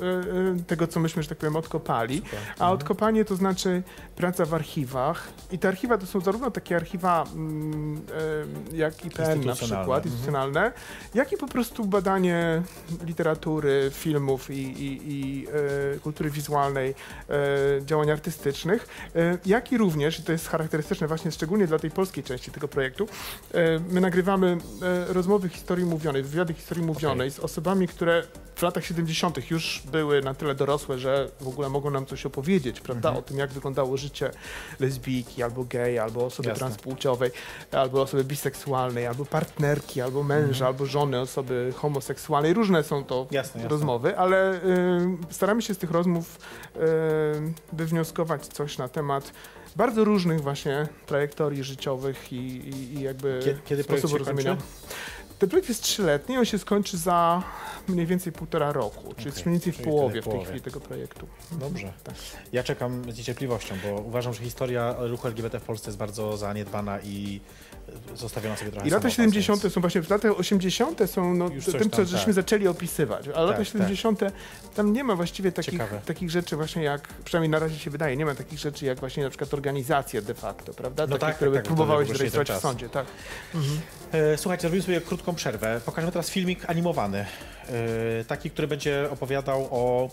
tego, 0.67 0.87
co 0.87 1.01
myśmy, 1.01 1.23
że 1.23 1.29
tak 1.29 1.39
powiem, 1.39 1.57
odkopali. 1.57 2.23
A 2.33 2.53
Mhm. 2.53 2.73
odkopanie 2.73 3.25
to 3.25 3.37
znaczy 3.37 3.83
praca 4.17 4.45
w 4.45 4.55
archiwach. 4.55 5.29
I 5.53 5.59
te 5.59 5.69
archiwa 5.69 5.99
to 5.99 6.07
są 6.07 6.21
zarówno 6.21 6.51
takie 6.51 6.77
archiwa 6.77 7.25
mm, 7.35 8.03
y, 8.73 8.77
jak 8.77 9.05
IPN 9.07 9.23
na 9.23 9.33
Instytucjonalne. 9.35 9.55
przykład, 9.57 9.83
Mhm. 9.99 10.05
instytucjonalne, 10.07 10.73
jak 11.15 11.33
i 11.33 11.37
po 11.37 11.47
prostu 11.49 11.85
badanie 11.85 12.63
literatury, 13.05 13.91
filmów 13.95 14.51
i, 14.51 14.55
i, 14.55 15.01
i 15.13 15.47
e, 15.95 15.99
kultury 15.99 16.31
wizualnej, 16.31 16.95
działań 17.87 18.11
artystycznych, 18.11 18.89
jak 19.47 19.73
i 19.73 19.79
również, 19.79 20.19
i 20.19 20.23
to 20.23 20.33
jest 20.33 20.49
charakterystyczne 20.49 21.07
właśnie 21.07 21.33
szczególnie 21.33 21.67
dla 21.67 21.79
tej 21.79 21.91
polskiej 21.91 22.25
części 22.25 22.51
tego 22.51 22.69
projektu, 22.69 23.07
my 23.91 24.01
nagrywamy 24.01 24.59
rozmowy 25.09 25.49
historii 25.49 25.85
mówionej, 25.87 26.23
wywiady 26.23 26.55
historii 26.55 26.85
mówionej 26.85 27.31
z 27.31 27.39
osobami, 27.39 27.89
które 27.89 28.23
w 28.57 28.63
latach 28.63 28.85
70. 28.85 29.51
już 29.51 29.83
były 29.93 30.22
na 30.23 30.35
tyle 30.35 30.55
dorosłe, 30.55 30.99
że 30.99 31.29
w 31.41 31.49
ogóle 31.49 31.69
mogą 31.69 31.91
nam 31.91 32.07
coś 32.07 32.27
opowiedzieć, 32.27 32.81
prawda, 32.81 33.09
Mhm. 33.09 33.25
o 33.25 33.29
tym, 33.29 33.39
jak 33.39 33.51
wyglądało 33.51 33.97
życie 33.97 34.31
lesbijki, 34.81 35.43
albo 35.43 35.65
gej, 35.65 35.99
albo 35.99 36.25
osoby 36.27 36.49
Jasne. 36.49 36.59
transpłciowej, 36.59 37.31
albo 37.73 38.03
osoby 38.03 38.25
biseksualnej, 38.25 39.07
albo 39.07 39.25
partnerki, 39.25 40.01
albo 40.01 40.23
męża, 40.23 40.49
Mhm. 40.49 40.67
albo 40.67 40.87
żony 40.87 41.21
osoby 41.21 41.73
homoseksualnej. 41.77 42.55
Różne 42.55 42.83
są 42.83 43.05
to 43.05 43.27
Jasne, 43.31 43.61
jasne. 43.61 43.69
rozmowy, 43.69 44.19
ale 44.19 44.55
y, 44.55 44.59
staramy 45.31 45.63
się 45.63 45.75
z 45.75 45.79
tych 45.79 45.91
rozmów 45.91 46.39
y, 46.77 46.81
wywnioskować 47.73 48.47
coś 48.47 48.79
na 48.79 48.89
temat 48.89 49.33
bardzo 49.77 50.05
różnych 50.05 50.41
właśnie 50.41 50.89
trajektorii 51.07 51.65
życiowych 51.65 52.33
i, 52.33 52.37
i, 52.37 52.95
i 52.95 53.01
jakby 53.03 53.41
Kie- 53.45 53.59
kiedy 53.65 53.83
sposobu 53.83 54.19
się 54.19 54.25
kończy? 54.25 54.57
Ten 55.43 55.49
projekt 55.49 55.69
jest 55.69 55.83
trzyletni, 55.83 56.39
on 56.39 56.45
się 56.45 56.59
skończy 56.59 56.99
za 56.99 57.43
mniej 57.89 58.07
więcej 58.07 58.33
półtora 58.33 58.73
roku, 58.73 59.15
czyli 59.15 59.27
jest 59.27 59.47
mniej 59.47 59.55
więcej 59.55 59.73
w 59.73 59.77
czyli 59.77 59.89
połowie 59.89 60.23
w 60.23 60.29
tej 60.29 60.45
chwili 60.45 60.61
tego 60.61 60.81
projektu. 60.81 61.27
Dobrze. 61.53 61.93
Tak. 62.05 62.15
Ja 62.53 62.63
czekam 62.63 63.13
z 63.13 63.19
niecierpliwością, 63.19 63.75
bo 63.85 64.01
uważam, 64.01 64.35
że 64.35 64.43
historia 64.43 64.95
ruchu 64.99 65.29
LGBT 65.29 65.61
w 65.61 65.63
Polsce 65.63 65.89
jest 65.89 65.99
bardzo 65.99 66.37
zaniedbana 66.37 67.01
i 67.01 67.41
zostawiona 68.15 68.57
sobie 68.57 68.71
trochę 68.71 68.89
I 68.89 68.91
lata 68.91 69.03
samotna, 69.03 69.17
70. 69.17 69.63
więc- 69.63 69.75
są 69.75 69.81
właśnie, 69.81 70.03
w 70.03 70.11
latach 70.11 70.39
80. 70.39 71.11
są 71.11 71.35
no, 71.35 71.51
tym, 71.51 71.91
co 71.91 71.97
tam, 71.97 72.07
żeśmy 72.07 72.27
tak. 72.27 72.35
zaczęli 72.35 72.69
opisywać, 72.69 73.29
ale 73.29 73.47
lata 73.47 73.59
tak. 73.59 73.67
70. 73.67 74.21
tam 74.75 74.93
nie 74.93 75.05
ma 75.05 75.17
właściwie 75.17 75.53
takich, 75.53 75.73
Ciekawe. 75.73 76.01
takich 76.07 76.31
rzeczy 76.31 76.57
właśnie 76.57 76.83
jak, 76.83 77.09
przynajmniej 77.25 77.51
na 77.51 77.59
razie 77.59 77.79
się 77.79 77.91
wydaje, 77.91 78.17
nie 78.17 78.25
ma 78.25 78.35
takich 78.35 78.59
rzeczy 78.59 78.87
jak 78.87 79.01
właśnie 79.01 79.23
na 79.23 79.31
przykład 79.31 79.55
organizacje 79.55 80.23
de 80.23 80.35
facto, 80.35 80.75
prawda? 80.75 81.07
No 81.07 81.19
Takie, 81.19 81.21
tak, 81.21 81.37
które 81.37 81.51
tak, 81.51 81.61
tak, 81.61 81.67
próbowały 81.67 82.05
to 82.05 82.07
się 82.07 82.13
był 82.13 82.19
właśnie 82.19 82.23
rejestrować 82.23 82.49
ten 82.49 82.59
w 82.59 82.61
sądzie, 82.61 82.89
tak. 82.89 83.07
E, 83.55 83.59
Słuchajcie, 84.37 84.63
zrobimy 84.63 84.83
sobie 84.83 85.01
krótką 85.01 85.35
przerwę. 85.35 85.81
Pokażemy 85.87 86.13
teraz 86.13 86.31
filmik 86.31 86.71
animowany. 86.71 87.19
E, 88.19 88.25
Taki, 88.25 88.51
który 88.51 88.69
będzie 88.69 89.09
opowiadał 89.11 89.69
o. 89.71 90.11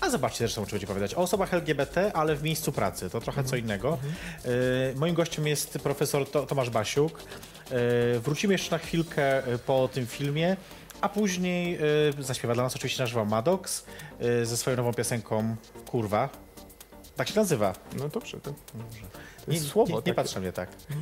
A 0.00 0.10
zobaczcie 0.10 0.38
zresztą, 0.38 0.66
czy 0.66 0.70
będzie 0.70 0.86
opowiadać 0.86 1.14
o 1.14 1.18
osobach 1.18 1.54
LGBT, 1.54 2.12
ale 2.14 2.36
w 2.36 2.42
miejscu 2.42 2.72
pracy. 2.72 3.10
To 3.10 3.20
trochę 3.20 3.44
co 3.44 3.56
innego. 3.56 3.98
E, 4.44 4.48
Moim 4.98 5.14
gościem 5.14 5.46
jest 5.46 5.78
profesor 5.78 6.30
To- 6.30 6.46
Tomasz 6.46 6.70
Basiuk. 6.70 7.22
E, 7.70 8.18
Wrócimy 8.20 8.54
jeszcze 8.54 8.70
na 8.70 8.78
chwilkę 8.78 9.46
e, 9.46 9.58
po 9.58 9.88
tym 9.92 10.06
filmie, 10.06 10.56
a 11.00 11.08
później 11.08 11.78
e, 12.18 12.22
zaśpiewa 12.22 12.54
dla 12.54 12.62
nas 12.62 12.76
oczywiście 12.76 13.02
nasz 13.02 13.14
Maddox 13.14 13.84
e, 14.20 14.46
ze 14.46 14.56
swoją 14.56 14.76
nową 14.76 14.94
piosenką 14.94 15.56
Kurwa. 15.90 16.28
Tak 17.16 17.28
się 17.28 17.34
nazywa. 17.36 17.72
No 17.98 18.08
dobrze, 18.08 18.40
to, 18.40 18.50
to 18.50 18.56
Nie, 19.48 19.60
słowo. 19.60 19.88
nie, 19.90 19.94
nie 19.96 20.02
takie. 20.02 20.14
patrz 20.14 20.34
na 20.34 20.40
mnie 20.40 20.52
tak. 20.52 20.68
Yy, 20.90 20.96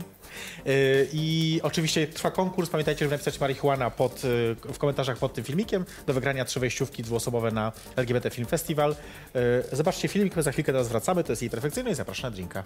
I 1.12 1.61
oczywiście 1.62 2.07
trwa 2.07 2.30
konkurs. 2.30 2.70
Pamiętajcie, 2.70 2.99
żeby 2.99 3.11
napisać 3.14 3.41
marihuana 3.41 3.91
pod, 3.91 4.24
yy, 4.24 4.57
w 4.72 4.78
komentarzach 4.78 5.18
pod 5.18 5.35
tym 5.35 5.45
filmikiem 5.45 5.85
do 6.07 6.12
wygrania 6.14 6.45
trzy 6.45 6.61
wejściówki 6.61 7.03
dwuosobowe 7.03 7.51
na 7.51 7.72
LGBT 7.97 8.30
Film 8.30 8.47
Festival. 8.47 8.97
Yy, 9.35 9.41
Zobaczcie 9.72 10.09
filmik, 10.09 10.37
my 10.37 10.43
za 10.43 10.53
chwilkę 10.53 10.72
teraz 10.72 10.89
wracamy. 10.89 11.24
To 11.24 11.32
jest 11.32 11.43
jej 11.43 11.51
perfekcyjny 11.51 11.91
i 11.91 11.95
zapraszam 11.95 12.30
na 12.30 12.37
drinka. 12.37 12.64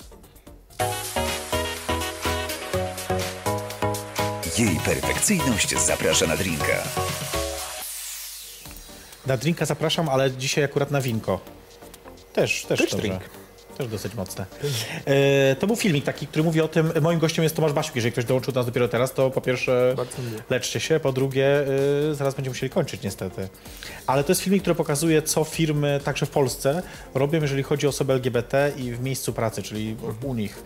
Jej 4.59 4.77
perfekcyjność 4.85 5.79
zaprasza 5.79 6.27
na 6.27 6.37
drinka. 6.37 6.83
Na 9.27 9.37
drinka 9.37 9.65
zapraszam, 9.67 10.09
ale 10.09 10.31
dzisiaj 10.33 10.65
akurat 10.65 10.91
na 10.91 11.01
winko. 11.01 11.41
Też, 12.33 12.65
też, 12.65 12.79
Też 12.81 12.91
dobrze. 12.91 12.97
drink. 13.09 13.23
Też 13.79 13.89
dosyć 13.89 14.15
mocne. 14.15 14.47
E, 15.05 15.57
to 15.57 15.67
był 15.67 15.77
filmik 15.77 16.05
taki, 16.05 16.27
który 16.27 16.45
mówi 16.45 16.61
o 16.61 16.69
tym. 16.69 16.93
Moim 17.01 17.19
gościem 17.19 17.43
jest 17.43 17.57
Tomasz 17.57 17.73
Basiuk. 17.73 17.97
Jeżeli 17.97 18.13
ktoś 18.13 18.25
dołączył 18.25 18.53
do 18.53 18.61
nas 18.61 18.67
dopiero 18.67 18.89
teraz, 18.89 19.13
to 19.13 19.31
po 19.31 19.41
pierwsze 19.41 19.95
leczcie 20.51 20.81
się, 20.81 21.01
po 21.01 21.13
drugie 21.13 21.61
y, 22.11 22.15
zaraz 22.15 22.35
będziemy 22.35 22.55
musieli 22.55 22.71
kończyć 22.71 23.03
niestety. 23.03 23.49
Ale 24.07 24.25
to 24.25 24.33
jest 24.33 24.43
filmik, 24.43 24.63
który 24.63 24.75
pokazuje, 24.75 25.23
co 25.23 25.45
firmy 25.45 26.01
także 26.05 26.27
w 26.27 26.31
Polsce 26.31 26.83
robią, 27.15 27.43
jeżeli 27.43 27.63
chodzi 27.63 27.87
o 27.87 27.91
osoby 27.91 28.13
LGBT 28.13 28.73
i 28.77 28.93
w 28.93 29.01
miejscu 29.01 29.33
pracy, 29.33 29.63
czyli 29.63 29.97
u 30.23 30.35
nich. 30.35 30.63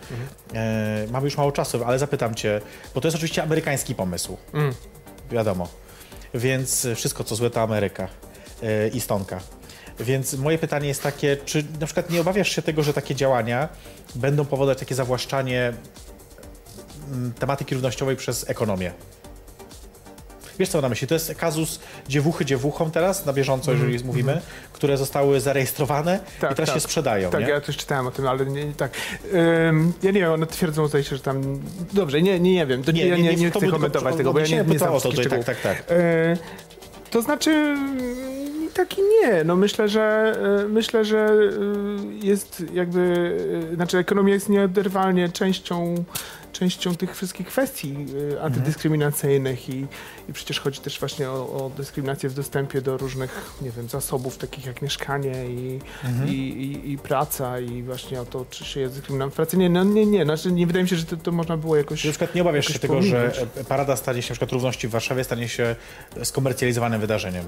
E, 0.54 1.06
mamy 1.10 1.24
już 1.24 1.36
mało 1.36 1.52
czasu, 1.52 1.84
ale 1.84 1.98
zapytam 1.98 2.34
cię, 2.34 2.60
bo 2.94 3.00
to 3.00 3.08
jest 3.08 3.16
oczywiście 3.16 3.42
amerykański 3.42 3.94
pomysł. 3.94 4.36
Mm. 4.54 4.74
Wiadomo. 5.30 5.68
Więc 6.34 6.86
wszystko, 6.94 7.24
co 7.24 7.36
złe, 7.36 7.50
to 7.50 7.62
Ameryka 7.62 8.08
y, 8.62 8.90
i 8.94 9.00
stonka. 9.00 9.40
Więc 10.02 10.34
moje 10.34 10.58
pytanie 10.58 10.88
jest 10.88 11.02
takie, 11.02 11.36
czy 11.44 11.64
na 11.80 11.86
przykład 11.86 12.10
nie 12.10 12.20
obawiasz 12.20 12.48
się 12.48 12.62
tego, 12.62 12.82
że 12.82 12.94
takie 12.94 13.14
działania 13.14 13.68
będą 14.14 14.44
powodować 14.44 14.78
takie 14.78 14.94
zawłaszczanie 14.94 15.72
mm, 17.12 17.32
tematyki 17.32 17.74
równościowej 17.74 18.16
przez 18.16 18.50
ekonomię? 18.50 18.92
Wiesz 20.58 20.68
co 20.68 20.78
mam 20.78 20.82
na 20.82 20.88
myśli? 20.88 21.08
To 21.08 21.14
jest 21.14 21.34
kazus 21.34 21.80
dziewuchy 22.08 22.44
dziewuchom 22.44 22.90
teraz, 22.90 23.26
na 23.26 23.32
bieżąco, 23.32 23.72
jeżeli 23.72 24.04
mówimy, 24.04 24.40
które 24.72 24.96
zostały 24.96 25.40
zarejestrowane 25.40 26.20
Tak, 26.40 26.52
i 26.52 26.54
teraz 26.54 26.68
tak. 26.68 26.76
się 26.76 26.80
sprzedają, 26.80 27.30
Tak, 27.30 27.40
nie? 27.40 27.48
ja 27.48 27.60
też 27.60 27.76
czytałem 27.76 28.06
o 28.06 28.10
tym, 28.10 28.26
ale 28.26 28.46
nie, 28.46 28.64
nie 28.64 28.74
tak. 28.74 28.92
Ym, 29.68 29.92
ja 30.02 30.10
nie 30.10 30.20
wiem, 30.20 30.32
one 30.32 30.46
twierdzą, 30.46 30.88
zdaje 30.88 31.04
się, 31.04 31.16
że 31.16 31.22
tam... 31.22 31.60
Dobrze, 31.92 32.22
nie, 32.22 32.40
nie, 32.40 32.54
nie 32.54 32.66
wiem, 32.66 32.82
to 32.82 32.92
nie, 32.92 33.06
ja 33.06 33.16
nie, 33.16 33.36
nie, 33.36 33.50
to 33.50 33.58
chcę 33.60 33.68
komentować 33.68 34.16
tego, 34.16 34.32
bo 34.32 34.38
ja 34.38 34.46
nie, 34.46 34.64
nie 34.64 34.78
znam 34.78 34.94
o 34.94 35.00
to, 35.00 35.10
tutaj, 35.10 35.26
tak, 35.26 35.44
tak, 35.44 35.60
tak. 35.60 35.84
E, 35.90 36.36
to 37.12 37.22
znaczy 37.22 37.76
tak 38.74 38.98
i 38.98 39.02
nie. 39.02 39.44
No 39.44 39.56
myślę, 39.56 39.88
że 39.88 40.36
e, 40.64 40.68
myślę, 40.68 41.04
że 41.04 41.18
e, 41.18 42.26
jest 42.26 42.64
jakby, 42.72 43.32
e, 43.72 43.74
znaczy 43.74 43.98
ekonomia 43.98 44.34
jest 44.34 44.48
nieoderwalnie 44.48 45.28
częścią 45.28 46.04
częścią 46.52 46.96
tych 46.96 47.16
wszystkich 47.16 47.46
kwestii 47.46 47.96
e, 48.34 48.42
antydyskryminacyjnych 48.42 49.68
i, 49.68 49.86
i 50.28 50.32
przecież 50.32 50.60
chodzi 50.60 50.80
też 50.80 51.00
właśnie 51.00 51.30
o, 51.30 51.34
o 51.34 51.70
dyskryminację 51.76 52.28
w 52.28 52.34
dostępie 52.34 52.82
do 52.82 52.96
różnych, 52.96 53.52
nie 53.62 53.70
wiem, 53.70 53.88
zasobów 53.88 54.38
takich 54.38 54.66
jak 54.66 54.82
mieszkanie 54.82 55.46
i, 55.46 55.80
i, 56.26 56.30
i, 56.30 56.92
i 56.92 56.98
praca 56.98 57.60
i 57.60 57.82
właśnie 57.82 58.20
o 58.20 58.24
to, 58.24 58.46
czy 58.50 58.64
się 58.64 58.80
jest 58.80 59.00
w 59.00 59.32
pracy. 59.32 59.56
Nie, 59.56 59.70
no 59.70 59.84
nie, 59.84 60.06
nie, 60.06 60.24
znaczy 60.24 60.52
nie 60.52 60.66
wydaje 60.66 60.82
mi 60.82 60.88
się, 60.88 60.96
że 60.96 61.04
to, 61.04 61.16
to 61.16 61.32
można 61.32 61.56
było 61.56 61.76
jakoś... 61.76 62.04
Na 62.04 62.10
przykład 62.10 62.34
nie 62.34 62.42
obawiasz 62.42 62.66
się 62.66 62.78
tego, 62.78 63.02
że 63.02 63.30
pominąć. 63.30 63.68
parada 63.68 63.96
stanie 63.96 64.22
się, 64.22 64.30
na 64.30 64.34
przykład 64.34 64.52
równości 64.52 64.88
w 64.88 64.90
Warszawie 64.90 65.24
stanie 65.24 65.48
się 65.48 65.76
skomercjalizowanym 66.22 67.00
wydarzeniem. 67.00 67.44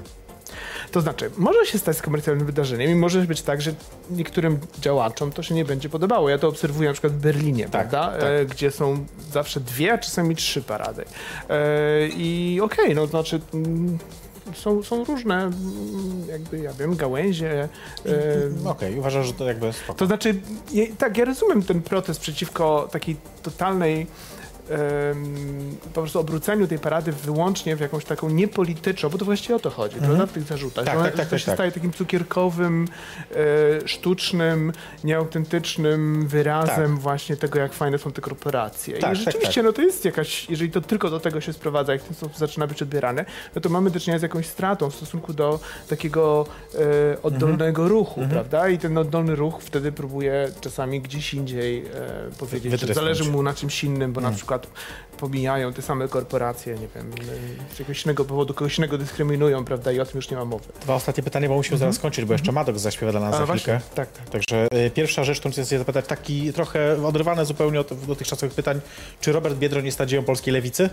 To 0.91 1.01
znaczy, 1.01 1.31
może 1.37 1.65
się 1.65 1.77
stać 1.79 2.01
komercjalnym 2.01 2.45
wydarzeniem 2.45 2.91
i 2.91 2.95
może 2.95 3.21
być 3.21 3.41
tak, 3.41 3.61
że 3.61 3.73
niektórym 4.09 4.59
działaczom 4.79 5.31
to 5.31 5.43
się 5.43 5.55
nie 5.55 5.65
będzie 5.65 5.89
podobało. 5.89 6.29
Ja 6.29 6.37
to 6.37 6.47
obserwuję 6.47 6.89
na 6.89 6.93
przykład 6.93 7.13
w 7.13 7.17
Berlinie, 7.17 7.69
prawda? 7.69 8.11
tak. 8.11 8.21
E, 8.23 8.45
gdzie 8.45 8.71
są 8.71 9.05
zawsze 9.31 9.59
dwie, 9.59 9.93
a 9.93 9.97
czasami 9.97 10.35
trzy 10.35 10.61
parady. 10.61 11.05
E, 11.49 12.07
I 12.07 12.59
okej, 12.63 12.95
no 12.95 13.01
to 13.01 13.07
znaczy... 13.07 13.39
mm, 13.53 13.97
Są, 14.53 14.83
są 14.83 15.03
różne, 15.03 15.35
mm, 15.43 15.53
jakby, 16.29 16.59
ja 16.59 16.73
wiem, 16.73 16.95
gałęzie. 16.95 17.69
E, 18.05 18.69
Okej, 18.69 18.99
uważasz, 18.99 19.27
że 19.27 19.33
to 19.33 19.45
jakby 19.45 19.73
spoko. 19.73 19.99
to 19.99 20.05
znaczy, 20.05 20.35
tak, 20.97 21.17
ja 21.17 21.25
rozumiem 21.25 21.63
ten 21.63 21.81
protest 21.81 22.19
przeciwko 22.19 22.87
takiej 22.91 23.15
totalnej 23.43 24.07
po 25.93 26.01
prostu 26.01 26.19
obróceniu 26.19 26.67
tej 26.67 26.79
parady 26.79 27.11
wyłącznie 27.11 27.75
w 27.75 27.79
jakąś 27.79 28.05
taką 28.05 28.29
niepolityczną, 28.29 29.09
bo 29.09 29.17
to 29.17 29.25
właściwie 29.25 29.55
o 29.55 29.59
to 29.59 29.69
chodzi, 29.69 29.95
prawda, 29.97 30.25
w 30.25 30.31
tych 30.31 30.43
zarzutach. 30.43 30.85
Tak, 30.85 30.93
że 30.93 30.99
ona, 30.99 31.09
tak, 31.09 31.15
tak, 31.17 31.25
to 31.25 31.31
tak, 31.31 31.39
się 31.39 31.45
tak. 31.45 31.55
staje 31.55 31.71
takim 31.71 31.93
cukierkowym, 31.93 32.87
e, 33.83 33.87
sztucznym, 33.87 34.73
nieautentycznym 35.03 36.27
wyrazem 36.27 36.91
Tak. 36.91 36.99
właśnie 36.99 37.37
tego, 37.37 37.59
jak 37.59 37.73
fajne 37.73 37.97
są 37.97 38.11
te 38.11 38.21
korporacje. 38.21 38.97
I 38.97 39.15
rzeczywiście, 39.15 39.63
no 39.63 39.73
to 39.73 39.81
jest 39.81 40.05
jakaś, 40.05 40.49
jeżeli 40.49 40.71
to 40.71 40.81
tylko 40.81 41.09
do 41.09 41.19
tego 41.19 41.41
się 41.41 41.53
sprowadza, 41.53 41.93
jak 41.93 42.01
w 42.01 42.05
ten 42.05 42.15
sposób 42.15 42.37
zaczyna 42.37 42.67
być 42.67 42.81
odbierane, 42.81 43.25
no 43.55 43.61
to 43.61 43.69
mamy 43.69 43.89
do 43.91 43.99
czynienia 43.99 44.19
z 44.19 44.21
jakąś 44.21 44.45
stratą 44.47 44.89
w 44.89 44.95
stosunku 44.95 45.33
do 45.33 45.59
takiego 45.89 46.45
e, 47.13 47.21
oddolnego 47.23 47.81
Mhm. 47.81 47.89
ruchu, 47.89 48.21
prawda? 48.29 48.69
I 48.69 48.77
ten 48.77 48.97
oddolny 48.97 49.35
ruch 49.35 49.61
wtedy 49.61 49.91
próbuje 49.91 50.47
czasami 50.61 51.01
gdzieś 51.01 51.33
indziej 51.33 51.85
e, 51.85 51.85
powiedzieć, 52.39 52.79
że 52.81 52.93
zależy 52.93 53.23
mu 53.31 53.43
na 53.43 53.53
czymś 53.53 53.83
innym, 53.83 54.13
bo 54.13 54.21
na 54.21 54.27
Mhm. 54.27 54.39
Przykład 54.59 54.85
pomijają 55.17 55.73
te 55.73 55.81
same 55.81 56.07
korporacje, 56.07 56.73
nie 56.73 56.87
wiem, 56.95 57.11
z 57.75 57.79
jakiegoś 57.79 58.05
innego 58.05 58.25
powodu 58.25 58.53
kogoś 58.53 58.77
innego 58.77 58.97
dyskryminują, 58.97 59.65
prawda? 59.65 59.91
I 59.91 59.99
o 59.99 60.05
tym 60.05 60.15
już 60.15 60.29
nie 60.29 60.37
ma 60.37 60.45
mowy. 60.45 60.65
Dwa 60.81 60.95
ostatnie 60.95 61.23
pytania, 61.23 61.49
bo 61.49 61.55
musimy 61.55 61.77
zaraz 61.77 61.95
skończyć, 61.95 62.25
bo 62.25 62.33
jeszcze 62.33 62.51
Madok 62.51 62.79
zaśpiewa 62.79 63.11
dla 63.11 63.21
nas 63.21 63.35
A 63.35 63.37
za 63.37 63.45
właśnie, 63.45 63.79
chwilkę. 63.79 63.95
tak, 63.95 64.11
tak. 64.11 64.29
Także 64.29 64.67
y, 64.73 64.89
pierwsza 64.89 65.23
rzecz, 65.23 65.39
którą 65.39 65.51
chcę 65.51 65.65
zapytać, 65.65 66.07
taki 66.07 66.53
trochę 66.53 67.05
oderwane 67.05 67.45
zupełnie 67.45 67.79
od 67.79 68.05
dotychczasowych 68.05 68.55
pytań, 68.55 68.81
czy 69.21 69.31
Robert 69.31 69.55
Biedroń 69.55 69.85
jest 69.85 69.99
nadzieją 69.99 70.23
polskiej 70.23 70.53
lewicy? 70.53 70.89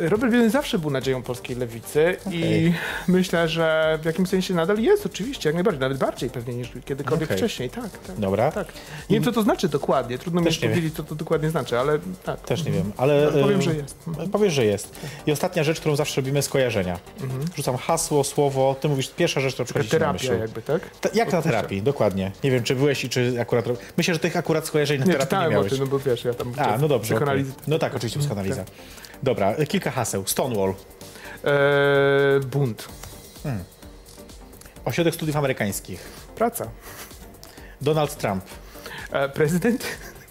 Robert 0.00 0.32
Biedroń 0.32 0.50
zawsze 0.50 0.78
był 0.78 0.90
nadzieją 0.90 1.22
polskiej 1.22 1.56
lewicy 1.56 2.16
i 2.30 2.72
myślę, 3.08 3.48
że 3.48 3.98
w 4.02 4.04
jakimś 4.04 4.28
sensie 4.28 4.54
nadal 4.54 4.78
jest, 4.78 5.06
oczywiście, 5.06 5.48
jak 5.48 5.54
najbardziej, 5.54 5.80
nawet 5.80 5.98
bardziej 5.98 6.30
pewnie 6.30 6.54
niż 6.54 6.68
kiedykolwiek 6.84 7.28
Okej. 7.28 7.38
wcześniej, 7.38 7.70
tak, 7.70 7.98
tak. 8.06 8.16
Dobra, 8.18 8.52
Tak. 8.52 8.66
Nie 9.10 9.16
wiem, 9.16 9.24
co 9.24 9.32
to 9.32 9.42
znaczy 9.42 9.68
dokładnie, 9.68 10.18
trudno 10.18 10.40
mi 10.40 10.46
Też 10.46 10.56
nie 10.56 10.68
wiem. 10.68 10.70
powiedzieć, 10.78 10.96
co 10.96 11.02
to 11.04 11.14
dokładnie 11.14 11.50
znaczy, 11.50 11.78
ale 11.78 11.98
tak. 12.24 12.40
też 12.40 12.64
nie 12.64 12.72
wiem, 12.72 12.92
ale... 12.96 13.28
Ale 13.32 13.42
powiem, 13.42 13.62
że 13.62 13.74
jest. 13.74 13.96
Powiesz, 14.32 14.52
że 14.52 14.64
jest. 14.64 15.00
I 15.26 15.32
ostatnia 15.32 15.64
rzecz, 15.64 15.80
którą 15.80 15.96
zawsze 15.96 16.20
robimy, 16.20 16.42
skojarzenia. 16.42 16.98
Rzucam 17.56 17.76
hasło, 17.76 18.24
słowo, 18.24 18.76
ty 18.80 18.88
mówisz 18.88 19.10
pierwsza 19.10 19.40
rzecz, 19.40 19.52
która 19.54 19.64
przychodzi 19.64 19.90
ci 19.90 19.98
na 19.98 20.12
myśl. 20.12 20.26
terapia 20.26 20.42
jakby, 20.44 20.62
tak? 20.62 20.90
Ta, 21.00 21.08
jak 21.14 21.32
na 21.32 21.42
terapii, 21.42 21.82
dokładnie. 21.82 22.32
Nie 22.44 22.50
wiem, 22.50 22.62
czy 22.62 22.76
byłeś 22.76 23.04
i 23.04 23.08
czy 23.08 23.34
akurat... 23.40 23.64
Myślę, 23.96 24.14
że 24.14 24.20
tych 24.20 24.36
akurat 24.36 24.66
skojarzeń 24.66 24.98
na 25.00 25.04
Nie 25.06 25.12
terapii 25.12 25.38
nie 25.38 25.48
miałeś. 25.48 25.70
tym, 25.70 25.78
no 25.80 25.86
bo 25.86 25.98
wiesz, 25.98 26.24
ja 26.24 26.34
tam 26.34 26.52
A, 26.58 26.78
no 26.78 26.88
dobrze. 26.88 27.06
psychoanalizy. 27.14 27.52
No 27.66 27.78
tak, 27.78 27.94
oczywiście 27.96 28.18
psychoanaliza. 28.20 28.64
Dobra, 29.22 29.54
kilka 29.68 29.90
haseł. 29.90 30.26
Stonewall, 30.26 30.74
Eee, 31.44 32.40
bunt. 32.40 32.88
Ośrodek 34.84 35.14
Studiów 35.14 35.36
Amerykańskich, 35.36 36.00
Praca. 36.36 36.66
Donald 37.80 38.16
Trump. 38.16 38.44
E, 39.12 39.28
prezydent. 39.28 39.84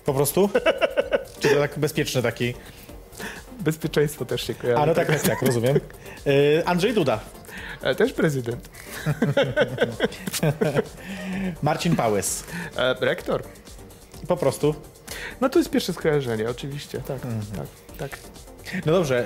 Po 0.05 0.13
prostu? 0.13 0.49
Czy 1.39 1.49
to 1.49 1.55
tak 1.59 1.79
bezpieczny 1.79 2.21
taki? 2.21 2.53
Bezpieczeństwo 3.59 4.25
też 4.25 4.47
się 4.47 4.53
kojarzy. 4.53 4.81
A 4.81 4.85
no 4.85 4.93
tak, 4.95 5.07
tak, 5.07 5.21
tak, 5.21 5.41
rozumiem. 5.41 5.79
Y, 6.27 6.63
Andrzej 6.65 6.93
Duda, 6.93 7.19
E, 7.81 7.95
też 7.95 8.13
prezydent. 8.13 8.69
Marcin 11.61 11.95
Pałys. 11.95 12.43
E, 12.77 12.93
rektor. 13.05 13.43
Po 14.27 14.37
prostu. 14.37 14.75
No 15.41 15.49
to 15.49 15.59
jest 15.59 15.71
pierwsze 15.71 15.93
skojarzenie, 15.93 16.49
oczywiście, 16.49 16.99
tak, 17.01 17.25
Mhm. 17.25 17.41
tak, 17.57 17.67
tak. 18.09 18.19
No 18.85 18.93
dobrze, 18.93 19.25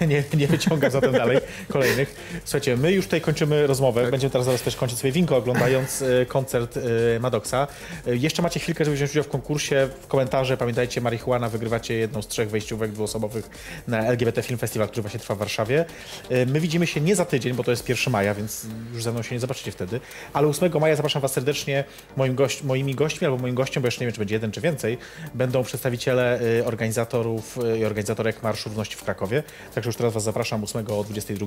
yy, 0.00 0.06
nie, 0.12 0.24
nie 0.34 0.46
wyciągam 0.46 0.90
zatem 0.90 1.12
dalej 1.12 1.38
kolejnych. 1.68 2.14
Słuchajcie, 2.44 2.76
my 2.76 2.92
już 2.92 3.04
tutaj 3.04 3.20
kończymy 3.20 3.66
rozmowę. 3.66 4.10
Będziemy 4.10 4.30
teraz 4.30 4.44
zaraz 4.44 4.62
też 4.62 4.76
kończyć 4.76 4.98
swoje 4.98 5.12
winko, 5.12 5.36
oglądając 5.36 6.00
yy, 6.00 6.26
koncert 6.26 6.76
yy, 6.76 7.20
Maddoxa. 7.20 7.66
Yy, 8.06 8.16
jeszcze 8.16 8.42
macie 8.42 8.60
chwilkę, 8.60 8.84
żeby 8.84 8.96
wziąć 8.96 9.10
udział 9.10 9.24
w 9.24 9.28
konkursie. 9.28 9.88
W 10.02 10.06
komentarze 10.06 10.56
pamiętajcie, 10.56 11.00
marihuana, 11.00 11.48
wygrywacie 11.48 11.94
jedną 11.94 12.22
z 12.22 12.28
trzech 12.28 12.50
wejściówek 12.50 12.92
dwuosobowych 12.92 13.50
na 13.88 14.06
LGBT 14.06 14.42
Film 14.42 14.58
Festival, 14.58 14.88
który 14.88 15.02
właśnie 15.02 15.20
trwa 15.20 15.34
w 15.34 15.38
Warszawie. 15.38 15.84
Yy, 16.30 16.46
my 16.46 16.60
widzimy 16.60 16.86
się 16.86 17.00
nie 17.00 17.16
za 17.16 17.24
tydzień, 17.24 17.54
bo 17.54 17.64
to 17.64 17.70
jest 17.70 17.88
1 17.88 18.12
maja, 18.12 18.34
więc 18.34 18.66
już 18.94 19.02
ze 19.02 19.12
mną 19.12 19.22
się 19.22 19.34
nie 19.34 19.40
zobaczycie 19.40 19.72
wtedy. 19.72 20.00
Ale 20.32 20.48
8 20.48 20.72
maja 20.80 20.96
zapraszam 20.96 21.22
Was 21.22 21.32
serdecznie. 21.32 21.84
Moim 22.16 22.34
gość, 22.34 22.62
moimi 22.62 22.94
gośćmi 22.94 23.26
albo 23.26 23.38
moim 23.38 23.54
gościem, 23.54 23.82
bo 23.82 23.86
jeszcze 23.86 24.00
nie 24.00 24.06
wiem, 24.06 24.12
czy 24.12 24.18
będzie 24.18 24.34
jeden, 24.34 24.50
czy 24.50 24.60
więcej, 24.60 24.98
będą 25.34 25.64
przedstawiciele 25.64 26.40
organizatorów 26.64 27.58
i 27.78 27.84
organizatorek 27.84 28.42
Marszu 28.42 28.70
W 28.84 29.04
Krakowie. 29.04 29.42
Także 29.74 29.88
już 29.88 29.96
teraz 29.96 30.12
Was 30.14 30.22
zapraszam 30.22 30.64
8 30.64 30.86
o 30.90 31.04
22. 31.04 31.46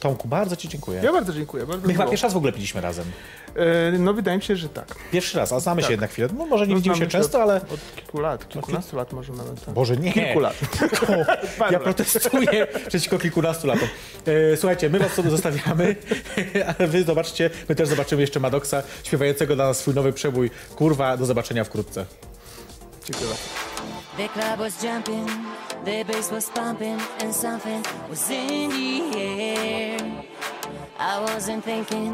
Tomku, 0.00 0.28
bardzo 0.28 0.56
Ci 0.56 0.68
dziękuję. 0.68 1.00
Ja 1.04 1.12
bardzo 1.12 1.32
dziękuję. 1.32 1.66
Bardzo 1.66 1.86
My 1.86 1.92
chyba 1.92 2.06
pierwszy 2.06 2.26
raz 2.26 2.32
w 2.32 2.36
ogóle 2.36 2.52
piliśmy 2.52 2.80
razem. 2.80 3.04
E, 3.56 3.98
No 3.98 4.14
wydaje 4.14 4.36
mi 4.38 4.42
się, 4.42 4.56
że 4.56 4.68
tak. 4.68 4.94
Pierwszy 5.12 5.38
raz, 5.38 5.52
a 5.52 5.60
znamy 5.60 5.80
się 5.80 5.86
Tak. 5.86 5.90
jednak 5.90 6.10
chwilę. 6.10 6.28
No 6.38 6.46
może 6.46 6.66
nie 6.66 6.70
No, 6.74 6.76
widzimy 6.76 6.96
się 6.96 7.06
często, 7.06 7.38
od, 7.38 7.42
ale... 7.50 7.56
Od 7.56 7.94
kilku 7.96 8.20
lat, 8.20 8.48
kilkunastu 8.48 8.96
lat 8.96 9.12
może 9.12 9.32
nawet. 9.32 9.64
tak. 9.64 9.74
Boże, 9.74 9.96
nie. 9.96 10.12
Kilku 10.12 10.40
lat. 10.40 10.54
Ja 11.70 11.78
protestuję 11.78 12.66
przeciwko 12.88 13.18
kilkunastu 13.18 13.66
latom. 13.66 13.88
E, 14.52 14.56
Słuchajcie, 14.56 14.90
my 14.90 14.98
was 14.98 15.12
sobie 15.12 15.30
zostawiamy, 15.30 15.96
ale 16.78 16.88
wy 16.88 17.02
zobaczcie, 17.04 17.50
my 17.68 17.74
też 17.74 17.88
zobaczymy 17.88 18.20
jeszcze 18.20 18.40
Madoksa 18.40 18.82
śpiewającego 19.04 19.54
dla 19.56 19.66
nas 19.66 19.78
swój 19.78 19.94
nowy 19.94 20.12
przebój. 20.12 20.50
Kurwa, 20.76 21.16
do 21.16 21.26
zobaczenia 21.26 21.64
wkrótce. 21.64 22.06
Dziękuję. 23.04 23.30
The 24.18 24.26
club 24.26 24.58
was 24.58 24.82
jumping, 24.82 25.28
the 25.84 26.02
bass 26.02 26.32
was 26.32 26.50
pumping, 26.50 27.00
and 27.20 27.32
something 27.32 27.84
was 28.10 28.28
in 28.28 28.68
the 28.68 29.16
air. 29.16 30.24
I 30.98 31.20
wasn't 31.20 31.62
thinking, 31.62 32.12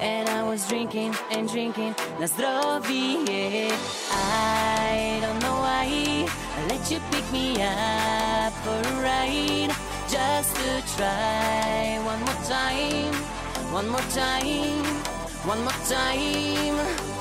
and 0.00 0.28
I 0.28 0.42
was 0.42 0.66
drinking 0.66 1.14
and 1.30 1.48
drinking. 1.48 1.94
Na 2.18 2.26
zdrowie. 2.26 3.70
I 4.10 5.20
don't 5.22 5.38
know 5.38 5.54
why 5.62 5.86
I 6.26 6.66
let 6.66 6.90
you 6.90 6.98
pick 7.12 7.30
me 7.30 7.62
up 7.62 8.52
for 8.66 8.82
a 8.82 8.94
ride, 8.98 9.70
just 10.10 10.50
to 10.56 10.82
try 10.98 12.02
one 12.02 12.18
more 12.26 12.42
time, 12.42 13.14
one 13.72 13.88
more 13.88 14.08
time, 14.10 14.82
one 15.46 15.62
more 15.62 15.80
time. 15.86 17.15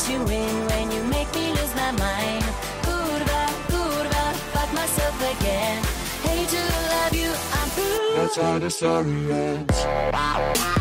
Let 0.00 0.10
you 0.10 0.22
in 0.34 0.66
when 0.66 0.90
you 0.90 1.02
make 1.04 1.32
me 1.34 1.50
lose 1.50 1.74
my 1.74 1.90
mind? 1.92 2.44
Kurva, 2.82 3.46
kurva, 3.68 4.34
fuck 4.52 4.72
myself 4.72 5.16
again. 5.38 5.82
Hate 6.22 6.48
to 6.48 6.62
love 6.90 7.14
you, 7.14 7.30
I'm 7.52 7.68
through. 7.70 8.16
That's 8.16 8.36
how 8.36 8.58
the 8.58 8.70
story 8.70 9.32
ends. 9.32 10.79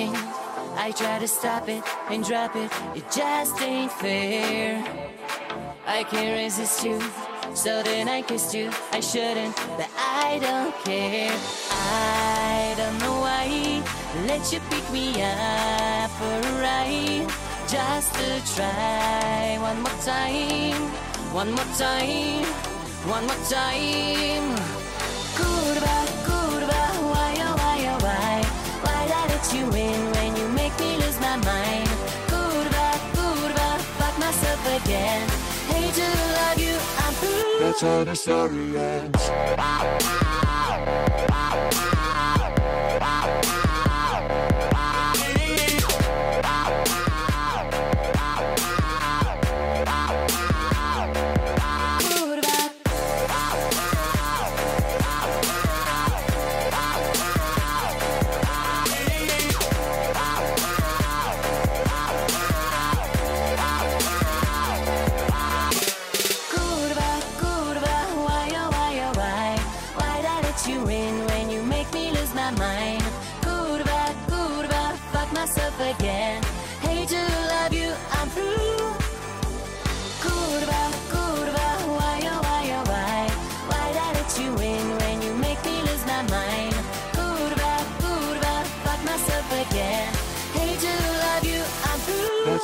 I 0.00 0.92
try 0.96 1.18
to 1.18 1.26
stop 1.26 1.68
it 1.68 1.82
and 2.10 2.24
drop 2.24 2.54
it. 2.54 2.70
It 2.94 3.04
just 3.10 3.60
ain't 3.60 3.90
fair. 3.92 4.84
I 5.86 6.04
can't 6.04 6.36
resist 6.36 6.84
you, 6.84 7.00
so 7.54 7.82
then 7.82 8.08
I 8.08 8.22
kissed 8.22 8.54
you. 8.54 8.70
I 8.92 9.00
shouldn't, 9.00 9.56
but 9.76 9.90
I 9.96 10.38
don't 10.40 10.74
care. 10.84 11.34
I 11.70 12.74
don't 12.76 12.98
know 12.98 13.20
why 13.20 13.82
let 14.26 14.52
you 14.52 14.60
pick 14.70 14.90
me 14.90 15.22
up 15.22 16.10
for 16.12 16.24
a 16.24 16.52
ride, 16.62 17.26
just 17.68 18.14
to 18.14 18.54
try 18.54 19.58
one 19.60 19.82
more 19.82 19.98
time, 20.02 20.80
one 21.32 21.50
more 21.52 21.70
time, 21.76 22.44
one 23.06 23.26
more 23.26 23.42
time. 23.48 24.56
Kurva, 25.36 26.07
you 29.52 29.64
in 29.72 30.12
when 30.12 30.36
you 30.36 30.48
make 30.48 30.78
me 30.78 30.96
lose 30.96 31.18
my 31.20 31.36
mind? 31.36 31.88
Kurva, 32.28 32.88
kurva, 33.14 33.78
fuck 33.98 34.18
myself 34.18 34.60
again. 34.82 35.28
Hate 35.68 35.94
to 35.94 36.08
love 36.38 36.58
you, 36.58 36.76
I'm 36.98 37.14
through. 37.14 37.58
That's 37.60 37.80
how 37.80 38.04
the 38.04 38.14
story 38.14 38.76
ends. 38.76 39.28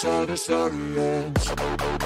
time 0.05 0.27
to 0.27 0.37
sorry 0.37 0.99
ends. 0.99 2.04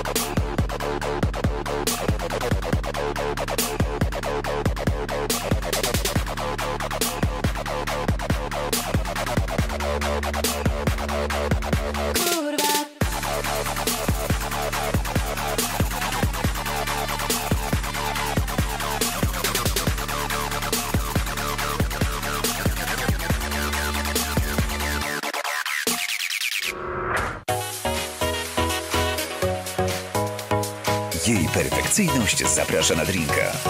Jej 31.99 32.07
perfekcyjność 32.07 32.55
zaprasza 32.55 32.94
na 32.94 33.05
drinka. 33.05 33.67